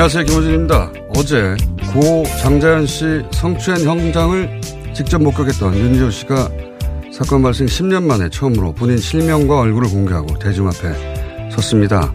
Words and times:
안녕하세요. 0.00 0.24
김호준입니다. 0.24 0.92
어제 1.14 1.54
고 1.92 2.24
장자연 2.40 2.86
씨 2.86 3.22
성추행 3.32 3.86
현장을 3.86 4.60
직접 4.94 5.20
목격했던 5.20 5.76
윤지호 5.76 6.08
씨가 6.08 6.48
사건 7.12 7.42
발생 7.42 7.66
10년 7.66 8.04
만에 8.04 8.30
처음으로 8.30 8.72
본인 8.72 8.96
실명과 8.96 9.60
얼굴을 9.60 9.90
공개하고 9.90 10.38
대중 10.38 10.68
앞에 10.68 11.50
섰습니다. 11.50 12.14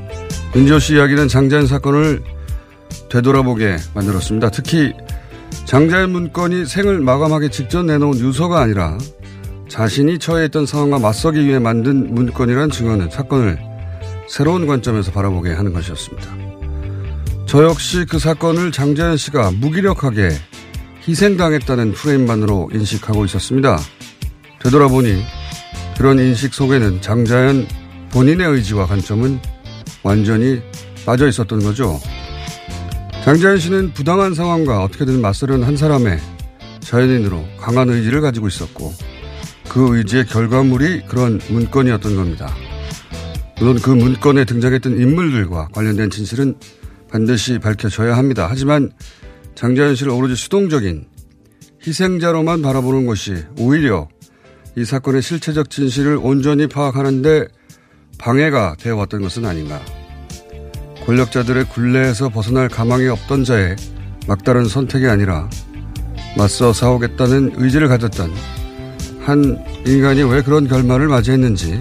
윤지호 0.56 0.80
씨 0.80 0.95
이야기는 0.95 1.28
장자연 1.28 1.67
사건을 1.67 2.23
되돌아보게 3.11 3.78
만들었습니다. 3.94 4.50
특히 4.50 4.91
장자연 5.66 6.09
문건이 6.09 6.66
생을 6.66 7.02
마감하기 7.02 7.52
직전 7.52 7.86
내놓은 7.86 8.17
유서가 8.17 8.61
아니라 8.61 8.97
자신이 9.69 10.17
처해 10.17 10.45
있던 10.45 10.66
상황과 10.66 10.97
맞서기 10.97 11.45
위해 11.45 11.59
만든 11.59 12.16
문건이란 12.16 12.72
증언은 12.72 13.11
사건을 13.11 13.59
새로운 14.28 14.66
관점에서 14.66 15.11
바라보게 15.11 15.53
하는 15.53 15.72
것이었습니다. 15.72 16.55
저 17.56 17.64
역시 17.64 18.03
그 18.03 18.20
사건을 18.20 18.73
장자연 18.73 19.16
씨가 19.16 19.52
무기력하게 19.52 20.28
희생당했다는 21.08 21.94
프레임만으로 21.94 22.70
인식하고 22.73 23.23
있었습니다. 23.23 23.80
되돌아보니 24.62 25.23
그런 25.97 26.20
인식 26.20 26.53
속에는 26.53 27.00
장자연 27.00 27.66
본인의 28.12 28.45
의지와 28.45 28.88
관점은 28.88 29.39
완전히 30.03 30.62
빠져 31.06 31.30
있었던 31.30 31.64
거죠. 31.64 31.97
장자연 33.23 33.58
씨는 33.58 33.94
부당한 33.94 34.34
상황과 34.34 34.84
어떻게든 34.84 35.22
맞서려는 35.22 35.66
한 35.66 35.78
사람의 35.78 36.19
자연인으로 36.81 37.42
강한 37.58 37.88
의지를 37.88 38.19
가지고 38.19 38.50
있었고 38.50 38.94
그 39.69 39.97
의지의 39.97 40.25
결과물이 40.25 41.03
그런 41.08 41.40
문건이었던 41.47 42.18
겁니다. 42.18 42.53
물론 43.58 43.79
그 43.79 43.91
문건에 43.91 44.44
등장했던 44.44 45.00
인물들과 45.00 45.69
관련된 45.72 46.09
진실은 46.09 46.56
반드시 47.16 47.59
밝혀져야 47.59 48.18
합니다. 48.18 48.48
하지만 48.50 48.92
장자연 49.56 49.96
씨를 49.96 50.12
오로지 50.12 50.36
수동적인 50.36 51.06
희생자로만 51.88 52.62
바라보는 52.62 53.06
것이 53.06 53.38
오히려 53.58 54.09
이 54.76 54.84
사건의 54.84 55.22
실체적 55.22 55.70
진실을 55.70 56.20
온전히 56.22 56.68
파악하는데 56.68 57.48
방해가 58.18 58.76
되어 58.78 58.98
왔던 58.98 59.22
것은 59.22 59.46
아닌가. 59.46 59.80
권력자들의 61.06 61.70
굴레에서 61.70 62.28
벗어날 62.28 62.68
가망이 62.68 63.08
없던 63.08 63.46
자의 63.46 63.78
막다른 64.28 64.66
선택이 64.66 65.08
아니라 65.08 65.50
맞서 66.38 66.74
싸우겠다는 66.74 67.53
의지를 67.56 67.88
가졌던 67.88 68.30
한 69.22 69.64
인간이 69.88 70.22
왜 70.24 70.42
그런 70.42 70.68
결말을 70.68 71.08
맞이했는지 71.08 71.80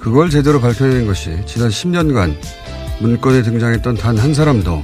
그걸 0.00 0.28
제대로 0.28 0.60
밝혀내는 0.60 1.06
것이 1.06 1.38
지난 1.46 1.68
10년간 1.68 2.59
문건에 3.00 3.42
등장했던 3.42 3.96
단 3.96 4.18
한 4.18 4.34
사람도 4.34 4.82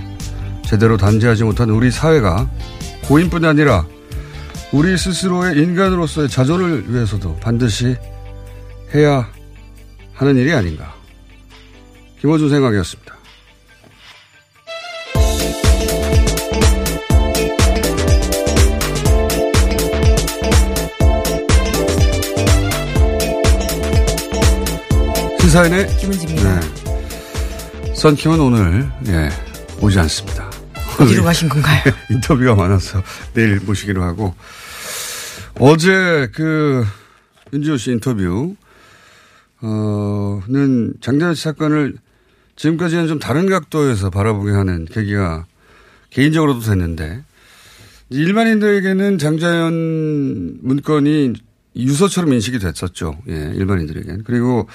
제대로 0.65 0.97
단죄하지 0.97 1.45
못한 1.45 1.71
우리 1.71 1.91
사회가 1.91 2.51
고인뿐이 3.07 3.47
아니라 3.47 3.87
우리 4.73 4.97
스스로의 4.97 5.57
인간으로서의 5.59 6.29
자존을 6.29 6.93
위해서도 6.93 7.37
반드시 7.37 7.97
해야 8.95 9.29
하는 10.15 10.37
일이 10.37 10.53
아닌가. 10.53 10.95
김호준 12.21 12.49
생각이었습니다. 12.49 13.15
시사인의 25.41 25.87
김은지입니다. 25.99 26.61
네. 26.61 26.86
선킴은 28.07 28.39
오늘 28.39 28.89
예, 29.09 29.29
오지 29.83 29.99
않습니다. 29.99 30.49
어디로 31.01 31.25
가신 31.25 31.49
건가요? 31.49 31.83
인터뷰가 32.09 32.55
많아서 32.55 33.03
내일 33.35 33.59
모시기로 33.59 34.01
하고 34.01 34.33
어제 35.59 36.31
그 36.33 36.85
윤지호 37.53 37.77
씨 37.77 37.91
인터뷰 37.91 38.55
어는 39.61 40.95
장자연 41.01 41.35
씨 41.35 41.43
사건을 41.43 41.97
지금까지는 42.55 43.09
좀 43.09 43.19
다른 43.19 43.49
각도에서 43.49 44.11
바라보게 44.11 44.53
하는 44.53 44.85
계기가 44.85 45.45
개인적으로도 46.11 46.61
됐는데 46.61 47.25
일반인들에게는 48.11 49.19
장자연 49.19 50.59
문건이 50.63 51.33
유서처럼 51.75 52.35
인식이 52.35 52.61
됐었죠. 52.61 53.19
예, 53.31 53.51
일반인들에게는. 53.57 54.23
그리고 54.23 54.69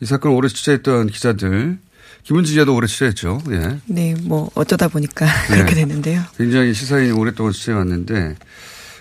이 0.00 0.06
사건을 0.06 0.36
오래 0.36 0.48
취재했던 0.48 1.06
기자들, 1.06 1.78
김은지 2.24 2.52
기자도 2.52 2.74
오래 2.74 2.86
취재했죠. 2.86 3.38
예. 3.50 3.78
네, 3.86 4.14
뭐 4.22 4.50
어쩌다 4.54 4.88
보니까 4.88 5.26
그렇게 5.48 5.74
됐는데요. 5.74 6.22
굉장히 6.38 6.72
시사인이 6.72 7.12
오랫동안 7.12 7.52
취재해왔는데 7.52 8.36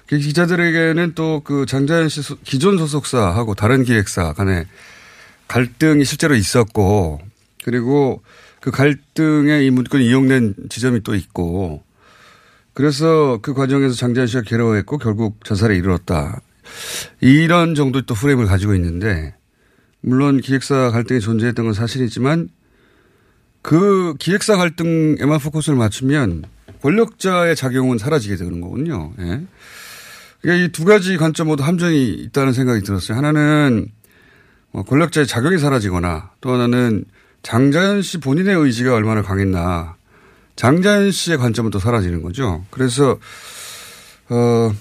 그 0.07 0.17
기자들에게는 0.17 1.13
또 1.16 1.41
그 1.44 1.66
장자연 1.66 2.09
씨 2.09 2.22
소- 2.22 2.38
기존 2.44 2.78
소속사하고 2.78 3.56
다른 3.56 3.84
기획사 3.84 4.34
간에 4.34 4.66
갈등이 5.47 6.03
실제로 6.03 6.35
있었고 6.35 7.19
그리고 7.63 8.22
그 8.59 8.72
갈등에 8.72 9.63
이 9.66 9.69
문건이 9.69 10.05
이용된 10.05 10.55
지점이 10.69 11.01
또 11.03 11.16
있고 11.16 11.84
그래서 12.73 13.40
그 13.41 13.53
과정에서 13.53 13.94
장자연 13.95 14.28
씨가 14.28 14.41
괴로워했고 14.41 14.97
결국 14.97 15.44
자살에 15.45 15.75
이르렀다. 15.78 16.41
이런 17.22 17.75
정도의 17.75 18.03
또 18.05 18.16
프레임을 18.16 18.47
가지고 18.47 18.73
있는데 18.75 19.35
물론 20.01 20.41
기획사 20.41 20.90
갈등이 20.91 21.19
존재했던 21.22 21.66
건 21.66 21.73
사실이지만 21.73 22.50
그 23.63 24.13
기획사 24.19 24.56
갈등에만 24.57 25.40
포커스를 25.40 25.78
맞추면 25.78 26.44
권력자의 26.84 27.55
작용은 27.55 27.97
사라지게 27.97 28.35
되는 28.35 28.61
거군요. 28.61 29.14
예. 29.20 29.41
그러니까 30.41 30.66
이 30.66 30.72
두 30.73 30.84
가지 30.84 31.16
관점 31.17 31.47
모두 31.47 31.64
함정이 31.64 32.09
있다는 32.09 32.52
생각이 32.53 32.84
들었어요. 32.84 33.17
하나는 33.17 33.88
뭐 34.72 34.84
권력자의 34.84 35.26
작용이 35.26 35.58
사라지거나 35.58 36.32
또 36.41 36.52
하나는 36.52 37.05
장자연 37.41 38.02
씨 38.02 38.20
본인의 38.20 38.55
의지가 38.55 38.93
얼마나 38.93 39.22
강했나. 39.22 39.96
장자연 40.55 41.11
씨의 41.11 41.38
관점은 41.38 41.72
또 41.72 41.79
사라지는 41.79 42.22
거죠. 42.22 42.64
그래서, 42.70 43.17
어, 44.29 44.72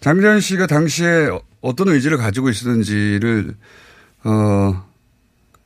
장자연 0.00 0.40
씨가 0.40 0.66
당시에 0.66 1.30
어떤 1.62 1.88
의지를 1.88 2.18
가지고 2.18 2.50
있었는지를, 2.50 3.54
어, 4.24 4.84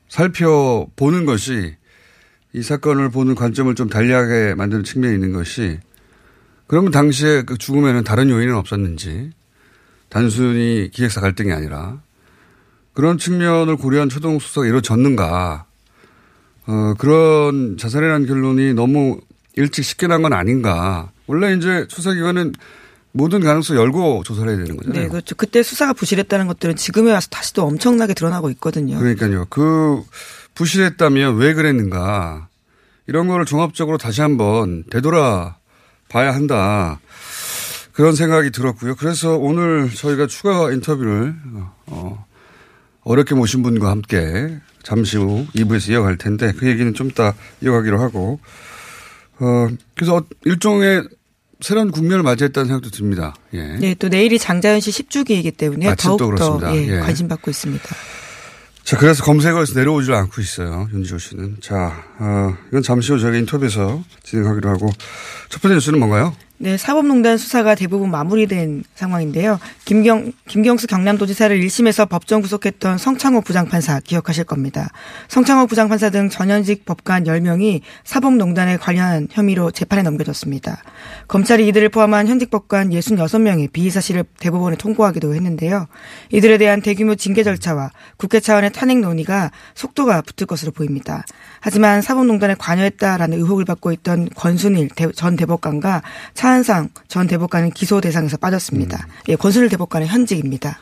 살펴보는 0.09 1.25
것이 1.25 1.75
이 2.53 2.63
사건을 2.63 3.11
보는 3.11 3.35
관점을 3.35 3.73
좀 3.75 3.89
달리하게 3.89 4.55
만드는 4.55 4.85
측면이 4.85 5.15
있는 5.15 5.33
것이 5.33 5.79
그러면 6.67 6.91
당시에 6.91 7.43
그 7.43 7.57
죽음에는 7.59 8.05
다른 8.05 8.31
요인은 8.31 8.55
없었는지 8.55 9.31
단순히 10.09 10.91
기획사 10.93 11.21
갈등이 11.21 11.53
아니라 11.53 12.01
그런 12.93 13.19
측면을 13.19 13.77
고려한 13.77 14.09
초동 14.09 14.39
수사가 14.39 14.67
이루어졌는가 14.67 15.67
어, 16.67 16.95
그런 16.99 17.77
자살이라는 17.79 18.27
결론이 18.27 18.75
너무 18.75 19.21
일찍 19.57 19.85
쉽게 19.85 20.07
난 20.07 20.23
건 20.23 20.33
아닌가. 20.33 21.11
원래 21.27 21.55
이제 21.55 21.87
수사기관은 21.89 22.53
모든 23.13 23.41
가능성 23.41 23.77
열고 23.77 24.23
조사를 24.25 24.49
해야 24.49 24.59
되는 24.59 24.77
거잖아요. 24.77 25.03
네, 25.03 25.09
그렇죠. 25.09 25.35
그때 25.35 25.63
수사가 25.63 25.93
부실했다는 25.93 26.47
것들은 26.47 26.77
지금에 26.77 27.13
와서 27.13 27.29
다시 27.31 27.53
또 27.55 27.65
엄청나게 27.65 28.15
드러나고 28.15 28.51
있거든요. 28.51 28.99
그러니까요. 28.99 29.47
그 29.51 30.03
부실했다면 30.55 31.37
왜 31.37 31.55
그랬는가. 31.55 32.49
이런 33.07 33.27
거를 33.27 33.45
종합적으로 33.45 33.99
다시 33.99 34.21
한번 34.21 34.85
되돌아 34.91 35.57
봐야 36.09 36.35
한다. 36.35 37.01
그런 37.93 38.15
생각이 38.15 38.51
들었고요. 38.51 38.95
그래서 38.95 39.37
오늘 39.37 39.91
저희가 39.91 40.27
추가 40.27 40.71
인터뷰를 40.71 41.35
어, 41.87 42.27
어렵게 43.03 43.35
모신 43.35 43.63
분과 43.63 43.91
함께 43.91 44.59
잠시 44.83 45.17
후 45.17 45.47
2부에서 45.55 45.91
이어갈 45.91 46.17
텐데 46.17 46.53
그 46.57 46.69
얘기는 46.69 46.95
좀 46.95 47.09
이따 47.11 47.35
이어가기로 47.63 48.01
하고 48.01 48.41
어, 49.39 49.69
그래서 49.95 50.25
일종의 50.45 51.03
새로운 51.61 51.91
국면을 51.91 52.23
맞이했다는 52.23 52.69
생각도 52.69 52.91
듭니다. 52.91 53.35
예. 53.53 53.63
네, 53.79 53.95
또 53.99 54.09
내일이 54.09 54.39
장자연 54.39 54.81
씨 54.81 54.91
10주기이기 54.91 55.57
때문에 55.57 55.95
더욱더 55.97 56.59
예, 56.75 56.87
예. 56.87 56.99
관심 57.01 57.29
받고 57.29 57.51
있습니다. 57.51 57.85
자, 58.91 58.97
그래서 58.97 59.23
검색어에서 59.23 59.79
내려오질 59.79 60.13
않고 60.13 60.41
있어요. 60.41 60.89
윤지호 60.93 61.17
씨는. 61.17 61.59
자, 61.61 62.03
어, 62.19 62.57
이건 62.71 62.83
잠시 62.83 63.13
후 63.13 63.21
저희가 63.21 63.39
인터뷰에서 63.39 64.03
진행하기로 64.25 64.69
하고 64.69 64.91
첫 65.49 65.63
번째 65.63 65.77
뉴스는 65.77 66.01
뭔가요? 66.01 66.35
네, 66.63 66.77
사법농단 66.77 67.39
수사가 67.39 67.75
대부분 67.75 68.11
마무리된 68.11 68.85
상황인데요. 68.95 69.59
김경, 69.87 70.31
김경수 70.47 70.89
경남도지사를 70.89 71.59
1심에서 71.59 72.07
법정 72.07 72.43
구속했던 72.43 72.99
성창호 72.99 73.41
부장판사 73.41 73.99
기억하실 74.01 74.45
겁니다. 74.45 74.91
성창호 75.29 75.69
부장판사 75.69 76.11
등 76.11 76.29
전현직 76.29 76.85
법관 76.85 77.25
10명이 77.25 77.81
사법농단에 78.05 78.77
관련한 78.77 79.27
혐의로 79.31 79.71
재판에 79.71 80.03
넘겨졌습니다. 80.03 80.83
검찰이 81.29 81.67
이들을 81.69 81.89
포함한 81.89 82.29
현직 82.29 82.51
법관 82.51 82.91
66명의 82.91 83.73
비의 83.73 83.89
사실을 83.89 84.25
대법원에 84.39 84.77
통보하기도 84.77 85.35
했는데요. 85.35 85.87
이들에 86.29 86.59
대한 86.59 86.83
대규모 86.83 87.15
징계 87.15 87.43
절차와 87.43 87.91
국회 88.19 88.39
차원의 88.39 88.75
탄핵 88.75 88.99
논의가 88.99 89.51
속도가 89.75 90.21
붙을 90.21 90.47
것으로 90.47 90.73
보입니다. 90.73 91.25
하지만 91.61 92.03
사법농단에 92.03 92.57
관여했다라는 92.59 93.39
의혹을 93.39 93.65
받고 93.65 93.93
있던 93.93 94.29
권순일 94.35 94.91
전 95.15 95.37
대법관과 95.37 96.03
차 96.35 96.50
차한상 96.51 96.89
전 97.07 97.27
대법관은 97.29 97.71
기소 97.71 98.01
대상에서 98.01 98.37
빠졌습니다. 98.37 99.07
음. 99.09 99.13
예, 99.29 99.37
권순일 99.37 99.69
대법관은 99.69 100.09
현직입니다. 100.09 100.81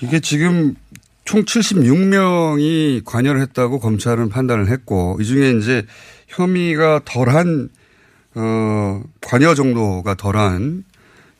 이게 0.00 0.20
지금 0.20 0.76
총 1.24 1.44
76명이 1.44 3.04
관여를 3.04 3.40
했다고 3.40 3.80
검찰은 3.80 4.28
판단을 4.28 4.68
했고 4.68 5.18
이 5.20 5.24
중에 5.24 5.52
이제 5.52 5.84
혐의가 6.28 7.00
덜한 7.04 7.68
어 8.36 9.02
관여 9.20 9.54
정도가 9.54 10.14
덜한 10.14 10.84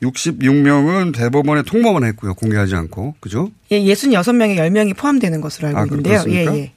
66명은 0.03 1.15
대법원에 1.15 1.63
통보만 1.63 2.05
했고요. 2.05 2.35
공개하지 2.35 2.75
않고. 2.75 3.15
그죠? 3.21 3.51
예, 3.71 3.81
66명에 3.81 4.57
10명이 4.57 4.97
포함되는 4.97 5.41
것으로 5.41 5.69
알고 5.69 5.79
아, 5.79 5.85
있는데요. 5.85 6.25
예, 6.29 6.47
예. 6.47 6.73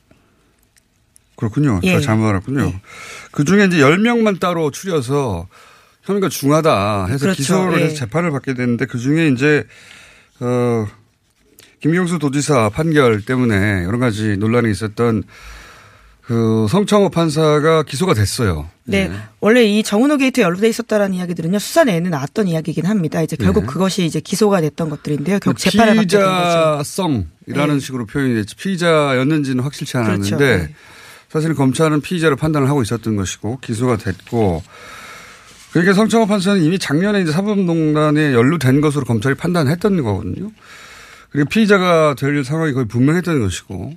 그렇군요. 1.35 1.79
예. 1.83 1.89
제가 1.89 2.01
잘못 2.01 2.27
알았군요. 2.27 2.65
예. 2.65 2.81
그 3.31 3.43
중에 3.43 3.65
이제 3.65 3.77
10명만 3.77 4.39
따로 4.39 4.71
추려서 4.71 5.47
혐의가 6.07 6.29
중하다 6.29 7.07
해서 7.07 7.19
그렇죠. 7.19 7.37
기소를 7.37 7.79
해서 7.79 7.91
예. 7.91 7.93
재판을 7.93 8.31
받게 8.31 8.53
되는데 8.53 8.85
그 8.85 8.97
중에 8.97 9.27
이제 9.27 9.65
어 10.39 10.87
김경수 11.81 12.17
도지사 12.17 12.69
판결 12.69 13.21
때문에 13.21 13.83
여러 13.83 13.97
가지 13.99 14.37
논란이 14.37 14.71
있었던 14.71 15.23
그 16.21 16.65
성창호 16.69 17.09
판사가 17.09 17.83
기소가 17.83 18.13
됐어요. 18.13 18.69
네. 18.85 19.09
네. 19.09 19.17
원래 19.41 19.63
이 19.63 19.83
정운호 19.83 20.17
게이트 20.17 20.39
연루돼 20.39 20.69
있었다라는 20.69 21.15
이야기들은요 21.15 21.59
수사 21.59 21.83
내에는 21.83 22.09
나왔던 22.09 22.47
이야기긴 22.47 22.85
합니다. 22.85 23.21
이제 23.21 23.35
결국 23.35 23.61
네. 23.61 23.67
그것이 23.67 24.05
이제 24.05 24.21
기소가 24.21 24.61
됐던 24.61 24.89
것들인데요. 24.89 25.39
결국 25.39 25.59
재판을 25.59 25.95
받게 25.97 26.07
된 26.07 26.19
거죠. 26.21 26.31
피의자성이라는 26.31 27.73
네. 27.73 27.79
식으로 27.79 28.05
표현이 28.05 28.33
됐지 28.35 28.55
피의자였는지는 28.55 29.61
확실치 29.61 29.97
않았는데 29.97 30.37
그렇죠. 30.37 30.67
네. 30.67 30.73
사실 31.29 31.53
검찰은 31.53 31.99
피의자로 31.99 32.37
판단을 32.37 32.69
하고 32.69 32.81
있었던 32.81 33.17
것이고 33.17 33.59
기소가 33.59 33.97
됐고 33.97 34.63
그러니까 35.81 35.93
성창호 35.93 36.25
판사는 36.25 36.63
이미 36.63 36.79
작년에 36.79 37.21
이제 37.21 37.31
사법농단에 37.31 38.33
연루된 38.33 38.81
것으로 38.81 39.05
검찰이 39.05 39.35
판단했던 39.35 40.01
거거든요. 40.01 40.49
그리고 41.29 41.49
피의자가 41.49 42.15
될 42.17 42.43
상황이 42.43 42.73
거의 42.73 42.87
분명했던 42.87 43.39
것이고. 43.41 43.95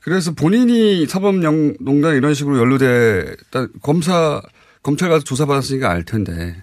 그래서 0.00 0.32
본인이 0.32 1.06
사법농단 1.06 2.16
이런 2.16 2.34
식으로 2.34 2.58
연루돼 2.58 3.34
검사 3.80 4.42
검찰 4.82 5.08
가서 5.08 5.24
조사받았으니까 5.24 5.90
알 5.90 6.04
텐데 6.04 6.62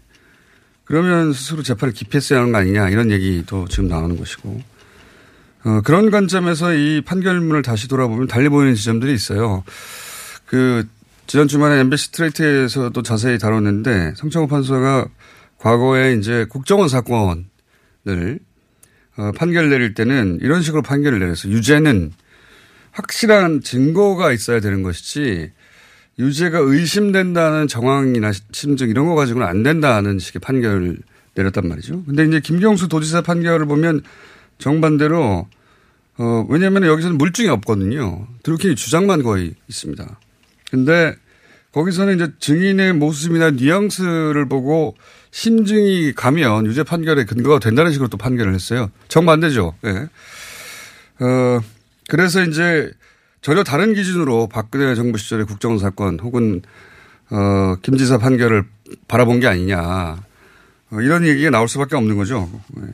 그러면 0.83 1.33
스스로 1.33 1.63
재판을 1.63 1.91
기피했어야 1.91 2.37
하는 2.37 2.51
거 2.51 2.59
아니냐 2.59 2.89
이런 2.89 3.09
얘기도 3.09 3.67
지금 3.67 3.87
나오는 3.87 4.15
것이고 4.15 4.61
어, 5.63 5.81
그런 5.83 6.11
관점에서 6.11 6.75
이 6.75 7.01
판결문을 7.01 7.63
다시 7.63 7.87
돌아보면 7.87 8.27
달리 8.27 8.49
보이는 8.49 8.75
지점들이 8.75 9.11
있어요. 9.15 9.63
그 10.45 10.87
지난 11.31 11.47
주말에 11.47 11.79
MBC 11.79 12.07
스트레이트에서도 12.07 13.03
자세히 13.03 13.37
다뤘는데 13.37 14.15
성창호 14.17 14.47
판사가 14.47 15.07
과거에 15.59 16.15
이제 16.15 16.45
국정원 16.49 16.89
사건을 16.89 18.39
어, 19.15 19.31
판결 19.37 19.69
내릴 19.69 19.93
때는 19.93 20.39
이런 20.41 20.61
식으로 20.61 20.81
판결을 20.81 21.19
내렸어요. 21.19 21.53
유죄는 21.53 22.11
확실한 22.91 23.61
증거가 23.61 24.33
있어야 24.33 24.59
되는 24.59 24.83
것이지 24.83 25.53
유죄가 26.19 26.59
의심된다는 26.59 27.69
정황이나 27.69 28.33
심증 28.51 28.89
이런 28.89 29.05
거 29.05 29.15
가지고는 29.15 29.47
안 29.47 29.63
된다는 29.63 30.19
식의 30.19 30.41
판결을 30.41 30.97
내렸단 31.35 31.65
말이죠. 31.65 32.03
근데 32.03 32.25
이제 32.25 32.41
김경수 32.41 32.89
도지사 32.89 33.21
판결을 33.21 33.67
보면 33.67 34.01
정반대로 34.57 35.47
어, 36.17 36.45
왜냐하면 36.49 36.83
여기서는 36.83 37.17
물증이 37.17 37.47
없거든요. 37.47 38.27
드루킹이 38.43 38.75
주장만 38.75 39.23
거의 39.23 39.55
있습니다. 39.69 40.19
근데 40.71 41.15
거기서는 41.73 42.15
이제 42.15 42.27
증인의 42.39 42.93
모습이나 42.93 43.51
뉘앙스를 43.51 44.47
보고 44.47 44.95
심증이 45.31 46.13
가면 46.13 46.65
유죄 46.65 46.83
판결의 46.83 47.25
근거가 47.25 47.59
된다는 47.59 47.91
식으로 47.91 48.09
또 48.09 48.17
판결을 48.17 48.53
했어요. 48.53 48.91
정반대죠. 49.07 49.75
예. 49.85 49.91
네. 49.91 50.09
어, 51.19 51.61
그래서 52.09 52.43
이제 52.43 52.91
전혀 53.41 53.63
다른 53.63 53.93
기준으로 53.93 54.49
박근혜 54.49 54.93
정부 54.95 55.17
시절의 55.17 55.45
국정원 55.45 55.79
사건 55.79 56.19
혹은 56.19 56.61
어, 57.29 57.75
김 57.81 57.97
지사 57.97 58.17
판결을 58.17 58.65
바라본 59.07 59.39
게 59.39 59.47
아니냐. 59.47 59.79
어, 60.91 61.01
이런 61.01 61.25
얘기가 61.25 61.49
나올 61.49 61.69
수밖에 61.69 61.95
없는 61.95 62.17
거죠. 62.17 62.49
네. 62.75 62.87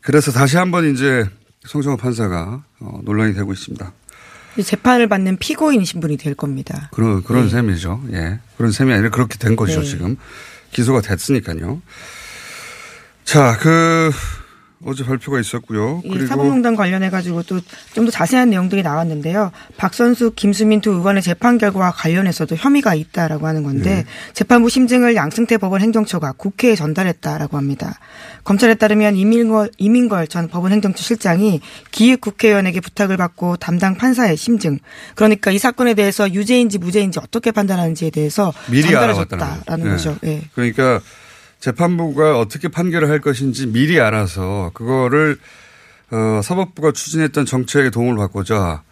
그래서 0.00 0.32
다시 0.32 0.56
한번 0.56 0.92
이제 0.92 1.24
송정호 1.64 1.96
판사가 1.96 2.64
어, 2.80 3.00
논란이 3.04 3.34
되고 3.34 3.52
있습니다. 3.52 3.92
재판을 4.60 5.08
받는 5.08 5.38
피고인이신 5.38 6.00
분이 6.00 6.16
될 6.16 6.34
겁니다. 6.34 6.90
그런 6.92 7.22
그런 7.22 7.44
네. 7.44 7.50
셈이죠. 7.50 8.02
예, 8.12 8.38
그런 8.56 8.72
셈이 8.72 8.92
아니라 8.92 9.10
그렇게 9.10 9.38
된 9.38 9.56
거죠 9.56 9.80
네. 9.80 9.86
지금 9.86 10.16
기소가 10.72 11.00
됐으니까요. 11.00 11.80
자, 13.24 13.56
그 13.60 14.10
어제 14.84 15.04
발표가 15.04 15.40
있었고요. 15.40 16.02
그리고 16.02 16.26
사법농단 16.26 16.76
관련해 16.76 17.10
가지고 17.10 17.42
또 17.42 17.60
좀 17.94 18.04
더 18.04 18.10
자세한 18.10 18.50
내용들이 18.50 18.82
나왔는데요. 18.82 19.52
박선수, 19.76 20.32
김수민 20.34 20.80
두 20.80 20.90
의원의 20.92 21.22
재판 21.22 21.58
결과와 21.58 21.92
관련해서도 21.92 22.56
혐의가 22.56 22.94
있다라고 22.94 23.46
하는 23.46 23.62
건데 23.62 23.96
네. 23.96 24.04
재판부 24.32 24.68
심증을 24.68 25.14
양승태 25.14 25.58
법원 25.58 25.80
행정처가 25.82 26.32
국회에 26.32 26.74
전달했다라고 26.74 27.56
합니다. 27.56 27.98
검찰에 28.44 28.74
따르면 28.74 29.16
이민걸, 29.16 29.70
이민걸 29.78 30.26
전 30.26 30.48
법원 30.48 30.72
행정처 30.72 31.02
실장이 31.02 31.60
기획 31.90 32.20
국회의원에게 32.20 32.80
부탁을 32.80 33.16
받고 33.16 33.56
담당 33.58 33.96
판사의 33.96 34.36
심증 34.36 34.78
그러니까 35.14 35.50
이 35.50 35.58
사건에 35.58 35.94
대해서 35.94 36.32
유죄인지 36.32 36.78
무죄인지 36.78 37.20
어떻게 37.20 37.50
판단하는지에 37.50 38.10
대해서 38.10 38.52
미리 38.70 38.82
전달해줬다라는 38.82 39.84
네. 39.84 39.90
거죠. 39.90 40.16
네. 40.22 40.42
그러니까 40.54 41.00
재판부가 41.62 42.40
어떻게 42.40 42.66
판결을 42.66 43.08
할 43.08 43.20
것인지 43.20 43.68
미리 43.68 44.00
알아서 44.00 44.72
그거를 44.74 45.38
어, 46.10 46.40
사법부가 46.42 46.90
추진했던 46.90 47.46
정책에 47.46 47.88
도움을 47.90 48.16
받고자 48.16 48.82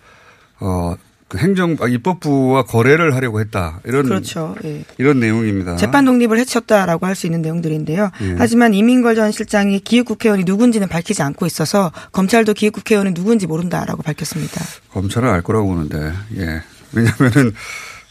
어, 0.61 0.95
그 1.27 1.39
행정 1.39 1.77
아, 1.81 1.89
입법부와 1.89 2.63
거래를 2.63 3.17
하려고 3.17 3.41
했다 3.41 3.81
이런 3.85 4.05
그렇죠. 4.05 4.55
예. 4.65 4.85
이런 4.99 5.19
내용입니다. 5.19 5.77
재판 5.77 6.05
독립을 6.05 6.39
해쳤다라고 6.39 7.07
할 7.07 7.17
수 7.17 7.27
있는 7.27 7.43
내용들인데요. 7.43 8.11
예. 8.23 8.35
하지만 8.39 8.73
이민걸 8.73 9.17
전 9.17 9.33
실장이 9.33 9.81
기획국회의원이 9.81 10.45
누군지는 10.45 10.87
밝히지 10.89 11.23
않고 11.25 11.47
있어서 11.47 11.91
검찰도 12.13 12.55
기획국회의원이 12.55 13.15
누군지 13.15 13.49
모른다라고 13.49 14.03
밝혔습니다. 14.05 14.65
검찰은 14.93 15.29
알 15.29 15.43
거라고 15.43 15.67
보는데 15.67 16.13
예. 16.37 16.63
왜냐하면은 16.93 17.53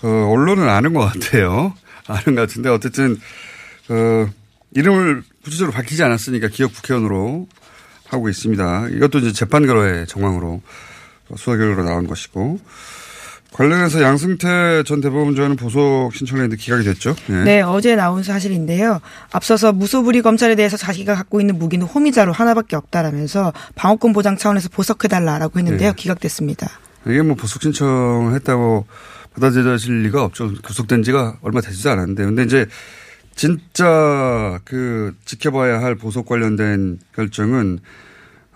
어, 0.03 0.07
언론은 0.33 0.67
아는 0.67 0.93
것 0.93 0.99
같아요. 1.13 1.73
아는 2.07 2.35
것 2.35 2.41
같은데 2.41 2.67
어쨌든 2.69 3.17
어, 3.89 4.27
이름을 4.75 5.23
구체적으로 5.43 5.73
밝히지 5.73 6.03
않았으니까 6.03 6.47
기업 6.49 6.73
국회의원으로 6.73 7.47
하고 8.07 8.29
있습니다. 8.29 8.89
이것도 8.89 9.19
이제 9.19 9.33
재판 9.33 9.65
결과의 9.65 10.07
정황으로 10.07 10.61
수사 11.35 11.57
결과로 11.57 11.83
나온 11.83 12.07
것이고. 12.07 12.59
관련해서 13.51 14.01
양승태 14.01 14.83
전 14.85 15.01
대법원장은 15.01 15.55
보석 15.55 16.13
신청했는데 16.13 16.55
기각이 16.55 16.83
됐죠. 16.83 17.15
네. 17.27 17.43
네, 17.43 17.61
어제 17.61 17.95
나온 17.95 18.21
사실인데요. 18.21 19.01
앞서서 19.31 19.73
무소불위 19.73 20.21
검찰에 20.21 20.55
대해서 20.55 20.77
자기가 20.77 21.15
갖고 21.15 21.41
있는 21.41 21.57
무기는 21.57 21.85
호미자로 21.85 22.31
하나밖에 22.31 22.75
없다라면서 22.75 23.51
방어권 23.75 24.13
보장 24.13 24.37
차원에서 24.37 24.69
보석해달라라고 24.69 25.59
했는데요. 25.59 25.89
네. 25.89 25.95
기각됐습니다. 25.95 26.69
이게 27.07 27.23
뭐 27.23 27.35
보석 27.35 27.63
신청을 27.63 28.35
했다고 28.35 28.85
받아들여질 29.33 30.03
리가 30.03 30.23
없죠. 30.23 30.53
구속된 30.61 31.01
지가 31.01 31.39
얼마 31.41 31.59
되지도 31.61 31.89
않았는데. 31.89 32.25
근데 32.25 32.43
이제 32.43 32.67
진짜 33.39 34.59
그 34.65 35.15
지켜봐야 35.23 35.81
할 35.81 35.95
보석 35.95 36.25
관련된 36.25 36.99
결정은 37.15 37.79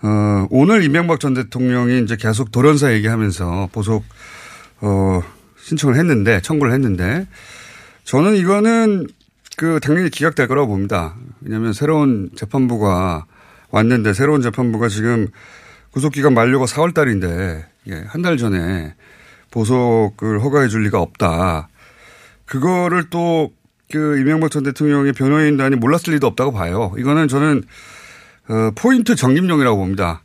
어, 0.02 0.46
오늘 0.50 0.82
이명박 0.82 1.20
전 1.20 1.32
대통령이 1.32 2.02
이제 2.02 2.16
계속 2.16 2.52
돌연사 2.52 2.92
얘기하면서 2.92 3.70
보석 3.72 4.04
어, 4.82 5.22
신청을 5.56 5.96
했는데 5.96 6.42
청구를 6.42 6.74
했는데 6.74 7.26
저는 8.04 8.36
이거는 8.36 9.06
그 9.56 9.80
당연히 9.80 10.10
기각될 10.10 10.48
거라고 10.48 10.66
봅니다. 10.66 11.14
왜냐하면 11.40 11.72
새로운 11.72 12.28
재판부가 12.36 13.24
왔는데 13.70 14.12
새로운 14.12 14.42
재판부가 14.42 14.88
지금 14.88 15.28
구속기간 15.92 16.34
만료가 16.34 16.66
4월 16.66 16.92
달인데 16.92 17.66
예, 17.86 18.04
한 18.08 18.20
달 18.20 18.36
전에 18.36 18.94
보석을 19.50 20.42
허가해 20.42 20.68
줄 20.68 20.82
리가 20.84 21.00
없다. 21.00 21.70
그거를 22.44 23.08
또 23.08 23.50
그 23.94 24.18
이명박 24.18 24.50
전 24.50 24.64
대통령의 24.64 25.12
변호인단이 25.12 25.76
몰랐을 25.76 26.14
리도 26.14 26.26
없다고 26.26 26.52
봐요. 26.52 26.92
이거는 26.98 27.28
저는 27.28 27.62
어, 28.48 28.70
포인트 28.74 29.14
적립용이라고 29.14 29.76
봅니다. 29.76 30.22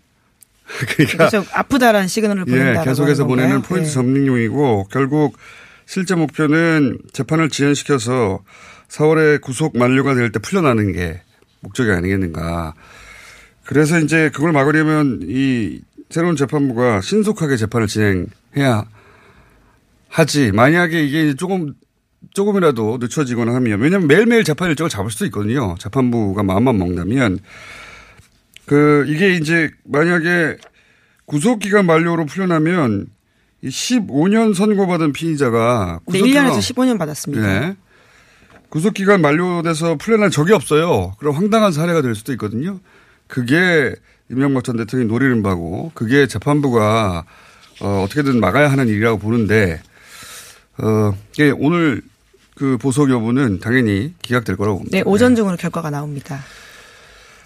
그러니까 0.96 1.30
그래서 1.30 1.44
아프다라는 1.54 2.08
시그널을 2.08 2.46
보낸다. 2.46 2.82
예, 2.82 2.86
계속해서 2.86 3.26
보내는 3.26 3.62
포인트 3.62 3.88
네. 3.88 3.94
점링용이고 3.94 4.88
결국 4.92 5.38
실제 5.86 6.16
목표는 6.16 6.98
재판을 7.14 7.50
지연시켜서 7.50 8.40
4월에 8.90 9.40
구속 9.42 9.78
만료가 9.78 10.16
될 10.16 10.32
때 10.32 10.40
풀려나는 10.40 10.92
게 10.92 11.22
목적이 11.62 11.92
아니겠는가. 11.92 12.74
그래서 13.66 14.00
이제 14.00 14.32
그걸 14.34 14.52
막으려면 14.52 15.20
이 15.24 15.80
새로운 16.10 16.36
재판부가 16.36 17.02
신속하게 17.02 17.56
재판을 17.56 17.86
진행해야 17.86 18.86
하지. 20.08 20.52
만약에 20.52 21.04
이게 21.04 21.36
조금 21.36 21.76
조금이라도 22.34 22.98
늦춰지거나 23.00 23.54
하면 23.56 23.80
왜냐하면 23.80 24.08
매일매일 24.08 24.44
재판 24.44 24.70
일정을 24.70 24.90
잡을 24.90 25.12
수도 25.12 25.26
있거든요. 25.26 25.76
재판부가 25.80 26.44
마음만 26.44 26.78
먹다면 26.78 27.40
그 28.66 29.06
이게 29.08 29.34
이제 29.36 29.72
만약에 29.84 30.58
구속 31.26 31.60
기간 31.60 31.86
만료로 31.86 32.26
풀려나면 32.26 33.08
이 33.62 33.68
15년 33.68 34.54
선고받은 34.54 35.12
피의자가 35.12 36.00
네, 36.08 36.12
구속기간 36.20 36.52
1년에서 36.52 36.60
15년 36.60 36.98
받았습니다. 36.98 37.60
네. 37.60 37.76
구속기간 38.70 39.22
만료돼서 39.22 39.96
풀려난 39.96 40.30
적이 40.30 40.54
없어요. 40.54 41.16
그럼 41.18 41.36
황당한 41.36 41.72
사례가 41.72 42.02
될 42.02 42.16
수도 42.16 42.32
있거든요. 42.34 42.80
그게 43.28 43.96
이명박 44.32 44.64
전 44.64 44.78
대통령이 44.78 45.12
노리는 45.12 45.42
바고 45.44 45.92
그게 45.96 46.28
재판부가 46.28 47.26
어, 47.82 48.04
어떻게든 48.04 48.40
막아야 48.40 48.72
하는 48.72 48.88
일이라고 48.88 49.18
보는데 49.18 49.82
어, 50.78 51.14
이게 51.34 51.52
오늘 51.58 52.02
그 52.60 52.78
보석 52.78 53.10
여부는 53.10 53.62
당연히 53.62 54.14
기각될 54.22 54.58
거라고 54.58 54.80
봅니다. 54.80 54.98
네, 54.98 55.02
오전 55.06 55.34
중으로 55.34 55.56
결과가 55.56 55.90
나옵니다. 55.90 56.40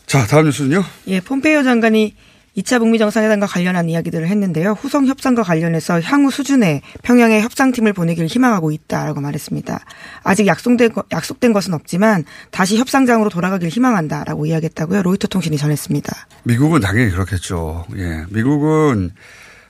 자, 0.07 0.25
다음 0.25 0.45
뉴스는요. 0.45 0.83
예, 1.07 1.21
폼페이오 1.21 1.61
장관이 1.63 2.15
2차 2.57 2.79
북미 2.79 2.97
정상회담과 2.99 3.45
관련한 3.47 3.89
이야기들을 3.89 4.27
했는데요. 4.27 4.71
후속 4.71 5.05
협상과 5.05 5.43
관련해서 5.43 6.01
향후 6.01 6.29
수준의 6.31 6.81
평양에 7.03 7.41
협상팀을 7.41 7.93
보내기를 7.93 8.27
희망하고 8.27 8.71
있다라고 8.71 9.21
말했습니다. 9.21 9.79
아직 10.23 10.47
약속된, 10.47 10.93
거- 10.93 11.03
약속된 11.11 11.53
것은 11.53 11.73
없지만 11.75 12.25
다시 12.51 12.77
협상장으로 12.77 13.29
돌아가길 13.29 13.69
희망한다라고 13.69 14.47
이야기했다고요. 14.47 15.03
로이터 15.03 15.27
통신이 15.27 15.57
전했습니다. 15.57 16.27
미국은 16.43 16.81
당연히 16.81 17.11
그렇겠죠. 17.11 17.85
예. 17.97 18.23
미국은 18.29 19.11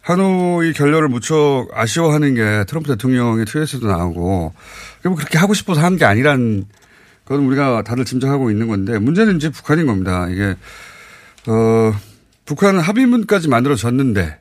하노이 0.03 0.73
결렬을 0.73 1.07
무척 1.07 1.67
아쉬워하는 1.73 2.35
게 2.35 2.65
트럼프 2.67 2.89
대통령의 2.89 3.45
트윗에도 3.45 3.87
나오고 3.87 4.53
그리고 5.01 5.15
그렇게 5.15 5.37
하고 5.37 5.53
싶어서 5.53 5.81
한 5.81 5.97
게 5.97 6.03
아니란 6.05 6.65
건 7.25 7.39
우리가 7.45 7.83
다들 7.83 8.03
짐작하고 8.03 8.51
있는 8.51 8.67
건데 8.67 8.99
문제는 8.99 9.37
이제 9.37 9.49
북한인 9.49 9.85
겁니다. 9.87 10.27
이게 10.29 10.55
어 11.47 11.93
북한은 12.45 12.81
합의문까지 12.81 13.47
만들어졌는데 13.47 14.39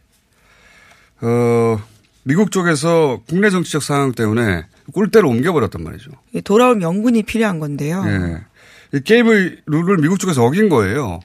어 1.20 1.80
미국 2.24 2.50
쪽에서 2.50 3.22
국내 3.28 3.48
정치적 3.50 3.84
상황 3.84 4.10
때문에 4.12 4.64
꼴대로 4.92 5.28
옮겨버렸단 5.28 5.84
말이죠. 5.84 6.10
예, 6.34 6.40
돌아올 6.40 6.74
명분이 6.76 7.22
필요한 7.22 7.60
건데요. 7.60 8.02
예. 8.06 8.98
이 8.98 9.00
게임의 9.00 9.58
룰을 9.66 9.98
미국 9.98 10.18
쪽에서 10.18 10.42
어긴 10.44 10.68
거예요. 10.68 11.20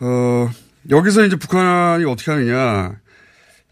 어, 0.00 0.50
여기서 0.90 1.24
이제 1.24 1.36
북한이 1.36 2.04
어떻게 2.04 2.30
하느냐. 2.30 2.96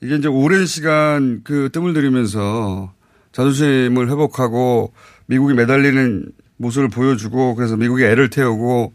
이게 0.02 0.16
이제 0.16 0.28
오랜 0.28 0.66
시간 0.66 1.42
그 1.44 1.70
뜸을 1.72 1.94
들이면서 1.94 2.92
자존심을 3.32 4.10
회복하고 4.10 4.92
미국이 5.26 5.54
매달리는 5.54 6.32
모습을 6.56 6.88
보여주고 6.88 7.54
그래서 7.54 7.76
미국이 7.76 8.04
애를 8.04 8.28
태우고 8.28 8.92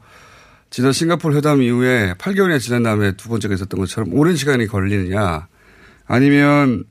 지난 0.69 0.91
싱가포르 0.91 1.35
회담 1.35 1.61
이후에 1.61 2.13
8개월이나 2.15 2.59
지난 2.59 2.83
다음에 2.83 3.13
두 3.13 3.29
번째가 3.29 3.55
있었던 3.55 3.79
것처럼 3.79 4.13
오랜 4.13 4.35
시간이 4.35 4.67
걸리느냐 4.67 5.47
아니면 6.05 6.83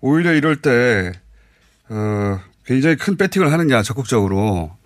오히려 0.00 0.34
이럴 0.34 0.56
때, 0.56 1.12
어, 1.88 2.38
굉장히 2.66 2.96
큰 2.96 3.16
배팅을 3.16 3.50
하느냐 3.50 3.82
적극적으로 3.82 4.76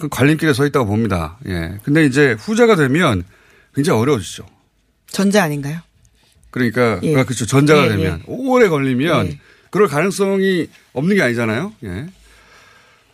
그 0.00 0.08
관림길에 0.08 0.52
서 0.52 0.66
있다고 0.66 0.86
봅니다. 0.86 1.38
예. 1.46 1.78
근데 1.84 2.04
이제 2.04 2.32
후자가 2.32 2.74
되면 2.74 3.22
굉장히 3.74 4.00
어려워지죠. 4.00 4.44
전자 5.06 5.44
아닌가요? 5.44 5.78
그러니까, 6.56 6.98
예. 7.02 7.14
아, 7.14 7.24
그렇죠. 7.24 7.44
전자가 7.44 7.84
예, 7.84 7.88
되면 7.90 8.22
오래 8.26 8.66
걸리면 8.68 9.26
예. 9.26 9.38
그럴 9.68 9.88
가능성이 9.88 10.68
없는 10.94 11.14
게 11.16 11.20
아니잖아요. 11.20 11.74
예. 11.84 12.06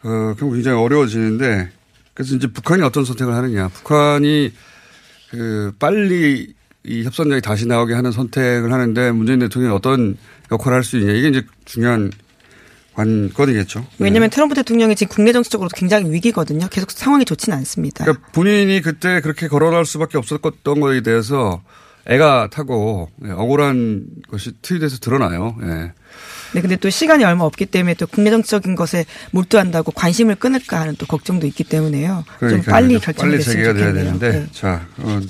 어, 0.04 0.34
그럼 0.37 0.52
굉장히 0.52 0.78
어려워지는데 0.78 1.70
그래서 2.14 2.37
이제 2.37 2.46
북한이 2.46 2.84
어떤 2.84 3.04
선택을 3.04 3.34
하느냐. 3.34 3.66
북한이 3.66 4.52
그 5.30 5.72
빨리 5.80 6.54
이 6.84 7.02
협상장이 7.02 7.40
다시 7.40 7.66
나오게 7.66 7.94
하는 7.94 8.12
선택을 8.12 8.72
하는데 8.72 9.11
문재인 9.11 9.40
대통령이 9.40 9.75
어떤 9.75 10.16
역할을 10.52 10.76
할 10.76 10.84
수 10.84 10.99
있냐. 10.99 11.12
이게 11.12 11.28
이제 11.28 11.42
중요한 11.64 12.12
관건이겠죠. 12.94 13.84
왜냐하면 13.99 14.30
트럼프 14.30 14.54
대통령이 14.54 14.94
지금 14.94 15.12
국내 15.16 15.32
정치적으로 15.32 15.68
굉장히 15.75 16.12
위기거든요. 16.12 16.68
계속 16.68 16.92
상황이 16.92 17.25
좋지는 17.25 17.58
않습니다. 17.58 18.04
그러니까 18.04 18.28
본인이 18.30 18.80
그때 18.82 19.20
그렇게 19.20 19.49
거론할 19.49 19.84
수밖에 19.84 20.16
없었던 20.18 20.78
거에 20.80 21.00
대해서 21.00 21.62
애가 22.06 22.49
타고 22.50 23.09
예, 23.25 23.30
억울한 23.30 24.06
것이 24.28 24.52
트윗에서 24.61 24.99
드러나요. 24.99 25.56
예. 25.62 25.92
네, 26.54 26.61
근데 26.61 26.76
또 26.76 26.90
시간이 26.90 27.25
얼마 27.25 27.44
없기 27.44 27.66
때문에 27.66 27.94
또 27.94 28.06
국내 28.06 28.30
정치적인 28.30 28.75
것에 28.75 29.06
몰두한다고 29.30 29.92
관심을 29.92 30.35
끊을까 30.35 30.80
하는 30.80 30.97
또 30.97 31.06
걱정도 31.06 31.47
있기 31.47 31.64
때문에요. 31.64 32.25
좀 32.40 32.49
그러니까 32.49 32.73
빨리 32.73 32.99
됐으면 32.99 33.44
재개가 33.44 33.73
돼야 33.73 33.88
좋겠네요. 33.88 34.04
되는데 34.18 34.32
네. 34.40 34.47
자 34.52 34.87
어, 34.99 35.21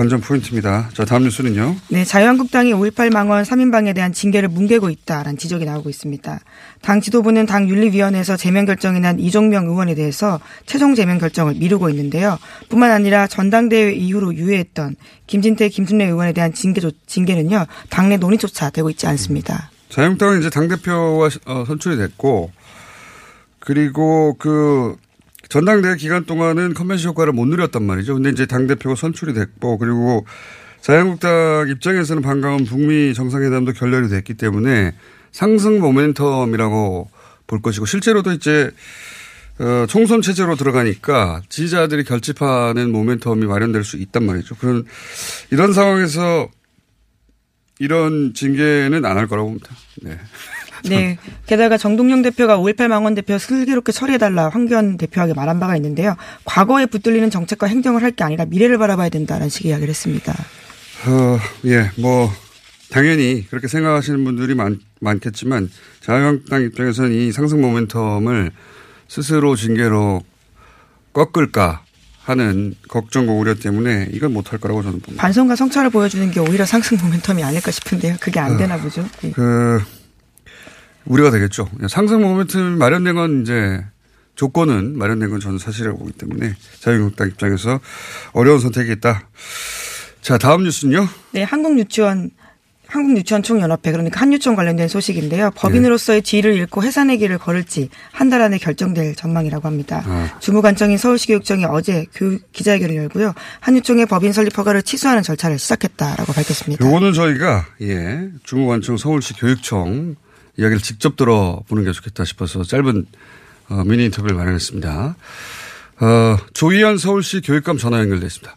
관전 0.00 0.22
포인트입니다. 0.22 0.88
자 0.94 1.04
다음 1.04 1.24
뉴스는요. 1.24 1.76
네, 1.88 2.06
자유한국당이 2.06 2.72
5.18 2.72 3.12
망원 3.12 3.42
3인방에 3.42 3.94
대한 3.94 4.14
징계를 4.14 4.48
뭉개고 4.48 4.88
있다라는 4.88 5.36
지적이 5.36 5.66
나오고 5.66 5.90
있습니다. 5.90 6.40
당 6.80 7.02
지도부는 7.02 7.44
당 7.44 7.68
윤리위원회에서 7.68 8.38
제명 8.38 8.64
결정이 8.64 8.98
난 9.00 9.20
이종명 9.20 9.66
의원에 9.66 9.94
대해서 9.94 10.40
최종 10.64 10.94
제명 10.94 11.18
결정을 11.18 11.56
미루고 11.56 11.90
있는데요. 11.90 12.38
뿐만 12.70 12.92
아니라 12.92 13.26
전당대회 13.26 13.92
이후로 13.92 14.36
유예했던 14.36 14.96
김진태, 15.26 15.68
김순례 15.68 16.06
의원에 16.06 16.32
대한 16.32 16.54
징계, 16.54 16.80
징계는요. 17.06 17.66
당내 17.90 18.16
논의조차 18.16 18.70
되고 18.70 18.88
있지 18.88 19.06
않습니다. 19.06 19.70
자유한국당은 19.90 20.40
이제 20.40 20.48
당 20.48 20.66
대표가 20.66 21.28
어, 21.44 21.64
선출이 21.66 21.98
됐고 21.98 22.50
그리고 23.58 24.34
그 24.38 24.96
전당대회 25.50 25.96
기간 25.96 26.24
동안은 26.24 26.74
컨벤션 26.74 27.10
효과를 27.10 27.32
못 27.32 27.44
누렸단 27.46 27.82
말이죠. 27.82 28.14
근데 28.14 28.30
이제 28.30 28.46
당 28.46 28.66
대표가 28.66 28.94
선출이 28.94 29.34
됐고 29.34 29.78
그리고 29.78 30.24
자유한국당 30.80 31.66
입장에서는 31.68 32.22
반가운 32.22 32.64
북미 32.64 33.12
정상회담도 33.12 33.72
결렬이 33.74 34.08
됐기 34.08 34.34
때문에 34.34 34.94
상승 35.32 35.80
모멘텀이라고 35.80 37.06
볼 37.46 37.62
것이고 37.62 37.84
실제로도 37.84 38.32
이제 38.32 38.70
어, 39.58 39.84
총선 39.88 40.22
체제로 40.22 40.54
들어가니까 40.56 41.42
지지자들이 41.50 42.04
결집하는 42.04 42.92
모멘텀이 42.92 43.44
마련될 43.44 43.84
수 43.84 43.96
있단 43.98 44.24
말이죠. 44.24 44.54
그런 44.54 44.86
이런 45.50 45.72
상황에서 45.74 46.48
이런 47.78 48.32
징계는 48.34 49.04
안 49.04 49.16
할 49.18 49.26
거라고 49.26 49.48
봅니다. 49.48 49.74
네. 50.02 50.18
네. 50.88 51.18
게다가 51.46 51.76
정동영 51.76 52.22
대표가 52.22 52.58
5.18 52.58 52.88
망원 52.88 53.14
대표 53.14 53.36
슬기롭게 53.38 53.92
처리해달라 53.92 54.48
황교안 54.48 54.96
대표에게 54.96 55.34
말한 55.34 55.60
바가 55.60 55.76
있는데요. 55.76 56.16
과거에 56.44 56.86
붙들리는 56.86 57.28
정책과 57.30 57.66
행정을 57.66 58.02
할 58.02 58.10
게 58.10 58.24
아니라 58.24 58.44
미래를 58.46 58.76
바라봐야 58.78 59.08
된다라는 59.08 59.48
식의 59.48 59.70
이야기를 59.70 59.88
했습니다. 59.90 60.32
어, 61.06 61.38
예, 61.66 61.90
뭐, 61.98 62.30
당연히 62.90 63.46
그렇게 63.48 63.68
생각하시는 63.68 64.22
분들이 64.24 64.54
많, 64.54 64.80
많겠지만 65.00 65.70
자유한국당 66.00 66.62
입장에서는 66.62 67.12
이 67.12 67.30
상승 67.32 67.60
모멘텀을 67.62 68.50
스스로 69.08 69.54
징계로 69.56 70.22
꺾을까 71.12 71.82
하는 72.22 72.74
걱정과 72.88 73.32
우려 73.32 73.54
때문에 73.54 74.08
이건 74.12 74.32
못할 74.32 74.58
거라고 74.58 74.82
저는 74.82 75.00
봅니다. 75.00 75.22
반성과 75.22 75.56
성찰을 75.56 75.90
보여주는 75.90 76.30
게 76.30 76.38
오히려 76.40 76.64
상승 76.66 76.96
모멘텀이 76.98 77.42
아닐까 77.44 77.70
싶은데요. 77.70 78.16
그게 78.20 78.38
안 78.40 78.56
되나 78.56 78.76
보죠. 78.76 79.06
예. 79.24 79.30
그 79.30 79.80
우려가 81.06 81.30
되겠죠. 81.30 81.68
상승 81.88 82.20
모멘텀 82.22 82.76
마련된 82.78 83.14
건 83.14 83.42
이제 83.42 83.84
조건은 84.34 84.96
마련된 84.96 85.30
건 85.30 85.40
저는 85.40 85.58
사실이라고 85.58 85.98
보기 85.98 86.12
때문에 86.12 86.54
자유한국당 86.80 87.28
입장에서 87.28 87.80
어려운 88.32 88.60
선택이 88.60 88.92
있다. 88.92 89.28
자 90.22 90.38
다음 90.38 90.64
뉴스는요. 90.64 91.08
네, 91.32 91.42
한국 91.42 91.78
유치원 91.78 92.30
한국 92.86 93.16
유치원 93.16 93.42
총연합회 93.44 93.92
그러니까 93.92 94.20
한유총 94.20 94.56
관련된 94.56 94.88
소식인데요. 94.88 95.52
법인으로서의 95.54 96.22
지위를 96.22 96.54
잃고 96.54 96.82
해산의 96.82 97.18
길을 97.18 97.38
걸을지 97.38 97.88
한 98.10 98.30
달 98.30 98.42
안에 98.42 98.58
결정될 98.58 99.14
전망이라고 99.14 99.66
합니다. 99.68 100.02
아. 100.06 100.38
주무관청인 100.40 100.98
서울시 100.98 101.28
교육청이 101.28 101.64
어제 101.66 102.06
교육 102.14 102.50
기자회견을 102.52 102.96
열고요. 102.96 103.32
한유총의 103.60 104.06
법인 104.06 104.32
설립 104.32 104.56
허가를 104.58 104.82
취소하는 104.82 105.22
절차를 105.22 105.58
시작했다라고 105.58 106.32
밝혔습니다. 106.32 106.84
요거는 106.84 107.12
저희가 107.12 107.66
예 107.82 108.28
중무관청 108.42 108.96
서울시 108.96 109.34
교육청 109.34 110.16
이야기를 110.56 110.80
직접 110.80 111.16
들어보는 111.16 111.84
게 111.84 111.92
좋겠다 111.92 112.24
싶어서 112.24 112.62
짧은 112.62 113.06
어, 113.70 113.84
미니 113.84 114.04
인터뷰를 114.06 114.36
마련했습니다. 114.36 115.16
어, 116.00 116.36
조희연 116.54 116.98
서울시 116.98 117.40
교육감 117.40 117.76
전화 117.78 118.00
연결돼 118.00 118.26
있습니다. 118.26 118.54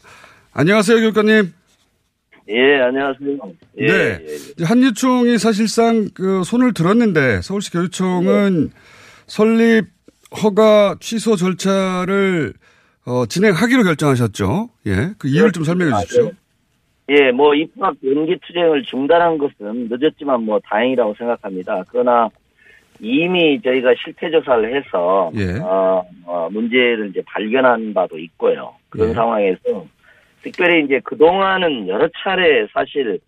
안녕하세요 0.53 0.97
교육감님. 0.97 1.53
예, 2.49 2.81
안녕하세요. 2.81 3.37
예, 3.79 3.87
네. 3.87 4.19
예, 4.27 4.35
이제 4.35 4.63
한유총이 4.65 5.37
사실상 5.37 6.09
그 6.13 6.43
손을 6.43 6.73
들었는데 6.73 7.41
서울시 7.41 7.71
교육청은 7.71 8.71
설립 9.27 9.85
허가 10.43 10.97
취소 10.99 11.35
절차를 11.35 12.53
어, 13.05 13.25
진행하기로 13.25 13.83
결정하셨죠. 13.83 14.69
예. 14.87 15.11
그 15.17 15.27
이유를 15.27 15.51
좀 15.51 15.63
설명해 15.63 15.93
주십시오. 16.01 16.31
예, 17.09 17.31
뭐 17.31 17.53
입학 17.53 17.95
연기 18.05 18.37
투쟁을 18.37 18.83
중단한 18.83 19.37
것은 19.37 19.89
늦었지만 19.89 20.43
뭐 20.43 20.59
다행이라고 20.59 21.13
생각합니다. 21.15 21.83
그러나 21.89 22.29
이미 22.99 23.61
저희가 23.61 23.93
실태 24.03 24.31
조사를 24.31 24.75
해서 24.75 25.31
예. 25.35 25.59
어, 25.59 26.05
어, 26.25 26.49
문제를 26.51 27.09
이제 27.09 27.21
발견한 27.25 27.93
바도 27.93 28.17
있고요. 28.17 28.73
그런 28.89 29.09
예. 29.09 29.13
상황에서 29.13 29.85
특별히 30.41 30.85
이제 30.85 31.01
그 31.03 31.17
동안은 31.17 31.87
여러 31.87 32.07
차례 32.23 32.67
사실 32.73 33.19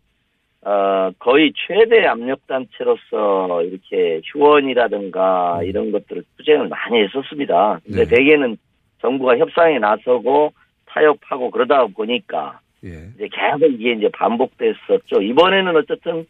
어, 0.62 1.12
거의 1.20 1.54
최대 1.56 2.06
압력 2.08 2.48
단체로서 2.48 3.64
이렇게 3.64 4.22
휴원이라든가 4.26 5.62
이런 5.64 5.92
것들을 5.92 6.24
투쟁을 6.38 6.70
많이 6.70 7.04
했었습니다. 7.04 7.80
근데 7.86 8.06
네. 8.06 8.16
대개는 8.16 8.58
정부가 9.00 9.38
협상에 9.38 9.78
나서고 9.78 10.54
타협하고 10.88 11.52
그러다 11.52 11.86
보니까 11.88 12.60
예. 12.86 13.10
이제 13.16 13.28
계속 13.32 13.66
이게 13.74 13.94
이제 13.94 14.10
반복됐었죠. 14.14 15.22
이번에는 15.22 15.76
어쨌든 15.76 16.26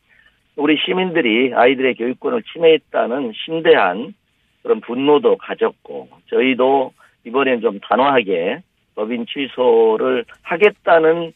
우리 0.55 0.77
시민들이 0.77 1.53
아이들의 1.53 1.95
교육권을 1.95 2.43
침해했다는 2.43 3.33
심대한 3.45 4.13
그런 4.63 4.79
분노도 4.81 5.37
가졌고 5.37 6.09
저희도 6.29 6.93
이번엔 7.25 7.61
좀 7.61 7.79
단호하게 7.79 8.61
법인 8.95 9.25
취소를 9.25 10.25
하겠다는 10.43 11.33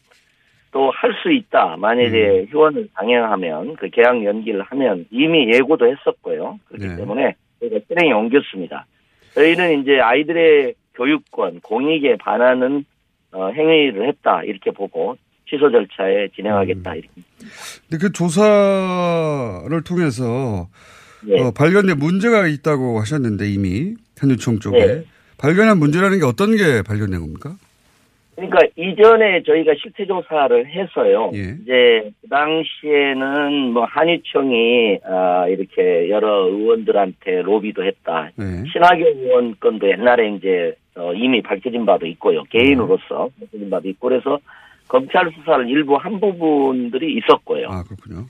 또 0.72 0.90
할 0.92 1.12
수 1.22 1.32
있다. 1.32 1.76
만약에 1.78 2.46
휴원을 2.50 2.88
강행하면 2.94 3.74
그 3.74 3.88
계약 3.90 4.24
연기를 4.24 4.62
하면 4.62 5.04
이미 5.10 5.52
예고도 5.52 5.86
했었고요. 5.90 6.60
그렇기 6.66 6.86
네. 6.86 6.96
때문에 6.96 7.34
저희가 7.58 7.80
실행에 7.88 8.12
옮겼습니다. 8.12 8.86
저희는 9.34 9.82
이제 9.82 9.98
아이들의 10.00 10.74
교육권, 10.94 11.60
공익에 11.60 12.16
반하는 12.18 12.84
어, 13.32 13.48
행위를 13.50 14.08
했다 14.08 14.42
이렇게 14.44 14.70
보고 14.70 15.16
취소 15.48 15.70
절차에 15.70 16.28
진행하겠다 16.34 16.94
이렇게. 16.94 17.10
근데 17.88 17.98
그 18.06 18.12
조사를 18.12 19.82
통해서 19.84 20.68
예. 21.26 21.40
어, 21.40 21.50
발견된 21.50 21.98
문제가 21.98 22.46
있다고 22.46 23.00
하셨는데 23.00 23.50
이미 23.50 23.94
한유총 24.18 24.60
쪽에 24.60 24.86
네. 24.86 25.04
발견한 25.38 25.78
문제라는 25.78 26.18
게 26.18 26.24
어떤 26.24 26.56
게 26.56 26.82
발견된 26.82 27.20
겁니까? 27.20 27.56
그러니까 28.40 28.60
이전에 28.76 29.42
저희가 29.42 29.74
실태 29.80 30.06
조사를 30.06 30.66
해서요. 30.66 31.30
예. 31.34 31.56
이제 31.62 32.10
그 32.22 32.28
당시에는 32.28 33.72
뭐 33.72 33.84
한유총이 33.84 35.00
아, 35.04 35.46
이렇게 35.48 36.08
여러 36.08 36.46
의원들한테 36.46 37.42
로비도 37.42 37.84
했다. 37.84 38.30
네. 38.36 38.64
신하경 38.72 39.06
의원 39.06 39.54
건도 39.60 39.90
옛날에 39.90 40.30
이제 40.30 40.74
어, 40.96 41.12
이미 41.12 41.42
밝혀진 41.42 41.84
바도 41.84 42.06
있고요. 42.06 42.44
개인으로서 42.44 43.28
밝혀진 43.38 43.68
바도 43.68 43.88
있고 43.90 44.08
그래서 44.08 44.38
검찰 44.88 45.30
수사를 45.32 45.68
일부 45.68 45.96
한 45.96 46.18
부분들이 46.18 47.16
있었고요. 47.18 47.68
아 47.68 47.84
그렇군요. 47.84 48.26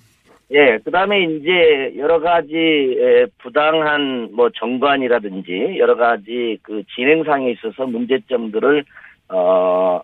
예, 0.53 0.79
그 0.85 0.91
다음에 0.91 1.23
이제 1.23 1.95
여러 1.97 2.19
가지 2.19 2.57
에, 2.57 3.27
부당한 3.39 4.31
뭐 4.33 4.51
정관이라든지 4.51 5.77
여러 5.79 5.95
가지 5.95 6.59
그 6.63 6.83
진행상에 6.97 7.53
있어서 7.53 7.87
문제점들을 7.87 8.85
어 9.31 10.01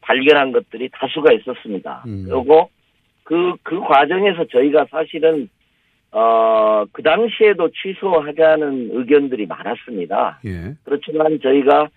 발견한 0.00 0.52
것들이 0.52 0.88
다수가 0.92 1.32
있었습니다. 1.34 2.02
음. 2.06 2.26
그리고 2.28 2.70
그, 3.22 3.54
그 3.62 3.78
과정에서 3.80 4.44
저희가 4.46 4.86
사실은 4.90 5.48
어, 6.10 6.84
그 6.90 7.02
당시에도 7.02 7.70
취소하자는 7.70 8.90
의견들이 8.92 9.46
많았습니다. 9.46 10.40
예. 10.44 10.74
그렇지만 10.82 11.38
저희가 11.40 11.88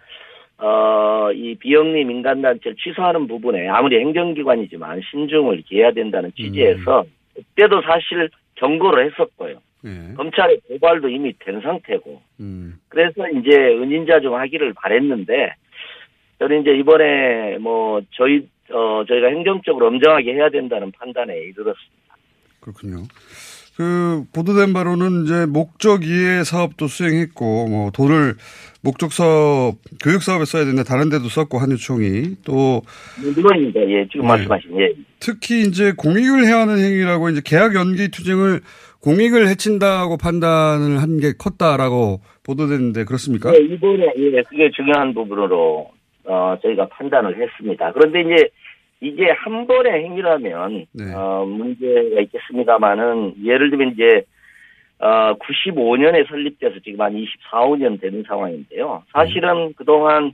어, 0.59 1.31
이 1.33 1.55
비영리 1.55 2.05
민간단체를 2.05 2.77
취소하는 2.77 3.27
부분에 3.27 3.67
아무리 3.67 3.99
행정기관이지만 3.99 5.01
신중을 5.09 5.63
기해야 5.63 5.91
된다는 5.91 6.31
취지에서 6.35 7.03
그때도 7.33 7.81
사실 7.81 8.29
경고를 8.55 9.07
했었고요. 9.07 9.57
예. 9.85 10.13
검찰의 10.15 10.59
고발도 10.67 11.09
이미 11.09 11.33
된 11.39 11.59
상태고 11.61 12.21
음. 12.39 12.75
그래서 12.89 13.27
이제 13.29 13.57
은인자 13.57 14.19
좀 14.19 14.35
하기를 14.35 14.73
바랬는데 14.73 15.55
저는 16.39 16.61
이제 16.61 16.71
이번에 16.77 17.57
뭐 17.59 18.01
저희 18.11 18.47
어 18.71 19.03
저희가 19.07 19.27
행정적으로 19.27 19.87
엄정하게 19.87 20.33
해야 20.33 20.49
된다는 20.49 20.91
판단에 20.91 21.33
이르렀습니다. 21.37 22.15
그렇군요. 22.59 23.03
그 23.75 24.23
보도된 24.33 24.71
바로는 24.71 25.23
이제 25.23 25.45
목적 25.47 26.05
이해 26.05 26.43
사업도 26.43 26.87
수행했고 26.87 27.67
뭐 27.67 27.89
돈을 27.91 28.35
목적 28.83 29.11
사업 29.11 29.77
교육 30.03 30.21
사업에 30.21 30.45
써야 30.45 30.63
되는데 30.63 30.83
다른 30.83 31.09
데도 31.09 31.23
썼고 31.27 31.57
한유총이 31.57 32.35
또 32.45 32.81
물론입니다. 33.19 33.79
예, 33.89 34.05
지금 34.11 34.21
네. 34.21 34.27
말씀하신 34.27 34.79
예. 34.79 34.93
특히 35.19 35.61
이제 35.61 35.91
공익을 35.97 36.45
해하는 36.45 36.77
행위라고 36.77 37.29
이제 37.29 37.41
계약 37.43 37.73
연기 37.75 38.09
투쟁을 38.09 38.61
공익을 39.01 39.47
해친다고 39.47 40.17
판단을 40.17 41.01
한 41.01 41.17
게 41.19 41.33
컸다라고 41.37 42.21
보도됐는데 42.43 43.05
그렇습니까? 43.05 43.51
네, 43.51 43.57
이번에 43.59 44.03
예, 44.17 44.41
그게 44.43 44.69
중요한 44.75 45.13
부분으로 45.15 45.89
어, 46.25 46.57
저희가 46.61 46.87
판단을 46.87 47.37
했습니다. 47.37 47.91
그런데 47.91 48.21
이제 48.21 48.49
이게 49.01 49.29
한 49.31 49.67
번의 49.67 50.03
행위라면 50.05 50.85
네. 50.93 51.13
어, 51.13 51.45
문제가 51.45 52.21
있겠습니다만은 52.21 53.35
예를 53.43 53.69
들면 53.69 53.91
이제 53.93 54.23
어, 54.99 55.33
95년에 55.35 56.27
설립돼서 56.29 56.79
지금 56.79 57.01
한 57.01 57.13
24, 57.13 57.65
5년 57.65 57.99
되는 57.99 58.23
상황인데요. 58.23 59.03
사실은 59.11 59.73
그동안 59.73 60.31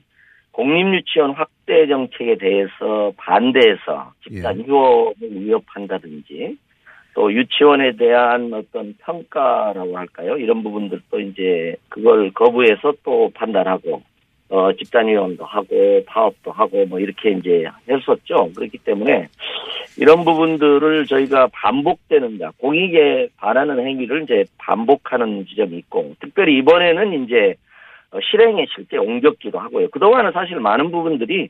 공립유치원 0.52 1.32
확대 1.32 1.88
정책에 1.88 2.38
대해서 2.38 3.12
반대해서 3.17 4.12
집단 4.23 4.60
예. 4.60 4.63
휴업을 4.63 5.15
위협한다든지 5.21 6.58
또 7.15 7.34
유치원에 7.34 7.95
대한 7.95 8.54
어떤 8.54 8.95
평가라고 8.99 9.97
할까요? 9.97 10.38
이런 10.38 10.62
부분들도 10.62 11.19
이제 11.19 11.75
그걸 11.89 12.32
거부해서 12.32 12.93
또 13.04 13.32
판단하고 13.34 14.04
어 14.49 14.73
집단위원도 14.73 15.45
하고 15.45 16.03
파업도 16.07 16.51
하고 16.51 16.85
뭐 16.88 16.99
이렇게 16.99 17.31
이제 17.31 17.65
했었죠. 17.88 18.51
그렇기 18.55 18.79
때문에 18.79 19.27
이런 19.97 20.25
부분들을 20.25 21.05
저희가 21.05 21.49
반복되는 21.53 22.39
자 22.39 22.51
공익에 22.57 23.29
반하는 23.38 23.85
행위를 23.85 24.23
이제 24.23 24.45
반복하는 24.57 25.45
지점이 25.45 25.77
있고 25.77 26.15
특별히 26.19 26.57
이번에는 26.57 27.23
이제 27.23 27.55
어, 28.12 28.17
실행에 28.31 28.65
실제 28.75 28.97
옮겼기도 28.97 29.59
하고요. 29.59 29.89
그동안은 29.89 30.31
사실 30.31 30.59
많은 30.59 30.89
부분들이 30.89 31.49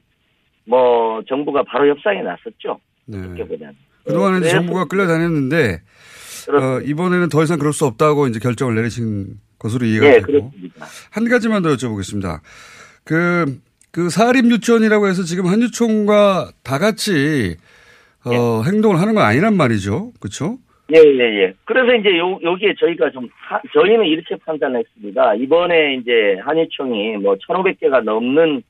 뭐 0.65 1.21
정부가 1.27 1.63
바로 1.63 1.87
협상에 1.87 2.21
나섰죠. 2.21 2.79
네. 3.05 3.17
이렇게 3.17 3.45
보면. 3.45 3.75
그동안은 4.05 4.39
그래서 4.39 4.57
정부가 4.57 4.85
끌려다녔는데 4.85 5.81
어, 6.51 6.79
이번에는 6.83 7.29
더 7.29 7.43
이상 7.43 7.59
그럴 7.59 7.73
수 7.73 7.85
없다고 7.85 8.27
이제 8.27 8.39
결정을 8.39 8.75
내리신 8.75 9.39
것으로 9.57 9.85
이해가 9.85 10.05
예, 10.07 10.11
되고 10.13 10.25
그렇습니다. 10.25 10.85
한 11.11 11.29
가지만 11.29 11.61
더 11.61 11.69
여쭤보겠습니다. 11.69 12.39
그, 13.03 13.59
그 13.91 14.09
사립유치원이라고 14.09 15.07
해서 15.07 15.23
지금 15.23 15.47
한유총과 15.47 16.51
다 16.63 16.77
같이 16.77 17.55
어, 18.25 18.31
예. 18.31 18.69
행동을 18.71 18.99
하는 18.99 19.15
건 19.15 19.23
아니란 19.23 19.55
말이죠. 19.55 20.11
그렇죠? 20.19 20.57
예, 20.93 20.97
예, 20.99 21.43
예. 21.43 21.53
그래서 21.65 21.93
이제 21.95 22.17
요, 22.17 22.39
여기에 22.43 22.73
저희가 22.79 23.11
좀, 23.11 23.27
하- 23.35 23.61
저희는 23.73 24.05
이렇게 24.05 24.35
판단했습니다. 24.45 25.35
이번에 25.35 25.95
이제 25.95 26.37
한유총이 26.43 27.17
뭐 27.17 27.35
1,500개가 27.35 28.01
넘는, 28.03 28.61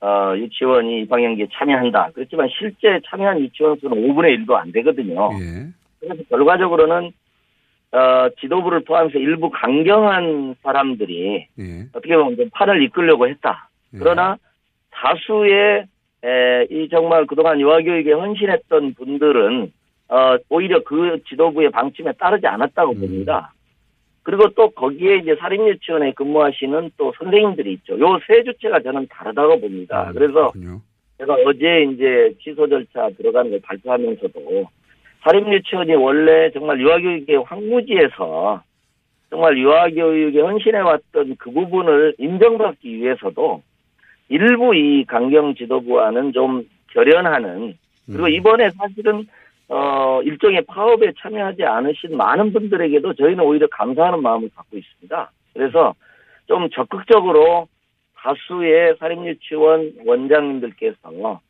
어, 0.00 0.34
유치원이 0.36 1.06
방영기에 1.08 1.48
참여한다. 1.54 2.10
그렇지만 2.14 2.48
실제 2.58 3.00
참여한 3.08 3.40
유치원 3.40 3.78
수는 3.80 3.96
5분의 3.96 4.44
1도 4.46 4.54
안 4.54 4.70
되거든요. 4.72 5.30
예. 5.40 5.68
그래서 6.00 6.22
결과적으로는, 6.28 7.12
어, 7.92 8.28
지도부를 8.40 8.84
포함해서 8.84 9.18
일부 9.18 9.48
강경한 9.50 10.56
사람들이 10.62 11.46
예. 11.58 11.86
어떻게 11.92 12.14
보면 12.16 12.36
좀 12.36 12.50
판을 12.52 12.82
이끌려고 12.82 13.28
했다. 13.28 13.67
예. 13.94 13.98
그러나 13.98 14.36
다수의 14.90 15.86
에, 16.24 16.66
이 16.70 16.88
정말 16.88 17.26
그동안 17.26 17.60
유아교육에 17.60 18.12
헌신했던 18.12 18.94
분들은 18.94 19.72
어, 20.08 20.36
오히려 20.48 20.82
그 20.84 21.20
지도부의 21.28 21.70
방침에 21.70 22.12
따르지 22.12 22.46
않았다고 22.46 22.92
음. 22.92 23.00
봅니다. 23.00 23.52
그리고 24.22 24.48
또 24.50 24.70
거기에 24.70 25.18
이제 25.18 25.36
사립유치원에 25.36 26.12
근무하시는 26.12 26.90
또 26.96 27.12
선생님들이 27.18 27.72
있죠. 27.74 27.98
요 27.98 28.18
세 28.26 28.42
주체가 28.42 28.80
저는 28.80 29.06
다르다고 29.08 29.60
봅니다. 29.60 30.08
음, 30.08 30.14
그래서 30.14 30.48
그렇군요. 30.50 30.80
제가 31.18 31.34
어제 31.46 31.82
이제 31.92 32.34
취소 32.42 32.68
절차 32.68 33.08
들어가는 33.16 33.50
걸 33.50 33.60
발표하면서도 33.62 34.66
사립유치원이 35.22 35.94
원래 35.94 36.50
정말 36.50 36.80
유아교육의 36.80 37.42
황무지에서 37.44 38.62
정말 39.30 39.56
유아교육에 39.58 40.40
헌신해왔던 40.40 41.36
그 41.38 41.50
부분을 41.50 42.14
인정받기 42.18 42.96
위해서도 42.96 43.62
일부 44.28 44.74
이 44.74 45.04
강경 45.04 45.54
지도부와는 45.54 46.32
좀 46.32 46.68
결연하는 46.92 47.74
그리고 48.06 48.24
음. 48.24 48.30
이번에 48.30 48.70
사실은 48.70 49.26
어 49.68 50.20
일종의 50.22 50.62
파업에 50.66 51.12
참여하지 51.20 51.64
않으신 51.64 52.16
많은 52.16 52.52
분들에게도 52.52 53.14
저희는 53.14 53.44
오히려 53.44 53.66
감사하는 53.68 54.22
마음을 54.22 54.48
갖고 54.54 54.78
있습니다. 54.78 55.30
그래서 55.52 55.94
좀 56.46 56.68
적극적으로 56.70 57.68
다수의 58.16 58.96
사립유치원 58.98 59.92
원장님들께서 60.06 61.40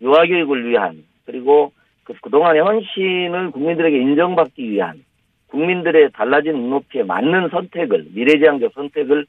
유아교육을 0.00 0.68
위한 0.68 1.04
그리고 1.26 1.72
그 2.04 2.14
그동안의 2.20 2.62
헌신을 2.62 3.50
국민들에게 3.50 3.96
인정받기 3.96 4.70
위한 4.70 5.04
국민들의 5.48 6.10
달라진 6.12 6.54
눈높이에 6.54 7.02
맞는 7.02 7.48
선택을 7.48 8.06
미래지향적 8.12 8.72
선택을 8.74 9.26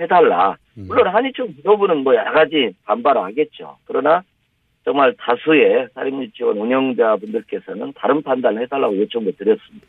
해달라. 0.00 0.56
음. 0.76 0.86
물론 0.88 1.08
한의총 1.08 1.54
지도부는 1.56 1.98
뭐 1.98 2.14
여러 2.14 2.32
가지 2.32 2.74
반발을 2.84 3.22
하겠죠. 3.22 3.76
그러나 3.86 4.22
정말 4.84 5.14
다수의 5.18 5.88
사립유치원 5.94 6.58
운영자분들께서는 6.58 7.94
다른 7.96 8.22
판단을 8.22 8.62
해달라고 8.62 8.96
요청을 8.98 9.32
드렸습니다. 9.38 9.86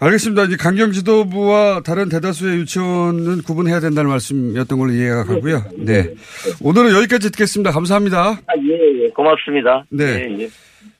알겠습니다. 0.00 0.44
이제 0.44 0.56
강경 0.56 0.92
지도부와 0.92 1.82
다른 1.84 2.08
대다수의 2.08 2.58
유치원은 2.60 3.42
구분해야 3.42 3.80
된다는 3.80 4.10
말씀이었던 4.10 4.78
걸로 4.78 4.92
이해가 4.92 5.24
가고요. 5.24 5.62
네. 5.76 6.14
오늘은 6.62 6.96
여기까지 6.96 7.30
듣겠습니다. 7.32 7.70
감사합니다. 7.70 8.38
아, 8.46 8.52
예, 8.62 9.04
예, 9.04 9.08
고맙습니다. 9.10 9.84
네. 9.90 10.04
예, 10.04 10.42
예. 10.42 10.48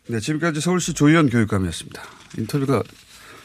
네, 0.07 0.19
지금까지 0.19 0.61
서울시 0.61 0.95
조희연 0.95 1.31
교육감이었습니다. 1.31 2.03
인터뷰가 2.39 2.83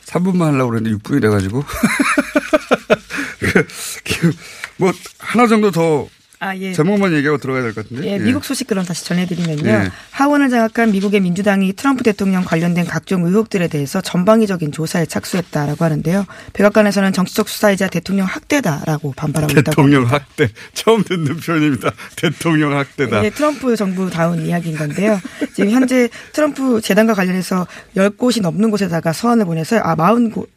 3분만 0.06 0.52
하려고 0.52 0.72
그랬는데 0.72 0.98
6분이 0.98 1.22
돼가지고. 1.22 1.64
뭐, 4.80 4.92
하나 5.20 5.46
정도 5.48 5.72
더 5.72 6.08
아, 6.42 6.56
예. 6.56 6.72
제목만 6.72 7.12
얘기하고 7.16 7.38
들어가야 7.38 7.64
될 7.64 7.74
것 7.74 7.84
같은데. 7.84 8.14
예, 8.14 8.18
미국 8.18 8.46
소식 8.46 8.66
그럼 8.66 8.86
다시 8.86 9.04
전해드리면요. 9.04 9.70
예. 9.70 9.92
하원을 10.12 10.50
장악한 10.50 10.92
미국의 10.94 11.20
민주당이 11.20 11.74
트럼프 11.74 12.02
대통령 12.06 12.46
관련된 12.46 12.86
각종 12.86 13.26
의혹들에 13.26 13.68
대해서 13.68 14.00
전방위적인 14.00 14.72
조사에 14.72 15.06
착수했다라고 15.06 15.84
하는데요. 15.84 16.26
백악관에서는 16.54 17.12
정치적 17.12 17.50
수사이자 17.50 17.90
대통령 17.90 18.26
학대다라고 18.26 19.12
반발하고 19.18 19.52
있다고 19.52 19.64
대통령 19.72 20.04
합니다. 20.04 20.16
학대. 20.30 20.48
처음 20.74 21.04
듣는 21.04 21.36
표현입니다. 21.42 21.92
대통령 22.16 22.72
학대다. 22.78 23.20
이게 23.20 23.32
트럼프 23.32 23.76
정부 23.76 24.10
다운 24.10 24.46
이야기인 24.46 24.78
건데요. 24.78 25.20
지금 25.54 25.72
현재 25.72 26.08
트럼프 26.32 26.80
재단과 26.80 27.16
관련해서 27.16 27.68
10곳이 27.98 28.42
넘는 28.42 28.72
곳에다가 28.72 29.12
서한을 29.12 29.44
보내서 29.44 29.80
아 29.80 29.94
40곳 29.98 30.48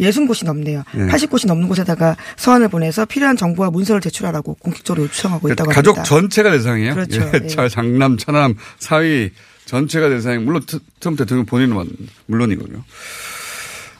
60곳이 0.00 0.44
넘네요. 0.46 0.82
예. 0.94 0.98
80곳이 1.06 1.46
넘는 1.46 1.68
곳에다가 1.68 2.16
서한을 2.36 2.68
보내서 2.68 3.04
필요한 3.04 3.36
정보와 3.36 3.70
문서를 3.70 4.00
제출하라고 4.00 4.54
공식적으로 4.54 5.04
요청하고 5.04 5.48
있다고 5.52 5.70
가족 5.70 5.96
합니다. 5.98 6.02
전체가 6.04 6.50
대상이에요. 6.50 6.94
그렇죠. 6.94 7.20
예, 7.22 7.40
예. 7.44 7.46
자, 7.48 7.68
장남, 7.68 8.16
차남, 8.18 8.54
사위 8.78 9.30
전체가 9.66 10.08
대상이 10.08 10.38
물론 10.38 10.62
트- 10.66 10.78
트럼프 11.00 11.24
대통령 11.24 11.44
본인은 11.46 11.76
만- 11.76 11.88
물론이고요. 12.26 12.84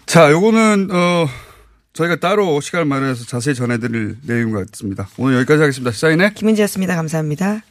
자, 0.07 0.31
요거는 0.31 0.89
어 0.91 1.29
저희가 1.93 2.17
따로 2.17 2.61
시간을 2.61 2.87
마련해서 2.87 3.25
자세히 3.27 3.55
전해드릴 3.55 4.19
내용 4.23 4.53
같습니다. 4.53 5.09
오늘 5.19 5.37
여기까지 5.39 5.61
하겠습니다. 5.63 5.91
시사인의 5.93 6.35
김은지였습니다. 6.35 6.95
감사합니다. 6.97 7.63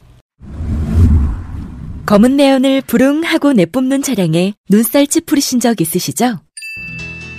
검은 2.06 2.36
내연을 2.36 2.82
부릉하고 2.86 3.52
내뿜는 3.52 4.02
차량에 4.02 4.54
눈살집 4.70 5.26
부리신 5.26 5.60
적 5.60 5.80
있으시죠? 5.80 6.40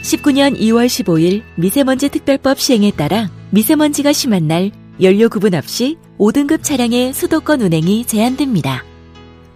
19년 0.02 0.60
2월 0.60 0.88
15일 0.88 1.44
미세먼지 1.56 2.10
특별법 2.10 2.60
시행에 2.60 2.92
따라 2.92 3.30
미세먼지가 3.52 4.12
심한 4.14 4.48
날 4.48 4.72
연료 5.02 5.30
구분 5.30 5.56
없이 5.56 5.98
5등급 6.18 6.64
차량의 6.64 7.14
수도권 7.14 7.62
운행이 7.62 8.06
제한됩니다. 8.06 8.84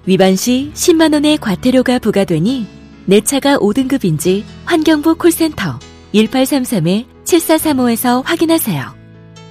위반 0.05 0.35
시 0.35 0.71
10만원의 0.73 1.39
과태료가 1.39 1.99
부과되니 1.99 2.67
내 3.05 3.21
차가 3.21 3.57
5등급인지 3.57 4.43
환경부 4.65 5.15
콜센터 5.15 5.79
1833-7435에서 6.13 8.21
확인하세요. 8.23 8.95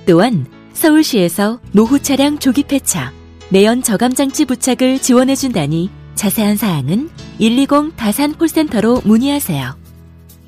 또한 0.07 0.47
서울시에서 0.73 1.61
노후 1.73 1.99
차량 2.01 2.39
조기 2.39 2.65
폐차, 2.65 3.13
내연 3.51 3.83
저감 3.83 4.15
장치 4.15 4.45
부착을 4.45 5.01
지원해준다니 5.01 5.91
자세한 6.15 6.57
사항은 6.57 7.11
120 7.39 7.97
다산 7.97 8.35
콜센터로 8.35 9.01
문의하세요. 9.05 9.82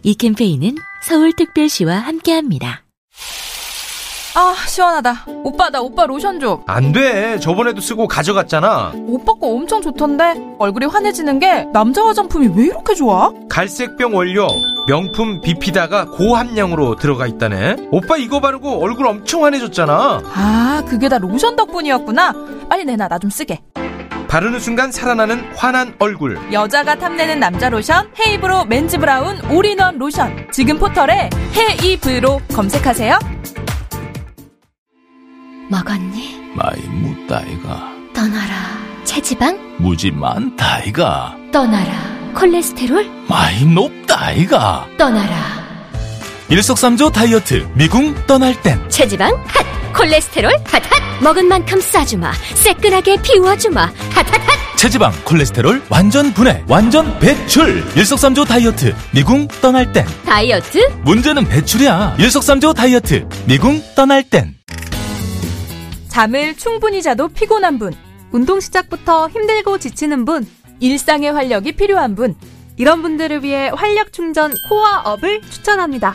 이 0.04 0.14
캠페인은 0.14 0.76
서울특별시와 1.02 1.96
함께합니다. 1.96 2.82
아 4.36 4.54
시원하다 4.66 5.26
오빠 5.44 5.70
나 5.70 5.80
오빠 5.80 6.06
로션 6.06 6.40
좀안 6.40 6.90
돼. 6.92 7.38
저번에도 7.38 7.80
쓰고 7.80 8.08
가져갔잖아. 8.08 8.92
오빠 9.06 9.32
거 9.34 9.46
엄청 9.46 9.80
좋던데 9.80 10.56
얼굴이 10.58 10.86
환해지는 10.86 11.38
게 11.38 11.64
남자 11.72 12.04
화장품이 12.04 12.48
왜 12.56 12.64
이렇게 12.66 12.94
좋아? 12.94 13.32
갈색병 13.48 14.14
원료, 14.14 14.48
명품 14.88 15.40
비피다가 15.40 16.06
고함량으로 16.06 16.96
들어가 16.96 17.28
있다네. 17.28 17.76
오빠 17.92 18.16
이거 18.16 18.40
바르고 18.40 18.82
얼굴 18.82 19.06
엄청 19.06 19.44
환해졌잖아. 19.44 20.22
아 20.34 20.82
그게 20.88 21.08
다 21.08 21.18
로션 21.18 21.54
덕분이었구나 21.54 22.32
빨리 22.68 22.84
내놔 22.84 23.06
나 23.08 23.18
좀 23.20 23.30
쓰게 23.30 23.60
바르는 24.35 24.59
순간 24.59 24.90
살아나는 24.90 25.55
환한 25.55 25.94
얼굴. 26.01 26.37
여자가 26.53 26.97
탐내는 26.97 27.38
남자 27.38 27.68
로션 27.68 28.11
헤이브로 28.18 28.64
맨즈 28.64 28.99
브라운 28.99 29.40
올인원 29.49 29.97
로션 29.97 30.49
지금 30.51 30.77
포털에 30.77 31.31
헤이브로 31.57 32.40
검색하세요 32.53 33.16
먹었니? 35.70 36.51
마이 36.53 36.81
묵다이가 36.83 37.92
떠나라. 38.12 38.55
체지방? 39.05 39.77
무지 39.79 40.11
많다이가 40.11 41.37
떠나라. 41.53 41.92
콜레스테롤? 42.35 43.09
마이 43.29 43.64
높다이가 43.64 44.88
떠나라. 44.99 45.37
일석삼조 46.49 47.11
다이어트 47.11 47.68
미궁 47.75 48.16
떠날 48.27 48.61
땐 48.62 48.81
체지방? 48.90 49.33
핫! 49.47 49.73
콜레스테롤? 49.94 50.52
핫핫! 50.64 51.22
먹은 51.22 51.46
만큼 51.46 51.80
싸주마. 51.80 52.33
새끈하게 52.54 53.22
비워주마. 53.22 53.80
핫핫핫! 54.11 54.76
체지방 54.76 55.12
콜레스테롤 55.24 55.83
완전 55.88 56.33
분해 56.35 56.64
완전 56.68 57.18
배출 57.20 57.83
일석삼조 57.96 58.44
다이어트 58.44 58.94
미궁 59.14 59.48
떠날 59.62 59.90
땐 59.92 60.04
다이어트? 60.26 60.78
문제는 61.04 61.48
배출이야 61.48 62.16
일석삼조 62.18 62.74
다이어트 62.74 63.26
미궁 63.46 63.80
떠날 63.96 64.28
땐 64.28 64.54
잠을 66.09 66.54
충분히 66.57 67.00
자도 67.02 67.28
피곤한 67.28 67.78
분, 67.78 67.94
운동 68.30 68.61
시작부터 68.61 69.28
힘들고 69.30 69.78
지치는 69.78 70.24
분, 70.24 70.46
일상의 70.80 71.33
활력이 71.33 71.72
필요한 71.72 72.14
분, 72.14 72.37
이런 72.76 73.00
분들을 73.02 73.42
위해 73.42 73.70
활력 73.74 74.12
충전 74.12 74.52
코어업을 74.68 75.40
추천합니다. 75.50 76.14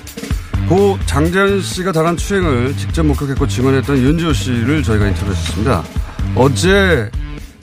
고 0.67 0.97
장재현 1.05 1.61
씨가 1.61 1.91
당한 1.91 2.15
추행을 2.15 2.75
직접 2.77 3.03
목격했고 3.05 3.47
증언했던 3.47 3.97
윤지호 3.97 4.33
씨를 4.33 4.83
저희가 4.83 5.07
인터뷰했습니다. 5.09 5.83
어제 6.35 7.11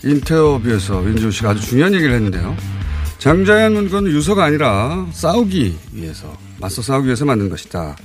인터뷰에서 0.04 1.04
윤지호 1.04 1.30
씨가 1.30 1.50
아주 1.50 1.62
중요한 1.62 1.94
얘기를 1.94 2.14
했는데요. 2.14 2.56
장자연 3.18 3.72
문건은 3.72 4.11
유서가 4.12 4.44
아니라 4.44 5.06
싸우기 5.12 5.76
위해서, 5.92 6.37
맞서 6.61 6.82
싸우기 6.82 7.06
위해서 7.06 7.24
만든 7.24 7.48
것이다. 7.48 7.96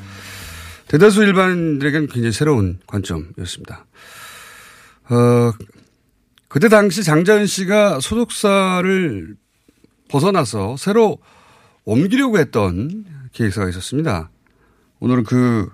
대다수 0.88 1.23
일반인들에게는 1.23 2.08
굉장히 2.08 2.32
새로운 2.32 2.79
관점이었습니다. 2.88 3.86
어, 5.10 5.51
그때 6.47 6.69
당시 6.69 7.03
장자연 7.03 7.45
씨가 7.45 7.99
소속사를 7.99 9.36
벗어나서 10.08 10.77
새로 10.77 11.17
옮기려고 11.84 12.38
했던 12.38 13.06
기획사가 13.34 13.69
있었습니다. 13.69 14.29
오늘은 15.04 15.26
그, 15.26 15.70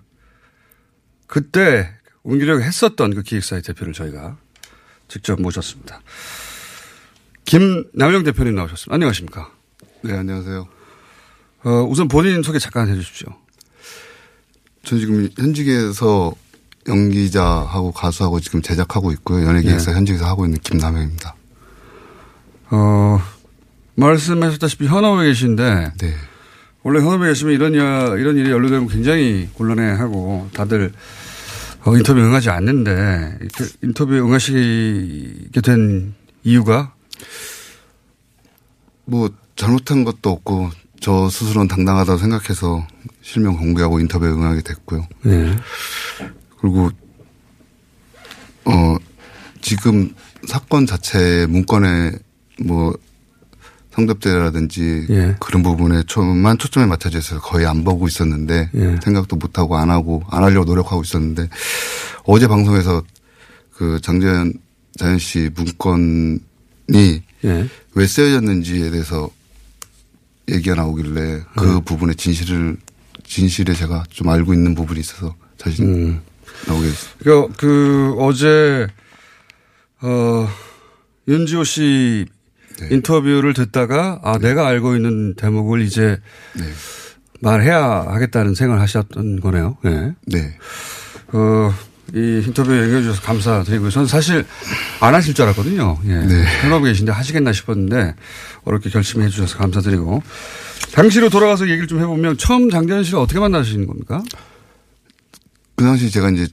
그때 1.27 1.87
옮기려고 2.23 2.63
했었던 2.63 3.13
그 3.13 3.21
기획사의 3.21 3.61
대표를 3.61 3.93
저희가 3.93 4.37
직접 5.07 5.39
모셨습니다. 5.39 6.01
김남영 7.45 8.23
대표님 8.23 8.55
나오셨습니다. 8.55 8.95
안녕하십니까. 8.95 9.51
네, 10.01 10.17
안녕하세요. 10.17 10.67
어, 11.63 11.69
우선 11.87 12.07
본인 12.07 12.41
소개 12.41 12.57
잠깐 12.57 12.89
해 12.89 12.95
주십시오. 12.95 13.27
저 14.83 14.97
지금 14.97 15.29
현직에서 15.37 16.33
연기자하고 16.87 17.91
가수하고 17.91 18.39
지금 18.39 18.63
제작하고 18.63 19.11
있고요. 19.11 19.45
연예기획사 19.45 19.91
네. 19.91 19.97
현직에서 19.97 20.25
하고 20.25 20.45
있는 20.45 20.59
김남영입니다. 20.59 21.35
어, 22.71 23.21
말씀하셨다시피 23.93 24.87
현업에 24.87 25.27
계신데. 25.27 25.91
네. 25.99 26.15
원래 26.89 27.01
현업에 27.01 27.27
계시면 27.27 27.53
이런, 27.53 27.73
일, 27.75 28.19
이런 28.19 28.35
일이 28.35 28.49
연루되면 28.49 28.87
굉장히 28.87 29.47
곤란해하고 29.53 30.49
다들 30.53 30.91
어, 31.85 31.95
인터뷰 31.95 32.19
응하지 32.19 32.49
않는데 32.49 33.37
인터뷰에 33.83 34.19
응하시게 34.19 35.61
된 35.61 36.15
이유가 36.43 36.95
뭐 39.05 39.29
잘못한 39.55 40.03
것도 40.03 40.31
없고 40.31 40.71
저 40.99 41.29
스스로는 41.29 41.67
당당하다고 41.67 42.17
생각해서 42.17 42.87
실명 43.21 43.55
공개하고 43.57 43.99
인터뷰에 43.99 44.29
응하게 44.29 44.61
됐고요. 44.61 45.07
네. 45.21 45.55
그리고 46.59 46.89
어 48.65 48.97
지금 49.61 50.15
사건 50.47 50.87
자체 50.87 51.45
문건에 51.47 52.13
뭐 52.65 52.97
성접대라든지 53.99 55.07
예. 55.09 55.35
그런 55.39 55.63
부분에 55.63 56.03
초만 56.03 56.57
초점에 56.57 56.85
맞춰져 56.85 57.19
있어서 57.19 57.41
거의 57.41 57.65
안 57.65 57.83
보고 57.83 58.07
있었는데 58.07 58.69
예. 58.73 58.95
생각도 59.03 59.35
못 59.35 59.57
하고 59.57 59.77
안 59.77 59.89
하고 59.89 60.23
안 60.29 60.43
하려고 60.43 60.65
노력하고 60.65 61.01
있었는데 61.01 61.49
어제 62.23 62.47
방송에서 62.47 63.03
그 63.73 63.99
장재현 64.01 64.53
자연 64.97 65.17
씨 65.17 65.49
문건이 65.55 66.39
예. 67.45 67.69
왜 67.95 68.07
쓰여졌는지에 68.07 68.91
대해서 68.91 69.29
얘기가 70.49 70.75
나오길래 70.75 71.43
그 71.55 71.75
음. 71.75 71.83
부분의 71.83 72.15
진실을 72.15 72.77
진실에 73.23 73.73
제가 73.73 74.03
좀 74.09 74.29
알고 74.29 74.53
있는 74.53 74.75
부분이 74.75 74.99
있어서 74.99 75.35
자신 75.57 75.85
음. 75.85 76.21
나오게 76.67 76.87
됐어요. 76.87 77.47
그, 77.49 77.53
그 77.57 78.15
어제 78.19 78.87
어 80.01 80.47
윤지호 81.27 81.63
씨 81.63 82.25
네. 82.79 82.87
인터뷰를 82.91 83.53
듣다가 83.53 84.19
아 84.23 84.37
내가 84.37 84.67
알고 84.67 84.95
있는 84.95 85.35
대목을 85.35 85.81
이제 85.81 86.17
네. 86.53 86.63
말해야 87.41 88.05
하겠다는 88.07 88.55
생각을 88.55 88.81
하셨던 88.81 89.39
거네요. 89.39 89.77
네. 89.83 90.13
네. 90.25 90.57
어, 91.31 91.73
이 92.13 92.43
인터뷰에 92.45 92.79
응해주셔서 92.79 93.21
감사드리고요. 93.21 93.89
저는 93.91 94.07
사실 94.07 94.45
안 94.99 95.13
하실 95.13 95.33
줄 95.33 95.45
알았거든요. 95.45 95.99
예. 96.05 96.15
네. 96.15 96.43
현업에 96.61 96.89
계신데 96.89 97.11
하시겠나 97.11 97.53
싶었는데 97.53 98.15
어렵게 98.63 98.89
결심해 98.89 99.29
주셔서 99.29 99.57
감사드리고 99.57 100.23
당시로 100.93 101.29
돌아가서 101.29 101.65
얘기를 101.69 101.87
좀 101.87 101.99
해보면 101.99 102.37
처음 102.37 102.69
장재현 102.69 103.03
씨를 103.03 103.19
어떻게 103.19 103.39
만나신 103.39 103.85
겁니까? 103.85 104.23
그 105.75 105.85
당시 105.85 106.09
제가 106.09 106.29
이제 106.31 106.47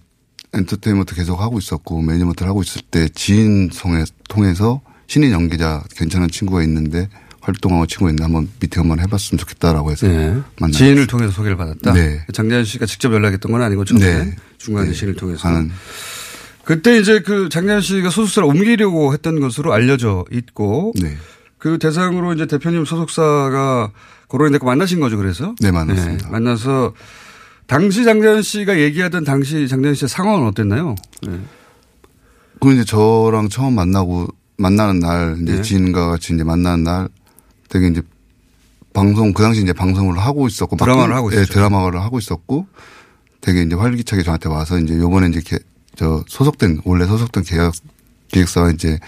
엔터테인먼트 0.53 1.15
계속 1.15 1.41
하고 1.41 1.59
있었고 1.59 2.01
매니지먼트를 2.03 2.49
하고 2.49 2.63
있을 2.63 2.83
때 2.91 3.09
지인 3.09 3.71
통해, 3.71 4.05
통해서 4.29 4.81
신인 5.07 5.33
연기자 5.33 5.83
괜찮은 5.97 6.29
친구가 6.29 6.63
있는데 6.65 7.09
활동하고 7.41 7.87
친구가 7.87 8.11
있는데 8.11 8.25
한번 8.25 8.49
미팅 8.59 8.83
한번 8.83 8.99
해봤으면 9.01 9.39
좋겠다라고 9.39 9.93
해서 9.93 10.09
네. 10.09 10.37
만났 10.59 10.77
지인을 10.77 11.07
통해서 11.07 11.33
소개를 11.33 11.57
받았다. 11.57 11.93
네. 11.93 12.25
장재현 12.33 12.65
씨가 12.65 12.87
직접 12.87 13.13
연락했던 13.13 13.53
건 13.53 13.63
아니고 13.63 13.85
처음에 13.85 14.25
네. 14.25 14.37
중간에 14.59 14.89
네. 14.89 14.93
지인을 14.93 15.15
통해서. 15.15 15.49
하는 15.49 15.71
그때 16.65 16.99
이제 16.99 17.21
그 17.21 17.49
장재현 17.49 17.81
씨가 17.81 18.11
소속사를 18.11 18.49
옮기려고 18.49 19.13
했던 19.13 19.39
것으로 19.39 19.73
알려져 19.73 20.25
있고 20.33 20.93
네. 21.01 21.17
그 21.59 21.79
대상으로 21.79 22.33
이제 22.35 22.47
대표님 22.47 22.85
소속사가 22.85 23.93
거론이 24.29 24.51
됐고 24.53 24.67
만나신 24.67 24.99
거죠. 24.99 25.17
그래서 25.17 25.55
네, 25.61 25.71
만났습니다. 25.71 26.27
네, 26.27 26.33
만나서 26.33 26.95
당시 27.67 28.05
장재현 28.05 28.43
씨가 28.43 28.81
얘기하던 28.81 29.23
당시 29.23 29.69
장재현 29.69 29.95
씨의 29.95 30.09
상황은 30.09 30.49
어땠나요? 30.49 30.97
네. 31.27 31.39
그 32.61 32.73
이제 32.73 32.85
저랑 32.85 33.49
처음 33.49 33.75
만나고 33.75 34.29
만나는 34.59 35.01
날 35.01 35.39
이제 35.43 35.57
네. 35.57 35.63
지인과 35.63 36.11
같이 36.11 36.35
이제 36.35 36.45
만나는 36.45 36.85
날 36.85 37.09
되게 37.69 37.89
이제 37.89 38.03
방송 38.93 39.33
그 39.35 39.43
당시 39.43 39.61
이제 39.63 39.73
방송을 39.73 40.19
하고 40.19 40.47
있었고 40.47 40.77
드라마를 40.77 41.09
막- 41.11 41.17
하고 41.17 41.31
예, 41.33 41.37
있었죠. 41.37 41.53
드라마를 41.55 42.01
하고 42.01 42.19
있었고 42.19 42.67
되게 43.41 43.63
이제 43.63 43.75
활기차게 43.75 44.23
저한테 44.23 44.49
와서 44.49 44.79
이제 44.79 44.97
요번에 44.97 45.29
이제 45.29 45.41
개- 45.45 45.59
저 45.97 46.25
소속된 46.29 46.81
원래 46.85 47.07
소속된 47.07 47.45
계약 47.45 47.75
기획사가 48.33 48.71
이제 48.71 48.99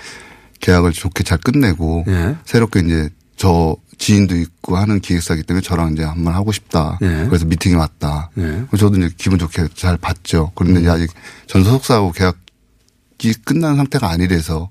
계약을 0.61 0.93
좋게 0.93 1.25
잘 1.25 1.39
끝내고 1.39 2.05
예. 2.09 2.37
새롭게 2.45 2.81
이제 2.81 3.09
저 3.37 3.77
지인도 3.97 4.37
있고 4.37 4.77
하는 4.77 5.01
기획사이기 5.01 5.43
때문에 5.45 5.63
저랑 5.63 5.93
이제 5.95 6.03
한번 6.05 6.35
하고 6.35 6.53
싶다. 6.53 6.99
예. 7.03 7.27
그래서 7.29 7.47
미팅이 7.47 7.75
왔다. 7.75 8.31
예. 8.39 8.65
저도 8.77 8.97
이제 8.99 9.11
기분 9.17 9.39
좋게 9.39 9.69
잘 9.75 9.97
봤죠. 9.97 10.53
그런데 10.55 10.81
이제 10.81 10.89
아직 10.91 11.11
전 11.47 11.65
소속사하고 11.65 12.13
계약이 12.13 13.35
끝난 13.45 13.77
상태가 13.77 14.09
아니라서 14.11 14.71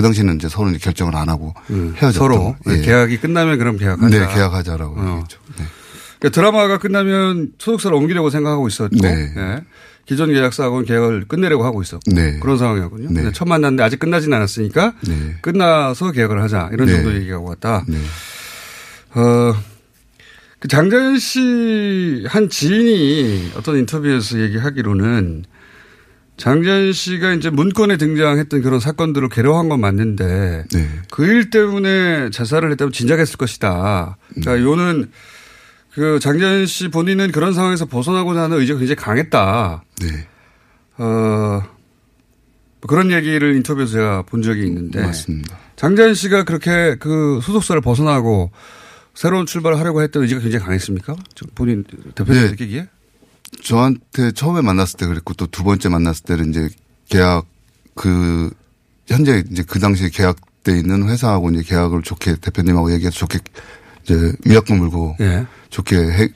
그 0.00 0.02
당시는 0.02 0.36
이제 0.36 0.48
서로 0.48 0.70
이제 0.70 0.78
결정을 0.78 1.14
안 1.14 1.28
하고. 1.28 1.52
음. 1.68 1.94
서로 2.14 2.56
예. 2.68 2.80
계약이 2.80 3.18
끝나면 3.18 3.58
그럼 3.58 3.76
계약하자. 3.76 4.08
네, 4.08 4.34
계약하자라고 4.34 4.94
어. 4.96 5.02
얘기했죠. 5.10 5.38
네. 5.58 5.64
그러니까 6.18 6.40
드라마가 6.40 6.78
끝나면 6.78 7.52
소속사를 7.58 7.94
옮기려고 7.94 8.30
생각하고 8.30 8.66
있었고 8.66 8.96
네. 8.96 9.32
예. 9.36 9.60
기존 10.06 10.32
계약사하고는 10.32 10.86
계약을 10.86 11.26
끝내려고 11.28 11.64
하고 11.64 11.82
있었고 11.82 12.10
네. 12.14 12.38
그런 12.40 12.56
상황이었군요. 12.56 13.10
네. 13.10 13.30
첫 13.32 13.46
만났는데 13.46 13.82
아직 13.82 13.98
끝나진 13.98 14.32
않았으니까 14.32 14.94
네. 15.06 15.36
끝나서 15.42 16.12
계약을 16.12 16.42
하자 16.42 16.70
이런 16.72 16.86
네. 16.86 16.94
정도 16.94 17.14
얘기하고 17.14 17.50
왔다. 17.50 17.84
네. 17.86 17.98
어, 19.14 19.54
그 20.60 20.68
장자연 20.68 21.18
씨 21.18 22.24
한 22.26 22.48
지인이 22.48 23.52
어떤 23.56 23.76
인터뷰에서 23.76 24.40
얘기하기로는 24.40 25.44
장자연 26.40 26.94
씨가 26.94 27.34
이제 27.34 27.50
문건에 27.50 27.98
등장했던 27.98 28.62
그런 28.62 28.80
사건들을 28.80 29.28
괴로워한 29.28 29.68
건 29.68 29.78
맞는데 29.78 30.64
네. 30.72 30.88
그일 31.10 31.50
때문에 31.50 32.30
자살을 32.30 32.70
했다면 32.72 32.92
진작했을 32.92 33.36
것이다. 33.36 34.16
그러니까 34.30 34.54
음. 34.54 34.62
요는 34.62 35.10
그 35.92 36.18
장자연 36.18 36.64
씨 36.64 36.88
본인은 36.88 37.30
그런 37.32 37.52
상황에서 37.52 37.84
벗어나고자 37.84 38.44
하는 38.44 38.58
의지가 38.58 38.78
굉장히 38.78 38.96
강했다. 38.96 39.84
네. 40.00 40.26
어, 40.96 41.62
그런 42.88 43.12
얘기를 43.12 43.54
인터뷰에서 43.56 43.92
제가 43.92 44.22
본 44.22 44.40
적이 44.40 44.64
있는데 44.66 45.02
맞습니다. 45.02 45.58
장자연 45.76 46.14
씨가 46.14 46.44
그렇게 46.44 46.96
그 46.98 47.40
소속사를 47.42 47.82
벗어나고 47.82 48.50
새로운 49.12 49.44
출발을 49.44 49.78
하려고 49.78 50.00
했던 50.00 50.22
의지가 50.22 50.40
굉장히 50.40 50.64
강했습니까? 50.64 51.16
저 51.34 51.44
본인 51.54 51.84
대표님 52.14 52.42
네. 52.42 52.50
느끼기에? 52.52 52.88
저한테 53.62 54.32
처음에 54.32 54.60
만났을 54.62 54.98
때 54.98 55.06
그랬고 55.06 55.34
또 55.34 55.46
두 55.46 55.64
번째 55.64 55.88
만났을 55.88 56.24
때는 56.24 56.50
이제 56.50 56.68
계약 57.08 57.44
그 57.94 58.50
현재 59.08 59.42
이제 59.50 59.62
그 59.66 59.78
당시에 59.80 60.08
계약돼 60.10 60.78
있는 60.78 61.08
회사하고 61.08 61.50
이제 61.50 61.62
계약을 61.62 62.02
좋게 62.02 62.36
대표님하고 62.36 62.92
얘기해서 62.92 63.16
좋게 63.18 63.38
이제 64.04 64.32
위약금 64.44 64.78
물고 64.78 65.16
예. 65.20 65.46
좋게 65.70 65.96
해, 65.96 66.28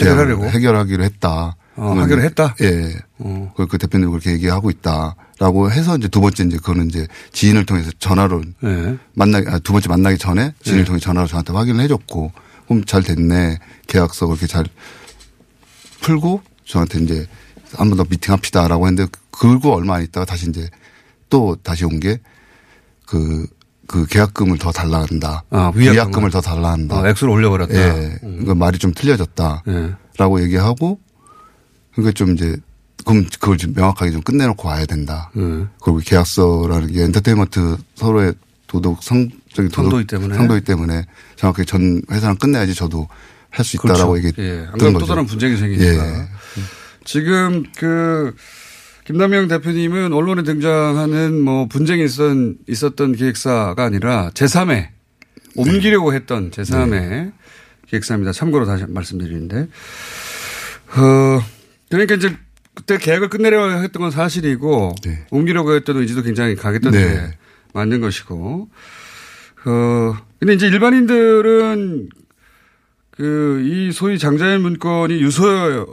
해결하려고? 0.00 0.44
해결하기로 0.48 1.02
했다. 1.04 1.56
어, 1.74 2.04
이제- 2.04 2.16
했다? 2.16 2.54
예. 2.60 2.94
어. 3.18 3.52
그, 3.56 3.66
그 3.66 3.78
대표님 3.78 4.10
그렇게 4.10 4.32
얘기하고 4.32 4.70
있다라고 4.70 5.70
해서 5.70 5.96
이제 5.96 6.08
두 6.08 6.20
번째 6.20 6.44
이제 6.44 6.56
그거는 6.58 6.88
이제 6.88 7.06
지인을 7.32 7.64
통해서 7.64 7.90
전화로 7.98 8.42
예. 8.64 8.98
만나 9.14 9.38
아, 9.46 9.58
두 9.58 9.72
번째 9.72 9.88
만나기 9.88 10.18
전에 10.18 10.52
지인을 10.62 10.82
네. 10.82 10.86
통해 10.86 11.00
전화로 11.00 11.26
저한테 11.28 11.52
확인을 11.54 11.82
해줬고 11.84 12.30
그럼 12.68 12.84
잘 12.84 13.02
됐네 13.02 13.58
계약서 13.86 14.26
그렇게 14.26 14.46
잘 14.46 14.66
풀고 16.02 16.42
저한테 16.66 17.00
이제 17.00 17.26
한 17.74 17.88
번 17.88 17.96
더 17.96 18.04
미팅합시다라고 18.08 18.86
했는데 18.86 19.10
그거 19.30 19.70
얼마 19.70 19.94
안 19.96 20.02
있다가 20.02 20.26
다시 20.26 20.48
이제 20.48 20.68
또 21.30 21.56
다시 21.62 21.84
온 21.84 22.00
게 22.00 22.18
그 23.06 23.46
그 23.88 24.06
계약금을 24.06 24.56
더 24.58 24.70
달라 24.72 25.04
한다. 25.10 25.42
아, 25.50 25.70
위약금을. 25.74 26.30
더 26.30 26.40
달라 26.40 26.70
한다. 26.72 26.98
아, 27.00 27.08
액수를 27.10 27.30
올려버렸다. 27.34 27.74
예. 27.74 28.18
그 28.22 28.52
말이 28.52 28.78
좀 28.78 28.92
틀려졌다. 28.94 29.64
예. 29.68 29.94
라고 30.16 30.40
얘기하고 30.42 30.98
그러니까 31.92 32.12
좀 32.12 32.32
이제 32.34 32.56
그럼 33.04 33.26
그걸 33.38 33.58
좀 33.58 33.74
명확하게 33.74 34.12
좀 34.12 34.22
끝내놓고 34.22 34.66
와야 34.66 34.86
된다. 34.86 35.30
음. 35.36 35.68
그리고 35.82 35.98
계약서라는 35.98 36.90
게 36.92 37.02
엔터테인먼트 37.02 37.76
서로의 37.96 38.32
도덕 38.66 39.02
성적인 39.02 39.68
도덕 39.70 39.74
상도이 39.74 40.06
때문에. 40.06 40.36
상도이 40.36 40.60
때문에 40.62 41.04
정확하게 41.36 41.64
전 41.66 42.00
회사랑 42.10 42.36
끝내야지 42.36 42.74
저도 42.74 43.08
할 43.52 43.64
수 43.64 43.76
있다라고 43.76 44.12
그렇죠. 44.12 44.16
얘기했던 44.28 44.44
예. 44.44 44.66
안 44.66 44.72
그러면 44.72 44.92
또 44.94 44.98
거죠. 45.00 45.06
다른 45.06 45.26
분쟁이 45.26 45.56
생기니까. 45.56 46.06
예. 46.06 46.28
지금 47.04 47.64
그 47.78 48.34
김남영 49.04 49.48
대표님은 49.48 50.12
언론에 50.12 50.42
등장하는 50.42 51.40
뭐 51.40 51.66
분쟁이 51.66 52.04
있었, 52.04 52.34
있었던 52.66 53.14
기획사가 53.14 53.84
아니라 53.84 54.30
제3회 54.30 54.88
옮기려고 55.56 56.14
했던 56.14 56.50
제3회 56.50 56.90
네. 56.90 57.32
기획사입니다. 57.88 58.32
참고로 58.32 58.64
다시 58.64 58.84
말씀드리는데. 58.88 59.68
어, 60.96 61.44
그러니까 61.90 62.14
이제 62.14 62.34
그때 62.74 62.96
계약을 62.96 63.28
끝내려고 63.28 63.82
했던 63.82 64.00
건 64.00 64.10
사실이고 64.10 64.94
옮기려고 65.30 65.74
했던 65.74 65.98
의지도 65.98 66.22
굉장히 66.22 66.54
강했던 66.56 66.92
게 66.92 66.98
네. 66.98 67.36
맞는 67.74 68.00
것이고. 68.00 68.68
어, 69.64 70.16
근데 70.40 70.54
이제 70.54 70.66
일반인들은 70.68 72.08
그 73.12 73.52
이 73.62 73.92
소위 73.92 74.18
장자연 74.18 74.62
문건이 74.62 75.20
유서의 75.20 75.86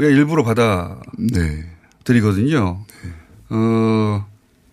일부로 0.00 0.44
받아 0.44 1.00
네. 1.18 1.64
드리거든요. 2.04 2.84
어, 3.48 4.26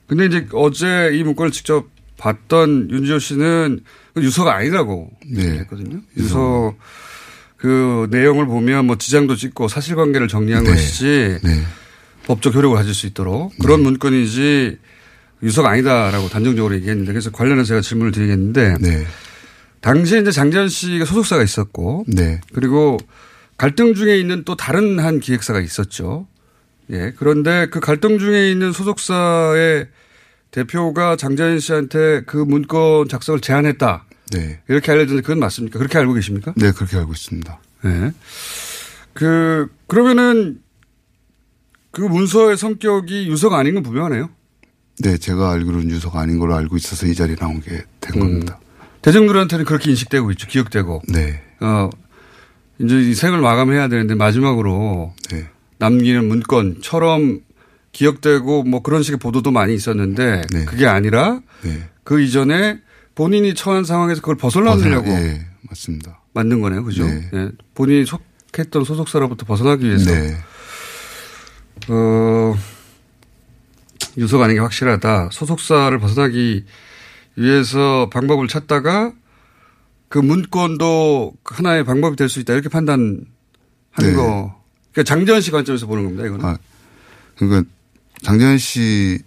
근데 0.08 0.26
이제 0.26 0.48
어제 0.54 1.12
이 1.14 1.24
문건을 1.24 1.52
직접 1.52 1.88
봤던 2.18 2.90
윤지호 2.92 3.20
씨는 3.20 3.82
그 4.14 4.24
유서가 4.24 4.56
아니라고 4.56 5.12
네. 5.28 5.60
했거든요. 5.60 6.02
유서 6.18 6.76
그 7.58 8.08
내용을 8.12 8.46
보면 8.46 8.86
뭐 8.86 8.98
지장도 8.98 9.36
찍고 9.36 9.68
사실관계를 9.68 10.28
정리한 10.28 10.64
네. 10.64 10.72
것이지 10.72 11.40
법적 12.26 12.56
효력을 12.56 12.76
가질 12.76 12.94
수 12.94 13.08
있도록 13.08 13.54
그런 13.60 13.82
문건이지 13.82 14.78
유서가 15.42 15.72
아니다라고 15.72 16.30
단정적으로 16.30 16.76
얘기했는데 16.76 17.12
그래서 17.12 17.32
관련해서 17.32 17.70
제가 17.70 17.82
질문을 17.82 18.12
드리겠는데 18.12 18.76
네. 18.80 19.06
당시에 19.84 20.22
이제 20.22 20.32
장재현 20.32 20.70
씨가 20.70 21.06
소속사가 21.06 21.44
있었고 21.44 22.06
네. 22.08 22.40
그리고 22.54 22.98
갈등 23.58 23.94
중에 23.94 24.18
있는 24.18 24.44
또 24.46 24.56
다른 24.56 24.98
한 24.98 25.20
기획사가 25.20 25.60
있었죠. 25.60 26.26
예. 26.90 27.14
그런데 27.18 27.68
그 27.70 27.80
갈등 27.80 28.18
중에 28.18 28.50
있는 28.50 28.72
소속사의 28.72 29.90
대표가 30.52 31.18
장자연 31.18 31.60
씨한테 31.60 32.22
그 32.26 32.38
문건 32.38 33.10
작성을 33.10 33.40
제안했다. 33.42 34.06
네. 34.32 34.62
이렇게 34.70 34.92
알려졌는데 34.92 35.22
그건 35.22 35.40
맞습니까? 35.40 35.80
그렇게 35.80 35.98
알고 35.98 36.14
계십니까? 36.14 36.54
네, 36.56 36.72
그렇게 36.72 36.98
알고 36.98 37.12
있습니다. 37.12 37.60
네. 37.84 38.12
그, 39.14 39.68
그러면은 39.88 40.62
그 41.92 42.02
문서의 42.02 42.58
성격이 42.58 43.28
유서가 43.28 43.58
아닌 43.58 43.74
건 43.74 43.84
분명하네요. 43.84 44.30
네, 45.00 45.18
제가 45.18 45.52
알기로는 45.52 45.90
유서가 45.92 46.22
아닌 46.22 46.40
걸로 46.40 46.56
알고 46.56 46.78
있어서 46.78 47.06
이 47.06 47.14
자리에 47.14 47.36
나온 47.36 47.60
게된 47.60 48.20
겁니다. 48.20 48.60
대중들한테는 49.04 49.66
그렇게 49.66 49.92
인식되고 49.92 50.32
있죠. 50.32 50.48
기억되고. 50.48 51.02
네. 51.10 51.42
어, 51.60 51.90
이제 52.80 53.00
이 53.00 53.14
생을 53.14 53.40
마감해야 53.40 53.88
되는데 53.90 54.16
마지막으로 54.16 55.14
네. 55.32 55.48
남기는 55.78 56.26
문건처럼 56.28 57.42
기억되고 57.92 58.64
뭐 58.64 58.82
그런 58.82 59.04
식의 59.04 59.20
보도도 59.20 59.52
많이 59.52 59.76
있었는데 59.76 60.42
그게 60.66 60.88
아니라 60.88 61.42
네. 61.64 61.88
그 62.04 62.22
이전에 62.22 62.80
본인이 63.14 63.54
처한 63.54 63.84
상황에서 63.84 64.22
그걸 64.22 64.36
벗어나려고 64.38 65.06
벗어나- 65.06 65.22
예, 65.22 65.46
맞습니다. 65.70 66.20
만든 66.34 66.62
거네요. 66.62 66.84
그죠? 66.84 67.06
네. 67.06 67.30
예. 67.34 67.50
본인이 67.76 68.06
속했던 68.06 68.84
소속사로부터 68.86 69.46
벗어나기 69.46 69.86
위해서. 69.86 70.10
네. 70.12 70.36
어, 71.90 72.56
유서가 74.18 74.46
아닌 74.46 74.56
게 74.56 74.62
확실하다. 74.62 75.30
소속사를 75.32 75.98
벗어나기 76.00 76.66
위해서 77.36 78.10
방법을 78.12 78.48
찾다가 78.48 79.12
그 80.10 80.20
문건도 80.20 81.34
하나의 81.44 81.84
방법이 81.86 82.16
될 82.16 82.30
수 82.30 82.40
있다. 82.40 82.54
이렇게 82.54 82.70
판단한 82.70 83.26
네. 84.00 84.14
거. 84.14 84.62
그러니까 84.92 85.04
장재현 85.06 85.42
씨 85.42 85.50
관점에서 85.52 85.88
보는 85.88 86.04
겁니다. 86.04 86.26
이거는. 86.28 86.46
아, 86.46 86.58
그러니까 87.38 87.70
장재현 88.22 88.58
씨의 88.60 89.20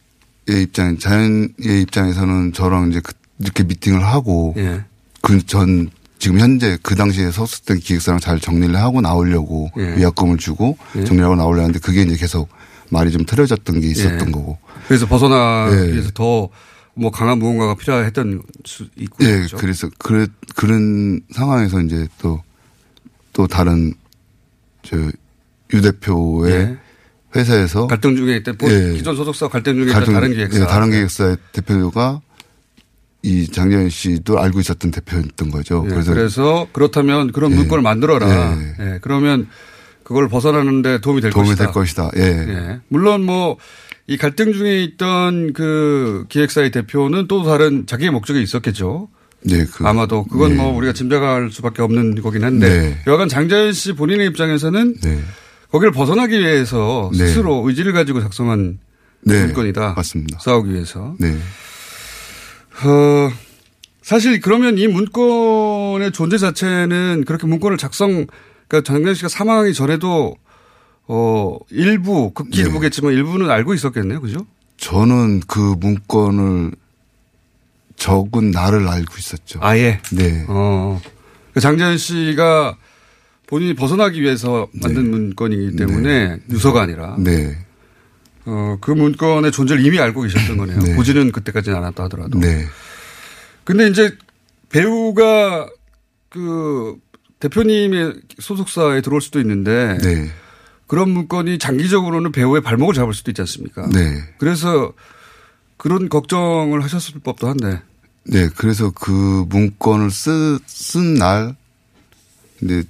입장, 0.63 0.97
자연의 0.99 1.83
입장에서는 1.83 2.53
저랑 2.53 2.91
이제 2.91 3.01
그- 3.03 3.13
이렇게 3.41 3.65
미팅을 3.65 4.05
하고 4.05 4.55
예. 4.57 4.85
그전 5.23 5.91
지금 6.19 6.39
현재 6.39 6.79
그 6.83 6.95
당시에 6.95 7.31
소속된 7.31 7.81
기획사랑 7.81 8.21
잘 8.21 8.39
정리를 8.41 8.75
하고 8.77 9.01
나오려고 9.01 9.71
예. 9.77 9.97
위약금을 9.99 10.39
주고 10.39 10.79
예. 10.97 11.05
정리하고 11.05 11.35
나오려 11.35 11.61
하는데 11.63 11.79
그게 11.81 12.03
이제 12.03 12.17
계속 12.17 12.49
말이 12.91 13.11
좀 13.11 13.27
틀어졌던 13.27 13.81
게 13.81 13.89
있었던 13.89 14.29
예. 14.29 14.33
거고. 14.33 14.57
그래서 14.87 15.07
벗어나기 15.07 15.77
예. 15.77 15.93
위해서 15.93 16.11
더 16.15 16.49
뭐 16.97 17.11
강한 17.11 17.39
무언가가 17.39 17.75
필요했던 17.75 18.43
수 18.65 18.87
있고. 18.97 19.25
예, 19.25 19.37
그렇죠? 19.37 19.57
그래서 19.59 19.89
그 19.99 20.27
그런 20.57 21.21
상황에서 21.31 21.81
이제 21.83 22.07
또 22.21 22.43
또 23.33 23.47
다른 23.47 23.93
저 24.83 24.97
유 25.75 25.81
대표의 25.83 26.53
예. 26.55 26.77
회사에서 27.35 27.87
갈등 27.89 28.17
중에 28.17 28.37
있던 28.37 28.57
본- 28.57 28.71
예. 28.71 28.95
기존 28.95 29.15
소속사 29.17 29.49
갈등 29.49 29.75
중에 29.75 29.87
있던 29.89 29.95
갈등- 29.95 30.15
다른 30.15 30.33
기획사. 30.33 30.61
예, 30.61 30.65
다른 30.67 30.91
기획사의 30.91 31.37
대표가 31.53 32.21
이 33.23 33.47
장재현 33.51 33.91
씨도 33.91 34.39
알고 34.39 34.61
있었던 34.61 34.91
대표였던 34.93 35.51
거죠. 35.51 35.83
예, 35.87 35.91
그래서, 35.91 36.15
그래서, 36.15 36.67
그렇다면 36.73 37.33
그런 37.33 37.51
예. 37.53 37.57
문건을 37.57 37.83
만들어라. 37.83 38.57
예. 38.57 38.75
예, 38.81 38.99
그러면 39.03 39.49
그걸 40.05 40.29
벗어나는데 40.29 41.01
도움이 41.01 41.21
될 41.21 41.31
도움이 41.33 41.49
것이다. 41.49 41.65
될 41.65 41.73
것이다. 41.75 42.11
예. 42.17 42.23
예. 42.23 42.81
물론 42.89 43.25
뭐 43.27 43.59
이 44.09 44.17
갈등 44.17 44.53
중에 44.53 44.83
있던 44.85 45.53
그 45.53 46.27
기획사의 46.29 46.71
대표는 46.71 47.27
또 47.27 47.43
다른 47.43 47.87
자기의 47.87 48.11
목적이 48.11 48.43
있었겠죠. 48.43 49.09
네, 49.43 49.65
그, 49.65 49.87
아마도 49.87 50.25
그건 50.25 50.53
예. 50.53 50.55
뭐 50.55 50.77
우리가 50.77 50.93
짐작할 50.93 51.51
수밖에 51.51 51.83
없는 51.83 52.21
거긴 52.21 52.45
한데 52.45 52.69
네. 52.69 53.03
여하간 53.07 53.29
장자연 53.29 53.73
씨 53.73 53.93
본인의 53.93 54.27
입장에서는 54.29 54.95
네. 55.03 55.21
거기를 55.71 55.93
벗어나기 55.93 56.39
위해서 56.39 57.11
네. 57.13 57.27
스스로 57.27 57.63
의지를 57.67 57.93
가지고 57.93 58.21
작성한 58.21 58.79
네. 59.23 59.45
문건이다. 59.47 59.95
맞습니다. 59.95 60.39
싸우기 60.41 60.73
위해서. 60.73 61.17
네. 61.19 61.37
어, 62.85 63.31
사실 64.03 64.41
그러면 64.41 64.79
이 64.79 64.87
문건의 64.87 66.13
존재 66.13 66.39
자체는 66.39 67.25
그렇게 67.27 67.47
문건을 67.47 67.77
작성, 67.77 68.27
그러니까 68.69 68.93
장자연 68.93 69.15
씨가 69.15 69.29
사망하기 69.29 69.75
전에도 69.75 70.37
어, 71.09 71.59
일부, 71.71 72.33
극히 72.33 72.63
네. 72.63 72.63
일부겠지만 72.63 73.13
일부는 73.13 73.51
알고 73.51 73.75
있었겠네요. 73.75 74.21
그죠? 74.21 74.47
저는 74.77 75.41
그 75.47 75.77
문건을 75.79 76.73
적은 77.97 78.51
나를 78.51 78.89
알고 78.89 79.15
있었죠. 79.19 79.61
아예. 79.63 80.01
네. 80.13 80.45
어. 80.49 81.01
그 81.55 81.61
장재현 81.61 81.97
씨가 81.97 82.77
본인이 83.47 83.75
벗어나기 83.75 84.21
위해서 84.21 84.69
만든 84.73 85.11
문건이기 85.11 85.77
때문에 85.77 86.39
유서가 86.51 86.83
아니라. 86.83 87.17
네. 87.19 87.57
어, 88.45 88.77
그 88.81 88.91
문건의 88.91 89.53
존재를 89.53 89.85
이미 89.85 89.99
알고 89.99 90.23
계셨던 90.23 90.57
거네요. 90.57 90.79
네. 90.81 90.97
보지는 90.97 91.33
그때까지는 91.33 91.79
않았다 91.79 92.05
하더라도. 92.05 92.39
네. 92.39 92.67
근데 93.65 93.89
이제 93.89 94.17
배우가 94.69 95.69
그 96.29 96.97
대표님의 97.41 98.15
소속사에 98.39 99.01
들어올 99.01 99.21
수도 99.21 99.41
있는데 99.41 99.99
네. 99.99 100.31
그런 100.87 101.11
문건이 101.11 101.59
장기적으로는 101.59 102.33
배우의 102.33 102.63
발목을 102.63 102.95
잡을 102.95 103.13
수도 103.13 103.31
있지 103.31 103.41
않습니까? 103.43 103.89
네. 103.89 104.23
그래서 104.39 104.93
그런 105.77 106.09
걱정을 106.09 106.83
하셨을 106.85 107.21
법도 107.21 107.49
한데. 107.49 107.81
네. 108.25 108.49
그래서 108.57 108.91
그 108.91 109.45
문건을 109.49 110.11
쓰, 110.11 110.59
쓴 110.67 111.15
날, 111.15 111.55
근데 112.59 112.83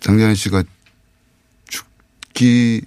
장재현 0.00 0.34
씨가 0.34 0.62
죽기 1.68 2.82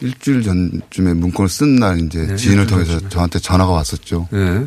일주일 0.00 0.42
전쯤에 0.42 1.14
문건을 1.14 1.48
쓴 1.48 1.76
날 1.76 1.98
이제 2.00 2.26
네, 2.26 2.36
지인을 2.36 2.66
통해서 2.66 2.92
전쯤에. 2.92 3.08
저한테 3.10 3.38
전화가 3.38 3.72
왔었죠. 3.72 4.28
네. 4.30 4.66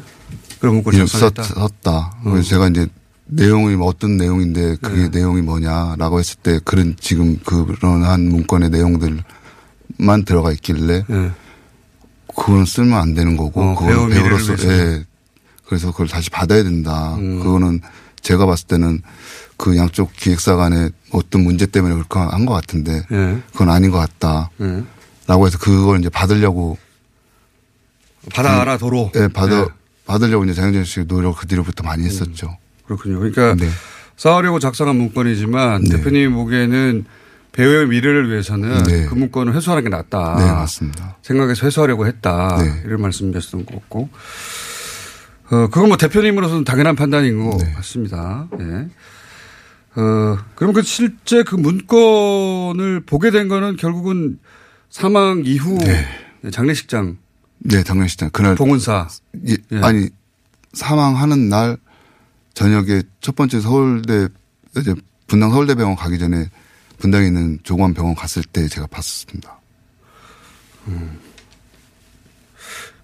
그런 0.59 0.75
문건을 0.75 0.95
이름 0.95 1.07
썼, 1.07 1.33
작성했다. 1.35 1.43
썼다. 1.43 2.17
음. 2.25 2.31
그래서 2.31 2.49
제가 2.49 2.67
이제 2.69 2.87
내용이 3.31 3.75
뭐 3.75 3.87
어떤 3.87 4.17
내용인데 4.17 4.77
그게 4.81 5.07
내용이 5.09 5.41
뭐냐라고 5.41 6.19
했을 6.19 6.37
때 6.41 6.59
그런 6.65 6.95
지금 6.99 7.37
그런 7.45 8.03
한 8.03 8.27
문건의 8.27 8.69
내용들만 8.71 9.23
들어가 10.25 10.51
있길래 10.51 11.05
네. 11.07 11.31
그거는 12.35 12.65
쓰면 12.65 12.93
안 12.97 13.13
되는 13.13 13.37
거고 13.37 13.61
어, 13.61 13.81
미래를 13.81 14.09
배우로서. 14.09 14.53
예. 14.67 15.05
그래서 15.67 15.91
그걸 15.91 16.07
다시 16.07 16.29
받아야 16.29 16.63
된다. 16.63 17.15
음. 17.17 17.39
그거는 17.41 17.81
제가 18.21 18.45
봤을 18.45 18.67
때는 18.67 19.01
그 19.57 19.77
양쪽 19.77 20.11
기획사 20.13 20.55
간에 20.55 20.89
어떤 21.11 21.43
문제 21.43 21.65
때문에 21.65 21.93
그렇게 21.93 22.17
한 22.19 22.45
것 22.45 22.53
같은데 22.53 23.03
예. 23.11 23.41
그건 23.51 23.69
아닌 23.69 23.91
것 23.91 23.97
같다. 23.99 24.49
예. 24.61 24.83
라고 25.27 25.45
해서 25.45 25.57
그걸 25.59 25.99
이제 25.99 26.09
받으려고 26.09 26.77
받아라 28.33 28.77
도로. 28.77 29.11
예, 29.15 29.27
받아 29.27 29.59
예. 29.61 29.65
받으려고 30.05 30.43
이제 30.45 30.53
장현준 30.53 30.85
씨 30.85 31.05
노력 31.05 31.37
그 31.37 31.45
뒤로부터 31.47 31.83
많이 31.83 32.03
했었죠. 32.05 32.57
그렇군요. 32.89 33.19
그러니까 33.19 33.53
네. 33.53 33.69
싸우려고 34.17 34.57
작성한 34.57 34.95
문건이지만 34.95 35.83
네. 35.83 35.97
대표님 35.97 36.33
보기에는 36.33 37.05
배우의 37.51 37.87
미래를 37.87 38.31
위해서는 38.31 38.83
네. 38.83 39.05
그 39.05 39.13
문건을 39.13 39.53
회수하는 39.53 39.83
게 39.83 39.89
낫다. 39.89 40.35
네, 40.39 40.45
맞습니다. 40.51 41.17
생각해서 41.21 41.67
회수하려고 41.67 42.07
했다. 42.07 42.57
네. 42.57 42.81
이런 42.85 43.01
말씀이셨던 43.01 43.65
것 43.65 43.75
같고. 43.75 44.09
어, 45.51 45.67
그건 45.67 45.89
뭐 45.89 45.97
대표님으로서는 45.97 46.63
당연한 46.63 46.95
판단인 46.95 47.43
것 47.43 47.57
네. 47.59 47.71
같습니다. 47.73 48.47
예. 48.59 48.87
어, 49.99 50.37
그럼 50.55 50.73
그 50.73 50.81
실제 50.81 51.43
그 51.43 51.55
문건을 51.55 53.01
보게 53.05 53.29
된 53.29 53.47
거는 53.47 53.75
결국은 53.75 54.39
사망 54.89 55.43
이후 55.45 55.77
장례식장 56.51 57.17
네, 57.59 57.83
장례식장 57.83 58.29
그날 58.31 58.55
봉은사. 58.55 59.07
예, 59.47 59.57
예. 59.71 59.79
아니 59.79 60.09
사망하는 60.73 61.49
날 61.49 61.77
저녁에 62.53 63.01
첫 63.21 63.35
번째 63.35 63.59
서울대 63.61 64.27
이제 64.77 64.93
분당 65.27 65.51
서울대병원 65.51 65.95
가기 65.95 66.19
전에 66.19 66.49
분당에 66.97 67.27
있는 67.27 67.59
조관 67.63 67.93
병원 67.93 68.15
갔을 68.15 68.43
때 68.43 68.67
제가 68.67 68.87
봤습니다. 68.87 69.59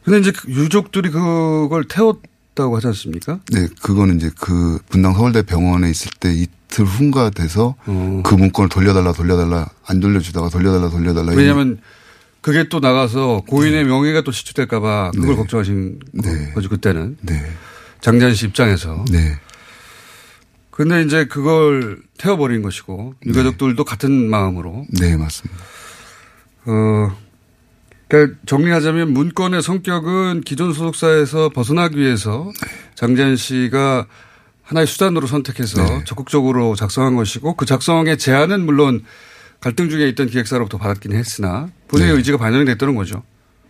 근데 0.03 0.19
이제 0.19 0.31
그 0.31 0.49
유족들이 0.49 1.09
그걸 1.09 1.85
태웠다고 1.87 2.77
하지 2.77 2.87
않습니까? 2.87 3.39
네, 3.51 3.67
그거는 3.81 4.17
이제 4.17 4.29
그 4.39 4.79
분당 4.89 5.13
서울대 5.13 5.41
병원에 5.41 5.89
있을 5.89 6.11
때 6.19 6.33
이틀 6.33 6.85
후인가 6.85 7.31
돼서 7.31 7.75
어. 7.85 8.23
그 8.23 8.35
문건을 8.35 8.69
돌려달라 8.69 9.13
돌려달라 9.13 9.69
안 9.85 9.99
돌려주다가 9.99 10.49
돌려달라 10.49 10.89
돌려달라 10.89 11.33
왜냐하면 11.33 11.79
그게 12.41 12.69
또 12.69 12.79
나가서 12.79 13.43
고인의 13.47 13.85
명예가 13.85 14.21
또 14.21 14.31
시추될까봐 14.31 15.11
그걸 15.15 15.29
네. 15.29 15.35
걱정하신 15.35 15.99
네. 16.11 16.51
거죠 16.53 16.69
그때는 16.69 17.17
네, 17.21 17.41
장자연 18.05 18.35
씨 18.35 18.45
입장에서. 18.45 19.03
네, 19.11 19.39
근데 20.69 21.01
이제 21.01 21.25
그걸 21.25 22.03
태워버린 22.19 22.61
것이고 22.61 23.15
유가족들도 23.25 23.83
같은 23.83 24.29
마음으로. 24.29 24.85
네 24.89 25.17
맞습니다. 25.17 25.59
어, 26.65 27.17
그러니까 28.07 28.37
정리하자면 28.45 29.11
문건의 29.11 29.63
성격은 29.63 30.41
기존 30.41 30.71
소속사에서 30.71 31.49
벗어나기 31.49 31.97
위해서 31.97 32.51
장자연 32.93 33.37
씨가 33.37 34.05
하나의 34.61 34.85
수단으로 34.85 35.25
선택해서 35.25 35.83
네. 35.83 36.03
적극적으로 36.05 36.75
작성한 36.75 37.15
것이고 37.15 37.55
그 37.55 37.65
작성의 37.65 38.19
제안은 38.19 38.67
물론 38.67 39.03
갈등 39.61 39.89
중에 39.89 40.07
있던 40.09 40.27
기획사로부터 40.27 40.77
받았긴 40.77 41.13
했으나 41.13 41.69
본인의 41.87 42.11
네. 42.11 42.17
의지가 42.17 42.37
반영이 42.37 42.65
됐다는 42.65 42.93
거죠. 42.93 43.23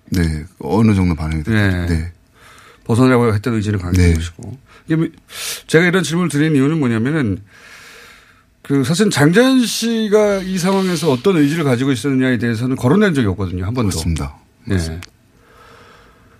네, 0.09 0.43
어느 0.59 0.93
정도 0.93 1.15
반응이 1.15 1.43
됐죠. 1.43 1.55
네. 1.55 1.85
네. 1.85 2.11
벗어나려고 2.85 3.33
했던 3.33 3.53
의지는 3.55 3.79
강했던 3.79 4.05
네. 4.05 4.13
것이고. 4.13 4.57
이게 4.85 4.95
뭐- 4.95 5.07
제가 5.67 5.85
이런 5.85 6.03
질문을 6.03 6.29
드리는 6.29 6.55
이유는 6.55 6.79
뭐냐면은 6.79 7.39
그 8.61 8.83
사실 8.83 9.09
장자연 9.09 9.65
씨가 9.65 10.37
이 10.43 10.57
상황에서 10.57 11.11
어떤 11.11 11.37
의지를 11.37 11.63
가지고 11.63 11.91
있었느냐에 11.91 12.37
대해서는 12.37 12.75
거론된 12.75 13.13
적이 13.13 13.27
없거든요. 13.27 13.65
한 13.65 13.73
번도. 13.73 13.95
맞습니다. 13.95 14.37
네. 14.65 14.77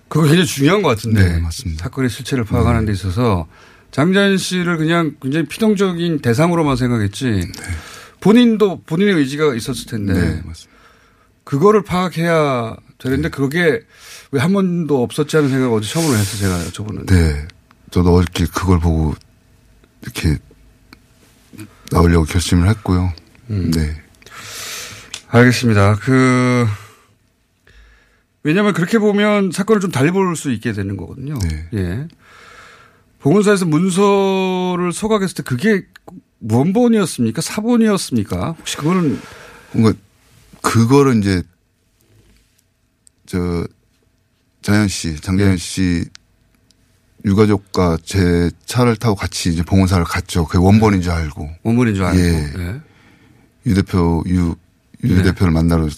그거 0.08 0.24
굉장히 0.26 0.46
중요한 0.46 0.82
것 0.82 0.88
같은데. 0.90 1.22
네, 1.34 1.40
맞습니다. 1.40 1.84
사건의 1.84 2.10
실체를 2.10 2.44
파악하는 2.44 2.86
데 2.86 2.92
있어서 2.92 3.46
장자연 3.90 4.36
씨를 4.38 4.76
그냥 4.76 5.14
굉장히 5.20 5.46
피동적인 5.46 6.20
대상으로만 6.20 6.76
생각했지. 6.76 7.48
본인도 8.20 8.82
본인의 8.82 9.14
의지가 9.14 9.54
있었을 9.54 9.86
텐데. 9.86 10.12
네, 10.14 10.42
맞습니다. 10.44 10.76
그거를 11.44 11.82
파악해야 11.84 12.76
되는데 12.98 13.28
그게 13.30 13.82
왜 14.32 14.40
한 14.40 14.52
번도 14.52 15.02
없었지 15.02 15.36
하는 15.36 15.48
생각을 15.50 15.76
어제 15.76 15.88
처음으로 15.88 16.16
해서 16.16 16.36
제가 16.36 16.58
여쭤보는데. 16.64 17.06
네. 17.06 17.48
저도 17.90 18.14
어저께 18.14 18.46
그걸 18.46 18.80
보고 18.80 19.14
이렇게 20.02 20.38
나오려고 21.90 22.24
결심을 22.24 22.68
했고요. 22.70 23.12
음. 23.50 23.70
네. 23.70 23.96
알겠습니다. 25.28 25.96
그, 25.96 26.66
왜냐하면 28.42 28.72
그렇게 28.74 28.98
보면 28.98 29.50
사건을 29.52 29.80
좀 29.80 29.90
달리 29.90 30.10
볼 30.10 30.34
수 30.36 30.50
있게 30.52 30.72
되는 30.72 30.96
거거든요. 30.96 31.38
네. 31.38 31.68
예. 31.74 32.08
보건사에서 33.20 33.64
문서를 33.64 34.92
소각했을 34.92 35.34
때 35.36 35.42
그게 35.42 35.86
원본이었습니까? 36.40 37.40
사본이었습니까? 37.40 38.52
혹시 38.58 38.76
그거는 38.76 39.20
뭔가 39.72 39.98
그거를 40.62 41.16
이제 41.18 41.42
저 43.26 43.66
자연 44.66 44.88
씨, 44.88 45.14
장자연 45.20 45.52
네. 45.52 45.56
씨 45.58 46.04
유가족과 47.24 47.98
제 48.04 48.50
차를 48.64 48.96
타고 48.96 49.14
같이 49.14 49.50
이제 49.50 49.62
봉은사를 49.62 50.02
갔죠. 50.02 50.44
그게 50.44 50.58
원본인 50.58 51.02
줄 51.02 51.12
알고 51.12 51.48
원본인 51.62 51.94
줄 51.94 52.04
알고. 52.04 52.18
예. 52.18 52.52
예. 52.58 52.80
유 53.66 53.74
대표 53.74 54.24
유, 54.26 54.56
유 55.04 55.16
네. 55.18 55.22
대표를 55.22 55.52
만나러 55.52 55.88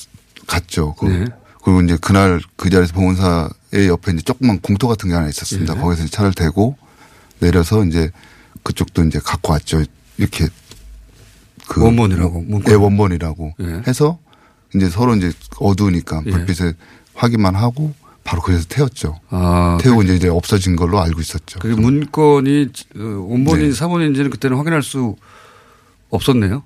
갔죠. 0.46 0.94
그, 0.96 1.06
네. 1.06 1.24
그리고 1.64 1.80
이제 1.80 1.96
그날 1.98 2.42
그 2.56 2.68
자리에서 2.68 2.92
봉은사의 2.92 3.88
옆에 3.88 4.12
이제 4.12 4.20
조그만 4.20 4.60
공터 4.60 4.86
같은 4.86 5.08
게 5.08 5.14
하나 5.14 5.30
있었습니다. 5.30 5.74
예. 5.74 5.80
거기서 5.80 6.02
이제 6.02 6.10
차를 6.10 6.34
대고 6.34 6.76
내려서 7.38 7.86
이제 7.86 8.10
그쪽도 8.64 9.04
이제 9.04 9.18
갖고 9.18 9.54
왔죠. 9.54 9.82
이렇게 10.18 10.46
그 11.68 11.82
원본이라고. 11.82 12.44
예, 12.68 12.74
원본이라고 12.74 13.54
예. 13.60 13.82
해서 13.86 14.18
이제 14.74 14.90
서로 14.90 15.16
이제 15.16 15.32
어두우니까 15.58 16.20
예. 16.26 16.30
불빛에 16.32 16.74
확인만 17.14 17.54
하고 17.54 17.94
바로 18.28 18.42
그래서 18.42 18.66
태웠죠. 18.68 19.18
아, 19.30 19.78
태우고 19.80 20.02
이제 20.02 20.14
이제 20.14 20.28
없어진 20.28 20.76
걸로 20.76 21.00
알고 21.00 21.18
있었죠. 21.18 21.60
그게 21.60 21.74
문건이 21.74 22.68
어, 22.96 23.02
원본인지 23.02 23.70
네. 23.70 23.72
사본인지는 23.72 24.28
그때는 24.28 24.58
확인할 24.58 24.82
수 24.82 25.16
없었네요. 26.10 26.62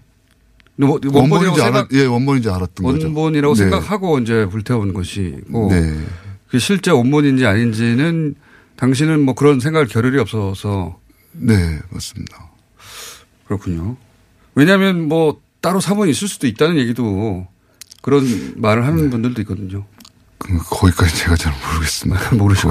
뭐 0.74 0.90
원본이라고 0.90 1.18
원본인지 1.20 1.62
알았, 1.62 1.86
예, 1.92 2.04
원본인지 2.04 2.50
알았던 2.50 2.84
거죠. 2.84 3.06
원본이라고 3.06 3.54
네. 3.54 3.60
생각하고 3.60 4.18
이제 4.18 4.44
불태운 4.46 4.92
것이고 4.92 5.68
네. 5.70 6.00
그 6.48 6.58
실제 6.58 6.90
원본인지 6.90 7.46
아닌지는 7.46 8.34
당신은 8.74 9.20
뭐 9.20 9.34
그런 9.36 9.60
생각할 9.60 9.86
겨를이 9.86 10.18
없어서 10.18 10.98
네, 11.30 11.78
맞습니다. 11.90 12.50
그렇군요. 13.46 13.96
왜냐하면 14.56 15.06
뭐 15.06 15.40
따로 15.60 15.78
사본이 15.78 16.10
있을 16.10 16.26
수도 16.26 16.48
있다는 16.48 16.76
얘기도 16.78 17.46
그런 18.00 18.54
말을 18.56 18.82
네. 18.82 18.88
하는 18.88 19.10
분들도 19.10 19.40
있거든요. 19.42 19.84
그 20.42 20.58
거기까지 20.58 21.16
제가 21.16 21.36
잘 21.36 21.52
모르겠습니다. 21.52 22.34
모르시고 22.36 22.70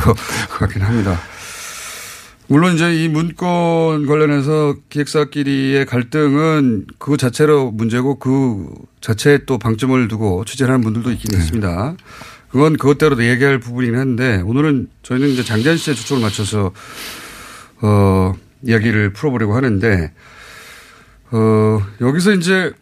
그렇긴 0.56 0.82
합니다. 0.82 1.20
물론 2.48 2.76
이제 2.76 2.94
이 2.94 3.08
문건 3.08 4.06
관련해서 4.06 4.76
기획사끼리의 4.90 5.86
갈등은 5.86 6.86
그 6.98 7.16
자체로 7.16 7.72
문제고 7.72 8.20
그 8.20 8.68
자체에 9.00 9.46
또 9.46 9.58
방점을 9.58 10.08
두고 10.10 10.44
취재를 10.44 10.74
하는 10.74 10.84
분들도 10.84 11.12
있긴 11.12 11.40
있습니다. 11.40 11.96
그건 12.50 12.76
그것대로 12.76 13.24
얘기할 13.24 13.60
부분이긴 13.60 13.98
한데 13.98 14.42
오늘은 14.46 14.90
저희는 15.04 15.30
이제 15.30 15.44
장자연 15.44 15.78
씨의 15.78 15.96
주축을 15.96 16.22
맞춰서 16.22 16.74
어, 17.82 18.34
이야기를 18.64 19.14
풀어보려고 19.14 19.56
하는데 19.56 20.12
어, 21.32 21.82
여기서 22.02 22.34
이제 22.34 22.74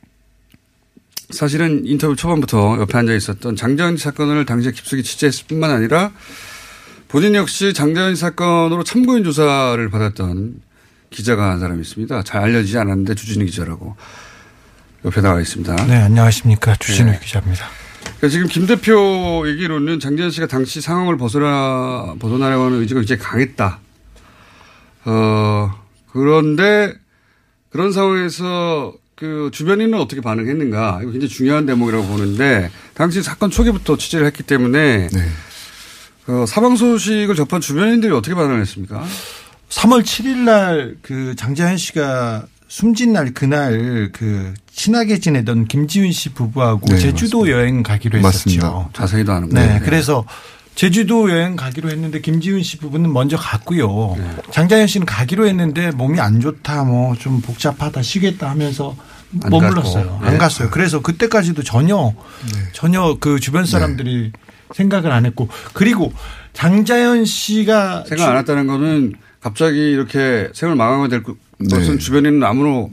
사실은 1.30 1.86
인터뷰 1.86 2.15
초반부터 2.15 2.77
옆에 2.80 2.97
앉아 2.97 3.13
있었던 3.13 3.55
장자연 3.55 3.97
씨 3.97 4.03
사건을 4.03 4.45
당시에 4.45 4.71
깊숙이 4.71 5.03
취재했을 5.03 5.45
뿐만 5.47 5.69
아니라 5.69 6.11
본인 7.07 7.36
역시 7.36 7.73
장자연 7.73 8.15
씨 8.15 8.21
사건으로 8.21 8.84
참고인 8.84 9.23
조사를 9.23 9.89
받았던 9.89 10.61
기자가 11.11 11.51
한 11.51 11.59
사람이 11.59 11.82
있습니다. 11.82 12.23
잘 12.23 12.41
알려지지 12.41 12.77
않았는데 12.77 13.15
주진우 13.15 13.45
기자라고 13.45 13.95
옆에 15.05 15.21
나와 15.21 15.39
있습니다. 15.39 15.75
네, 15.88 15.95
안녕하십니까. 15.97 16.75
주진우 16.75 17.11
네. 17.11 17.19
기자입니다. 17.19 17.67
그러니까 18.03 18.30
지금 18.30 18.47
김 18.47 18.65
대표 18.65 19.47
얘기로는 19.47 19.99
장재현 19.99 20.32
씨가 20.32 20.47
당시 20.47 20.82
상황을 20.82 21.17
벗어나, 21.17 22.15
벗어나려고 22.19 22.65
하는 22.65 22.80
의지가 22.80 23.01
굉장히 23.01 23.21
강했다. 23.21 23.80
어, 25.05 25.71
그런데 26.11 26.93
그런 27.69 27.91
상황에서 27.91 28.93
그 29.20 29.49
주변인은 29.51 29.99
어떻게 29.99 30.22
반응했는가. 30.22 30.99
이거 31.01 31.11
굉장히 31.11 31.28
중요한 31.28 31.65
대목이라고 31.65 32.05
보는데 32.07 32.72
당시 32.93 33.22
사건 33.22 33.49
초기부터 33.51 33.97
취재를 33.97 34.26
했기 34.26 34.43
때문에 34.43 35.09
네. 35.11 35.30
어, 36.28 36.45
사망 36.47 36.78
소식을 36.78 37.36
접한 37.36 37.59
주변인들이 37.59 38.13
어떻게 38.13 38.34
반응을 38.34 38.61
했습니까? 38.61 39.03
3월 39.70 40.03
7일 40.03 40.38
날 40.38 40.95
그 41.01 41.36
장자연 41.36 41.78
씨가 41.78 42.45
숨진 42.70 43.11
날 43.13 43.34
그날 43.34 44.09
그 44.13 44.53
친하게 44.72 45.20
지내던 45.20 45.65
김지윤 45.67 46.11
씨 46.11 46.30
부부하고 46.30 46.88
네, 46.88 46.97
제주도 46.99 47.39
맞습니다. 47.39 47.57
여행 47.59 47.84
가기로 47.84 48.22
맞습니다. 48.22 48.67
했었죠. 48.67 48.89
자세히도 48.93 49.34
아는 49.34 49.49
네, 49.49 49.65
거예요. 49.67 49.82
그래서 49.84 50.24
제주도 50.84 51.30
여행 51.30 51.57
가기로 51.57 51.89
했는데 51.89 52.21
김지윤 52.21 52.63
씨 52.63 52.77
부부는 52.77 53.11
먼저 53.11 53.36
갔고요. 53.36 54.15
네. 54.17 54.36
장자연 54.51 54.88
씨는 54.88 55.05
가기로 55.05 55.45
했는데 55.45 55.91
몸이 55.91 56.21
안 56.21 56.39
좋다, 56.39 56.86
뭐 56.86 57.17
좀 57.19 57.41
복잡하다, 57.41 58.01
쉬겠다 58.01 58.49
하면서 58.49 58.95
안 59.43 59.49
머물렀어요. 59.49 60.05
갔고. 60.07 60.25
안 60.25 60.32
네. 60.32 60.38
갔어요. 60.38 60.69
그래서 60.69 61.01
그때까지도 61.01 61.63
전혀 61.63 62.13
전혀 62.71 63.17
그 63.19 63.41
주변 63.41 63.65
사람들이 63.65 64.32
생각을 64.73 65.11
안 65.11 65.25
했고 65.25 65.49
그리고 65.73 66.13
장자연 66.53 67.25
씨가 67.25 68.05
생각 68.07 68.30
안 68.30 68.38
했다는 68.38 68.67
거는 68.67 69.15
갑자기 69.41 69.91
이렇게 69.91 70.47
생을 70.53 70.75
망하게 70.75 71.09
될 71.09 71.23
것은 71.23 71.95
네. 71.95 71.97
주변에는 71.97 72.41
아무로 72.41 72.89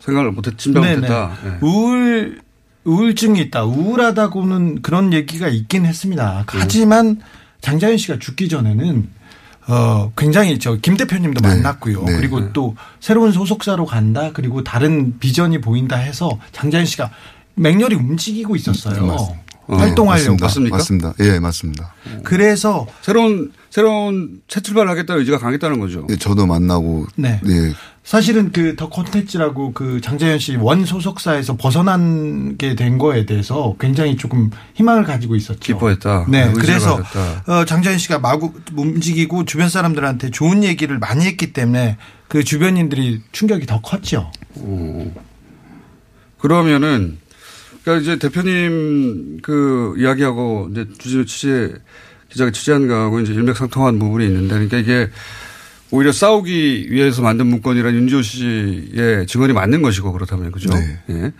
생각을 0.00 0.32
못했, 0.32 0.56
네네. 0.56 0.94
못했다. 0.96 1.36
예. 1.44 1.58
우울 1.60 2.40
우울증이 2.84 3.40
있다. 3.40 3.64
우울하다고는 3.64 4.82
그런 4.82 5.12
얘기가 5.12 5.48
있긴 5.48 5.86
했습니다. 5.86 6.44
하지만 6.46 7.20
장자연 7.60 7.96
씨가 7.98 8.18
죽기 8.18 8.48
전에는 8.48 9.08
어 9.66 10.12
굉장히 10.16 10.58
저 10.58 10.76
김 10.76 10.96
대표님도 10.96 11.40
만났고요. 11.40 12.04
네. 12.04 12.16
그리고 12.16 12.52
또 12.52 12.76
새로운 13.00 13.32
소속사로 13.32 13.86
간다. 13.86 14.30
그리고 14.34 14.62
다른 14.62 15.18
비전이 15.18 15.60
보인다 15.62 15.96
해서 15.96 16.38
장자연 16.52 16.84
씨가 16.84 17.10
맹렬히 17.54 17.94
움직이고 17.94 18.56
있었어요. 18.56 19.04
어, 19.66 19.76
활동하려고. 19.76 20.36
맞습니다. 20.38 20.76
맞습니다. 20.76 21.14
예, 21.20 21.38
맞습니다. 21.38 21.94
그래서 22.24 22.86
새로운 23.00 23.52
새로운 23.70 24.42
새 24.46 24.60
출발을 24.60 24.90
하겠다는 24.90 25.20
의지가 25.20 25.38
강했다는 25.38 25.80
거죠. 25.80 26.06
예, 26.10 26.16
저도 26.16 26.44
만나고 26.46 27.06
네. 27.16 27.40
예, 27.46 27.72
사실은 28.04 28.52
그 28.52 28.76
더 28.76 28.90
콘텐츠라고 28.90 29.72
그 29.72 30.00
장자연 30.02 30.38
씨 30.38 30.56
원 30.56 30.84
소속사에서 30.84 31.56
벗어나게 31.56 32.74
된 32.76 32.98
거에 32.98 33.24
대해서 33.24 33.74
굉장히 33.80 34.16
조금 34.16 34.50
희망을 34.74 35.04
가지고 35.04 35.34
있었죠. 35.36 35.58
기뻐했다. 35.60 36.26
네. 36.28 36.52
그래서 36.52 36.96
가졌다. 36.96 37.44
어, 37.52 37.64
장자연 37.64 37.96
씨가 37.98 38.18
마구 38.18 38.52
움직이고 38.76 39.46
주변 39.46 39.70
사람들한테 39.70 40.30
좋은 40.30 40.62
얘기를 40.64 40.98
많이 40.98 41.24
했기 41.24 41.54
때문에 41.54 41.96
그 42.28 42.44
주변인들이 42.44 43.22
충격이 43.32 43.64
더 43.64 43.80
컸죠. 43.80 44.30
그러면은 46.38 47.18
그러니까 47.82 48.02
이제 48.02 48.18
대표님 48.18 49.38
그 49.42 49.94
이야기하고 49.98 50.68
이제 50.72 50.86
주진우 50.98 51.24
취재 51.26 51.72
기자가 52.30 52.50
취재한 52.50 52.86
거하고 52.88 53.20
이제 53.20 53.32
일맥상통한 53.32 53.98
부분이 53.98 54.26
있는데 54.26 54.48
그러니까 54.54 54.78
이게 54.78 55.08
오히려 55.94 56.10
싸우기 56.12 56.88
위해서 56.90 57.22
만든 57.22 57.46
문건이라 57.46 57.92
윤지호 57.92 58.22
씨의 58.22 59.26
증언이 59.28 59.52
맞는 59.52 59.80
것이고 59.82 60.12
그렇다면 60.12 60.50
그죠? 60.50 60.70
네. 60.74 60.98
예. 61.10 61.32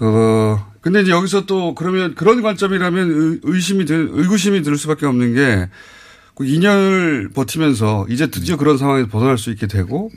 어 0.00 0.72
근데 0.80 1.02
이제 1.02 1.10
여기서 1.12 1.46
또 1.46 1.74
그러면 1.74 2.14
그런 2.14 2.42
관점이라면 2.42 3.10
의- 3.10 3.40
의심이 3.42 3.84
들 3.84 4.08
의구심이 4.12 4.62
들 4.62 4.76
수밖에 4.76 5.06
없는 5.06 5.34
게그 5.34 6.44
2년을 6.44 7.34
버티면서 7.34 8.06
이제 8.08 8.28
드디어 8.28 8.56
그런 8.56 8.78
상황에서 8.78 9.08
벗어날 9.08 9.38
수 9.38 9.50
있게 9.50 9.66
되고 9.66 10.10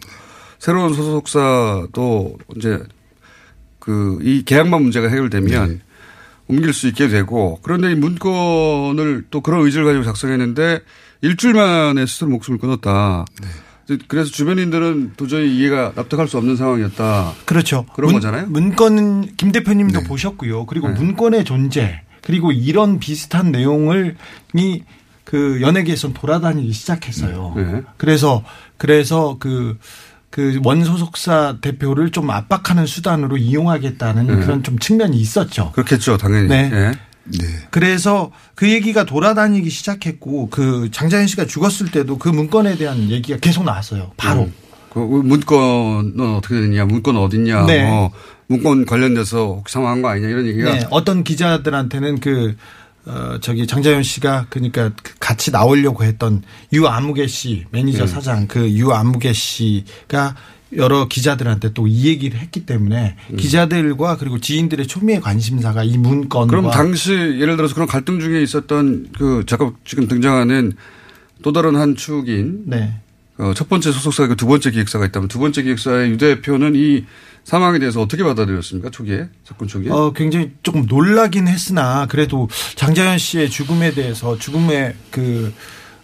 새로운 0.60 0.94
소속사도 0.94 2.38
이제 2.56 2.80
그 3.80 4.18
이 4.24 4.44
계약만 4.46 4.82
문제가 4.82 5.10
해결되면 5.10 5.82
옮길 6.48 6.74
수 6.74 6.88
있게 6.88 7.08
되고 7.10 7.60
그런데 7.64 7.92
이 7.92 7.96
문건을 7.96 9.26
또 9.30 9.42
그런 9.42 9.64
의지를 9.66 9.86
가지고 9.86 10.04
작성했는데 10.06 10.80
일주일 11.26 11.54
만에 11.54 12.06
스스로 12.06 12.30
목숨을 12.30 12.60
끊었다. 12.60 13.26
그래서 14.08 14.32
주변인들은 14.32 15.14
도저히 15.16 15.58
이해가 15.58 15.94
납득할 15.96 16.28
수 16.28 16.38
없는 16.38 16.56
상황이었다. 16.56 17.34
그렇죠. 17.46 17.86
그런 17.94 18.08
문, 18.08 18.16
거잖아요. 18.16 18.48
문건은 18.48 19.36
김 19.38 19.52
대표님도 19.52 20.04
보셨고요. 20.04 20.66
그리고 20.66 20.88
문건의 20.88 21.46
존재 21.46 22.02
그리고 22.22 22.52
이런 22.52 23.00
비슷한 23.00 23.52
내용을 23.52 24.16
이그 24.54 25.62
연예계에서 25.62 26.14
돌아다니기 26.14 26.72
시작했어요. 26.74 27.54
네. 27.56 27.82
그래서 27.98 28.44
그래서 28.78 29.38
그 29.40 29.78
그 30.36 30.60
원소속사 30.66 31.60
대표를 31.62 32.12
좀 32.12 32.30
압박하는 32.30 32.86
수단으로 32.86 33.38
이용하겠다는 33.38 34.28
네. 34.28 34.36
그런 34.46 34.64
좀 34.64 34.78
측면이 34.78 35.16
있었죠. 35.16 35.72
그렇겠죠, 35.72 36.18
당연히. 36.18 36.50
네. 36.50 36.92
예. 37.34 37.48
그래서 37.72 38.32
그 38.54 38.70
얘기가 38.70 39.04
돌아다니기 39.04 39.70
시작했고 39.70 40.50
그 40.50 40.90
장자연 40.92 41.28
씨가 41.28 41.46
죽었을 41.46 41.92
때도 41.92 42.18
그 42.18 42.30
문건에 42.30 42.78
대한 42.78 43.10
얘기가 43.10 43.40
계속 43.40 43.64
나왔어요. 43.64 44.12
바로. 44.18 44.44
음. 44.44 44.54
그 44.96 45.00
문건은 45.00 46.36
어떻게 46.38 46.56
됐냐, 46.56 46.86
문건 46.86 47.18
어딨냐, 47.18 47.66
네. 47.66 47.84
뭐 47.84 48.12
문건 48.48 48.86
관련돼서 48.86 49.56
혹시 49.56 49.74
상황한 49.74 50.02
거 50.02 50.08
아니냐 50.08 50.30
이런 50.30 50.46
얘기가 50.48 50.74
네, 50.74 50.88
어떤 50.90 51.26
기자들한테는 51.26 52.22
그, 52.22 52.56
어, 53.06 53.38
저기 53.42 53.68
장자연 53.68 54.04
씨가 54.04 54.46
그러니까 54.50 54.92
그 55.04 55.14
같이 55.20 55.52
나오려고 55.52 56.06
했던 56.06 56.44
유아무개 56.72 57.28
씨, 57.28 57.66
매니저 57.72 58.06
네. 58.06 58.08
사장 58.08 58.48
그 58.48 58.70
유아무개 58.70 59.34
씨가 59.34 60.36
여러 60.76 61.08
기자들한테 61.08 61.74
또 61.74 61.86
이 61.88 62.08
얘기를 62.08 62.40
했기 62.40 62.66
때문에 62.66 63.16
기자들과 63.38 64.18
그리고 64.18 64.40
지인들의 64.40 64.88
초미의 64.88 65.22
관심사가 65.22 65.84
이 65.84 65.98
문건과 65.98 66.44
음. 66.44 66.48
그럼 66.48 66.72
당시 66.72 67.12
예를 67.14 67.58
들어서 67.58 67.74
그런 67.74 67.88
갈등 67.88 68.20
중에 68.20 68.42
있었던 68.42 69.10
그 69.18 69.44
잠깐 69.46 69.74
지금 69.86 70.08
등장하는 70.08 70.74
또 71.44 71.52
다른 71.52 71.76
한 71.76 71.96
축인 71.96 72.64
네. 72.66 72.94
어, 73.38 73.54
첫 73.54 73.70
번째 73.70 73.92
소속사 73.92 74.28
그두 74.28 74.48
번째 74.48 74.72
기획사가 74.72 75.06
있다면 75.06 75.28
두 75.28 75.40
번째 75.40 75.62
기획사의 75.62 76.12
유 76.12 76.18
대표는 76.18 76.74
이 76.76 77.06
상황에 77.44 77.80
대해서 77.80 78.02
어떻게 78.02 78.24
받아들였습니까 78.24 78.90
초기에 78.90 79.28
사건 79.44 79.68
초기에? 79.68 79.92
어, 79.92 80.12
굉장히 80.14 80.52
조금 80.64 80.86
놀라긴 80.88 81.48
했으나 81.48 82.08
그래도 82.08 82.50
장자연 82.76 83.18
씨의 83.20 83.50
죽음에 83.50 83.92
대해서 83.92 84.38
죽음의 84.38 84.96
그 85.12 85.54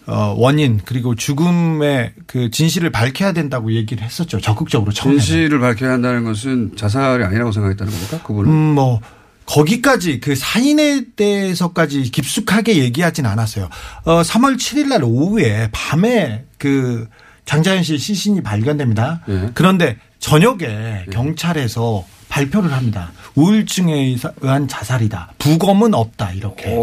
어, 0.08 0.34
원인 0.38 0.80
그리고 0.84 1.16
죽음의 1.16 2.14
그 2.26 2.50
진실을 2.50 2.92
밝혀야 2.92 3.34
된다고 3.34 3.72
얘기를 3.74 4.04
했었죠. 4.04 4.40
적극적으로 4.40 4.92
처음에. 4.92 5.18
진실을 5.18 5.60
밝혀야 5.60 5.92
한다는 5.92 6.24
것은 6.24 6.76
자살이 6.76 7.24
아니라고 7.24 7.52
생각했다는 7.52 7.92
겁니까? 7.92 8.20
그분은? 8.24 8.52
음, 8.52 8.76
뭐 8.76 9.00
거기까지 9.46 10.20
그 10.20 10.36
사인에 10.36 11.06
대해서까지 11.16 12.04
깊숙하게 12.04 12.78
얘기하진 12.78 13.26
않았어요. 13.26 13.70
어, 14.06 14.22
3월 14.22 14.56
7일 14.56 14.88
날 14.88 15.04
오후에 15.04 15.70
밤에 15.72 16.46
그 16.58 17.08
장자연 17.46 17.84
씨 17.84 17.98
시신이 17.98 18.42
발견됩니다. 18.44 19.22
네. 19.28 19.50
그런데 19.54 19.98
저녁에 20.20 21.06
경찰에서 21.12 22.06
발표를 22.30 22.72
합니다. 22.72 23.12
우울증에 23.36 24.16
의한 24.42 24.68
자살이다. 24.68 25.34
부검은 25.38 25.94
없다. 25.94 26.32
이렇게. 26.32 26.66
어, 26.70 26.80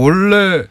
원래 0.00 0.64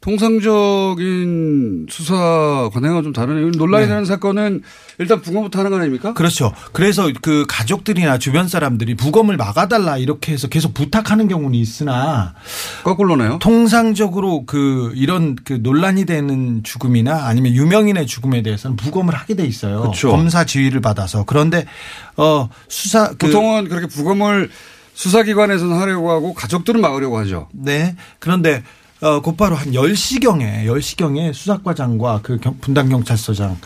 통상적인 0.00 1.86
수사 1.90 2.70
관행과 2.72 3.02
좀 3.02 3.12
다르네요. 3.12 3.50
논란이 3.50 3.84
네. 3.84 3.88
되는 3.90 4.04
사건은 4.06 4.62
일단 4.98 5.20
부검부터 5.20 5.58
하는 5.58 5.70
거 5.70 5.76
아닙니까? 5.78 6.14
그렇죠. 6.14 6.54
그래서 6.72 7.10
그 7.20 7.44
가족들이나 7.46 8.16
주변 8.16 8.48
사람들이 8.48 8.94
부검을 8.94 9.36
막아달라 9.36 9.98
이렇게 9.98 10.32
해서 10.32 10.48
계속 10.48 10.72
부탁하는 10.72 11.28
경우는 11.28 11.54
있으나 11.54 12.34
거꾸로네요. 12.82 13.40
통상적으로 13.40 14.46
그 14.46 14.90
이런 14.94 15.36
그 15.36 15.58
논란이 15.62 16.06
되는 16.06 16.62
죽음이나 16.62 17.26
아니면 17.26 17.52
유명인의 17.52 18.06
죽음에 18.06 18.40
대해서는 18.40 18.76
부검을 18.76 19.14
하게 19.14 19.34
돼 19.34 19.44
있어요. 19.44 19.82
그렇죠. 19.82 20.12
검사 20.12 20.46
지휘를 20.46 20.80
받아서 20.80 21.24
그런데 21.26 21.66
어 22.16 22.48
수사 22.68 23.08
그 23.08 23.26
보통은 23.26 23.68
그렇게 23.68 23.86
부검을 23.86 24.48
수사기관에서는 24.94 25.76
하려고 25.78 26.10
하고 26.10 26.32
가족들은 26.32 26.80
막으려고 26.80 27.18
하죠. 27.18 27.48
네. 27.52 27.96
그런데 28.18 28.62
어 29.02 29.20
곧바로 29.22 29.56
한 29.56 29.70
10시경에 29.72 30.64
10시경에 30.66 31.32
수사과장과 31.32 32.20
그 32.22 32.38
경- 32.38 32.58
분당경찰서장 32.60 33.56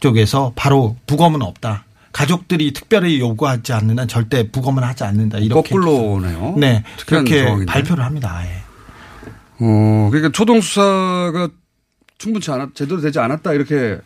쪽에서 0.00 0.52
바로 0.56 0.96
부검은 1.06 1.42
없다. 1.42 1.84
가족들이 2.12 2.72
특별히 2.72 3.18
요구하지 3.20 3.72
않는 3.72 3.98
한 3.98 4.06
절대 4.08 4.50
부검은 4.50 4.82
하지 4.84 5.04
않는다. 5.04 5.38
이렇게 5.38 5.70
거꾸로네요. 5.74 6.54
네. 6.58 6.84
그렇게 7.06 7.42
상황인데. 7.42 7.72
발표를 7.72 8.04
합니다. 8.04 8.36
아예. 8.36 8.48
어, 9.60 10.08
그러니까 10.10 10.30
초동 10.32 10.60
수사가 10.60 11.48
충분치 12.18 12.50
않았, 12.50 12.70
제대로 12.74 13.00
되지 13.00 13.18
않았다 13.18 13.52
이렇게 13.52 13.98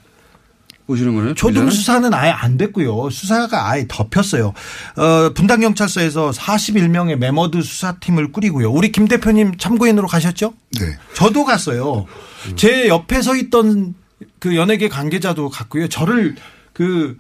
보시는 0.88 1.14
거네요. 1.14 1.34
초등 1.34 1.66
기자는? 1.66 1.70
수사는 1.70 2.14
아예 2.14 2.30
안 2.30 2.56
됐고요. 2.56 3.10
수사가 3.10 3.70
아예 3.70 3.84
덮였어요. 3.86 4.54
어, 4.96 5.30
분당 5.34 5.60
경찰서에서 5.60 6.30
41명의 6.30 7.16
메머드 7.16 7.62
수사팀을 7.62 8.32
꾸리고요. 8.32 8.70
우리 8.72 8.90
김 8.90 9.06
대표님 9.06 9.58
참고인으로 9.58 10.08
가셨죠? 10.08 10.54
네. 10.80 10.86
저도 11.14 11.44
갔어요. 11.44 12.06
제 12.56 12.88
옆에 12.88 13.22
서 13.22 13.36
있던 13.36 13.94
그 14.38 14.56
연예계 14.56 14.88
관계자도 14.88 15.50
갔고요. 15.50 15.88
저를 15.88 16.36
그, 16.72 17.18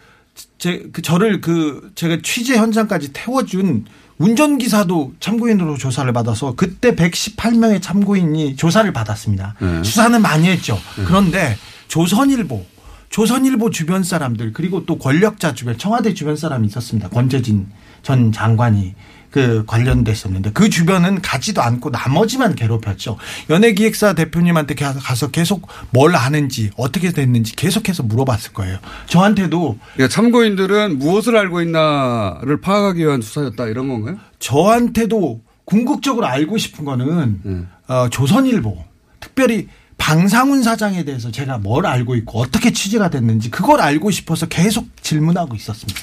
제, 0.58 0.84
그 0.92 1.02
저를 1.02 1.40
그 1.40 1.90
제가 1.94 2.18
취재 2.22 2.56
현장까지 2.56 3.12
태워준 3.12 3.84
운전기사도 4.18 5.12
참고인으로 5.20 5.76
조사를 5.76 6.10
받아서 6.12 6.54
그때 6.56 6.94
118명의 6.94 7.80
참고인이 7.82 8.56
조사를 8.56 8.90
받았습니다. 8.92 9.54
네. 9.60 9.84
수사는 9.84 10.20
많이 10.20 10.48
했죠. 10.48 10.80
그런데 11.06 11.56
조선일보, 11.88 12.64
조선일보 13.10 13.70
주변 13.70 14.02
사람들 14.02 14.52
그리고 14.52 14.84
또 14.86 14.98
권력자 14.98 15.54
주변 15.54 15.78
청와대 15.78 16.14
주변 16.14 16.36
사람이 16.36 16.66
있었습니다. 16.68 17.08
권재진 17.08 17.66
전 18.02 18.32
장관이 18.32 18.94
그 19.30 19.64
관련됐었는데 19.66 20.52
그 20.52 20.70
주변은 20.70 21.20
가지도 21.20 21.60
않고 21.60 21.90
나머지만 21.90 22.54
괴롭혔죠. 22.54 23.18
연예기획사 23.50 24.14
대표님한테 24.14 24.74
가- 24.74 24.94
가서 24.94 25.30
계속 25.30 25.68
뭘 25.90 26.16
아는지 26.16 26.70
어떻게 26.76 27.12
됐는지 27.12 27.54
계속해서 27.54 28.04
물어봤을 28.04 28.52
거예요. 28.54 28.78
저한테도 29.06 29.78
그러니까 29.94 30.14
참고인들은 30.14 30.98
무엇을 30.98 31.36
알고 31.36 31.60
있나를 31.60 32.60
파악하기 32.62 33.04
위한 33.04 33.20
수사였다 33.20 33.66
이런 33.66 33.88
건가요? 33.88 34.16
저한테도 34.38 35.42
궁극적으로 35.66 36.26
알고 36.26 36.56
싶은 36.56 36.86
거는 36.86 37.66
어, 37.88 38.08
조선일보 38.10 38.82
특별히 39.20 39.68
방상훈 39.98 40.62
사장에 40.62 41.04
대해서 41.04 41.30
제가 41.30 41.58
뭘 41.58 41.84
알고 41.84 42.16
있고 42.16 42.40
어떻게 42.40 42.72
취재가 42.72 43.10
됐는지 43.10 43.50
그걸 43.50 43.80
알고 43.80 44.10
싶어서 44.10 44.46
계속 44.46 44.88
질문하고 45.02 45.54
있었습니다. 45.54 46.00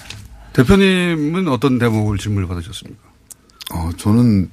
대표님은 0.54 1.48
어떤 1.48 1.80
대목을 1.80 2.18
질문을 2.18 2.48
받으셨습니까? 2.48 3.02
어, 3.74 3.89
저는 3.98 4.50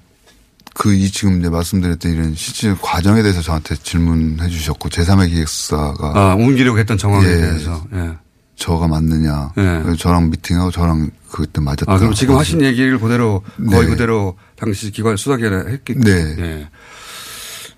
그 0.74 0.95
이 0.95 1.11
지금 1.11 1.40
이제 1.40 1.49
말씀드렸던 1.51 2.12
이런 2.12 2.34
실질 2.34 2.74
과정에 2.80 3.22
대해서 3.22 3.43
저한테 3.43 3.76
질문해 3.76 4.49
주셨고 4.49 4.88
제3의 4.88 5.28
기획사가 5.28 6.12
아, 6.14 6.34
옮기려고 6.34 6.78
했던 6.78 6.97
정황에 6.97 7.26
예. 7.26 7.36
대해서. 7.36 7.84
예. 7.95 8.12
저가 8.57 8.86
맞느냐. 8.86 9.53
예. 9.59 9.97
저랑 9.99 10.30
미팅하고 10.30 10.70
저랑 10.70 11.11
그때 11.30 11.61
맞았다. 11.61 11.93
아, 11.93 11.99
그럼 11.99 12.14
지금 12.14 12.36
하신 12.36 12.62
얘기를 12.62 12.99
그대로 12.99 13.43
거의 13.70 13.84
네. 13.84 13.90
그대로 13.90 14.36
당시 14.57 14.90
기관 14.90 15.16
수사기관에 15.16 15.72
했겠죠. 15.72 16.01
네. 16.01 16.36
예. 16.38 16.68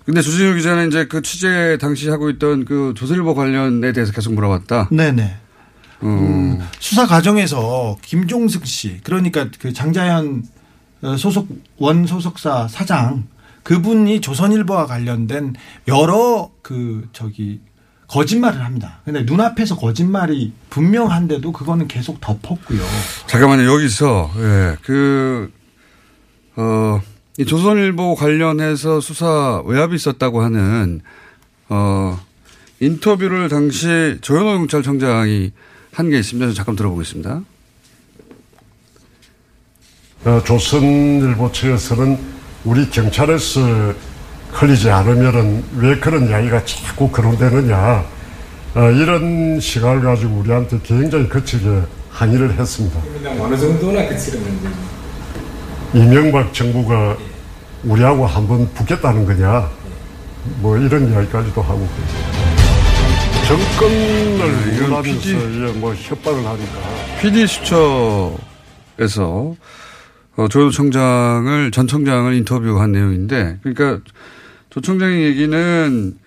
근데 0.05 0.21
주진우 0.21 0.55
기자는 0.55 0.87
이제 0.87 1.05
그 1.05 1.21
취재 1.21 1.77
당시 1.81 2.09
하고 2.09 2.29
있던 2.29 2.65
그 2.65 2.93
조선일보 2.95 3.33
관련에 3.33 3.91
대해서 3.91 4.11
계속 4.11 4.33
물어봤다. 4.33 4.89
네네. 4.91 5.35
음. 6.03 6.59
수사 6.79 7.07
과정에서 7.07 7.97
김종숙 8.01 8.67
씨 8.67 8.99
그러니까 9.03 9.47
그 9.59 9.73
장자연 9.73 10.43
어, 11.01 11.17
소속 11.17 11.47
원 11.77 12.05
소속사 12.05 12.67
사장 12.67 13.27
그분이 13.63 14.21
조선일보와 14.21 14.85
관련된 14.85 15.55
여러 15.87 16.51
그 16.61 17.07
저기 17.11 17.61
거짓말을 18.07 18.63
합니다. 18.63 19.01
근데 19.03 19.23
눈앞에서 19.23 19.75
거짓말이 19.75 20.53
분명한데도 20.69 21.51
그거는 21.51 21.87
계속 21.87 22.21
덮었고요. 22.21 22.81
잠깐만요. 23.25 23.65
여기서 23.73 24.31
예. 24.37 24.77
그 24.83 25.51
어, 26.55 27.01
이 27.37 27.45
조선일보 27.45 28.15
관련해서 28.15 29.01
수사 29.01 29.61
외압이 29.65 29.95
있었다고 29.95 30.41
하는 30.41 31.01
어, 31.67 32.19
인터뷰를 32.79 33.49
당시 33.49 34.17
조현호 34.21 34.57
경찰청장이 34.59 35.51
한 35.91 36.09
게 36.09 36.19
있습니다. 36.19 36.47
저 36.47 36.53
잠깐 36.53 36.75
들어보겠습니다. 36.75 37.41
어, 40.25 40.43
조선일보 40.45 41.51
측에서는 41.51 42.17
우리 42.63 42.89
경찰에서 42.89 43.93
흘리지 44.51 44.89
않으면은 44.89 45.63
왜 45.77 45.99
그런 45.99 46.27
이야기가 46.29 46.63
자꾸 46.65 47.09
거론되느냐 47.11 48.05
어, 48.75 48.91
이런 48.91 49.59
시각을 49.59 50.01
가지고 50.01 50.37
우리한테 50.39 50.79
굉장히 50.83 51.27
거칠게 51.29 51.81
항의를 52.11 52.57
했습니다. 52.57 53.01
어느 53.39 53.57
정도나 53.57 54.07
그치르는지. 54.07 54.67
이명박 55.95 56.53
정부가 56.53 57.17
우리하고 57.85 58.25
한번 58.27 58.69
붙겠다는 58.73 59.25
거냐 59.25 59.71
뭐 60.57 60.77
이런 60.77 61.09
이야기까지도 61.09 61.61
하고 61.61 61.87
정권을 63.47 65.01
PD 65.03 65.29
이게 65.29 65.67
뭐 65.79 65.93
협박을 65.93 66.45
하니까 66.45 66.79
PD 67.21 67.47
수첩에서 67.47 68.35
어, 70.35 70.47
조현호 70.49 70.71
청장을 70.71 71.71
전 71.71 71.87
청장을 71.87 72.33
인터뷰한 72.33 72.91
내용인데 72.91 73.59
그러니까 73.63 74.03
조 74.69 74.81
청장의 74.81 75.23
얘기는 75.23 76.17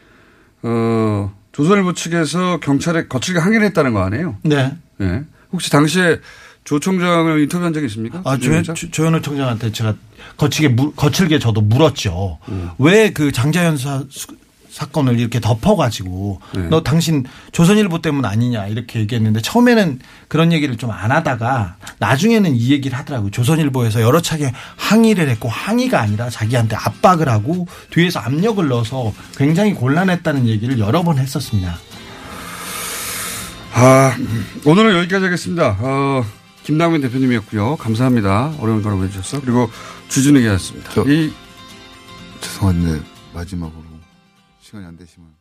어, 0.62 1.34
조선일보 1.52 1.92
측에서 1.92 2.58
경찰에 2.60 3.06
거칠게 3.08 3.38
항의를 3.38 3.66
했다는 3.66 3.92
거 3.92 4.02
아니에요? 4.02 4.36
네. 4.44 4.74
네. 4.96 5.24
혹시 5.52 5.70
당시에 5.70 6.20
조 6.68 6.78
청장을 6.78 7.40
인터뷰한 7.40 7.72
적이 7.72 7.86
있습니까? 7.86 8.20
아, 8.26 8.36
조, 8.36 8.50
조현우 8.90 9.22
청장한테 9.22 9.72
제가 9.72 9.94
거칠게, 10.36 10.68
물- 10.74 10.94
거칠게 10.94 11.38
저도 11.38 11.62
물었죠. 11.62 12.36
음. 12.50 12.68
왜그 12.76 13.32
장자연 13.32 13.78
사, 13.78 14.02
수- 14.10 14.26
사건을 14.68 15.18
이렇게 15.18 15.40
덮어가지고 15.40 16.42
네. 16.54 16.68
너 16.68 16.82
당신 16.82 17.24
조선일보 17.52 18.02
때문 18.02 18.26
아니냐 18.26 18.66
이렇게 18.66 19.00
얘기했는데 19.00 19.40
처음에는 19.40 20.00
그런 20.28 20.52
얘기를 20.52 20.76
좀 20.76 20.90
안 20.90 21.10
하다가 21.10 21.76
나중에는 22.00 22.54
이 22.54 22.70
얘기를 22.70 22.98
하더라고요. 22.98 23.30
조선일보에서 23.30 24.02
여러 24.02 24.20
차례 24.20 24.52
항의를 24.76 25.30
했고 25.30 25.48
항의가 25.48 25.98
아니라 26.02 26.28
자기한테 26.28 26.76
압박을 26.76 27.30
하고 27.30 27.66
뒤에서 27.88 28.20
압력을 28.20 28.68
넣어서 28.68 29.14
굉장히 29.38 29.72
곤란했다는 29.72 30.46
얘기를 30.46 30.78
여러 30.78 31.02
번 31.02 31.16
했었습니다. 31.18 31.78
아, 33.72 34.14
오늘은 34.66 34.96
여기까지 34.98 35.24
하겠습니다. 35.24 35.76
어, 35.80 36.24
김남근 36.68 37.00
대표님이었고요. 37.00 37.76
감사합니다. 37.76 38.54
어려운 38.60 38.82
거라고 38.82 39.02
해주셔서. 39.04 39.40
그리고 39.40 39.70
주진우 40.08 40.38
기자였습니다. 40.38 41.02
이 41.06 41.32
죄송한데 42.42 43.00
마지막으로 43.32 43.82
시간이 44.60 44.84
안 44.84 44.94
되시면 44.98 45.37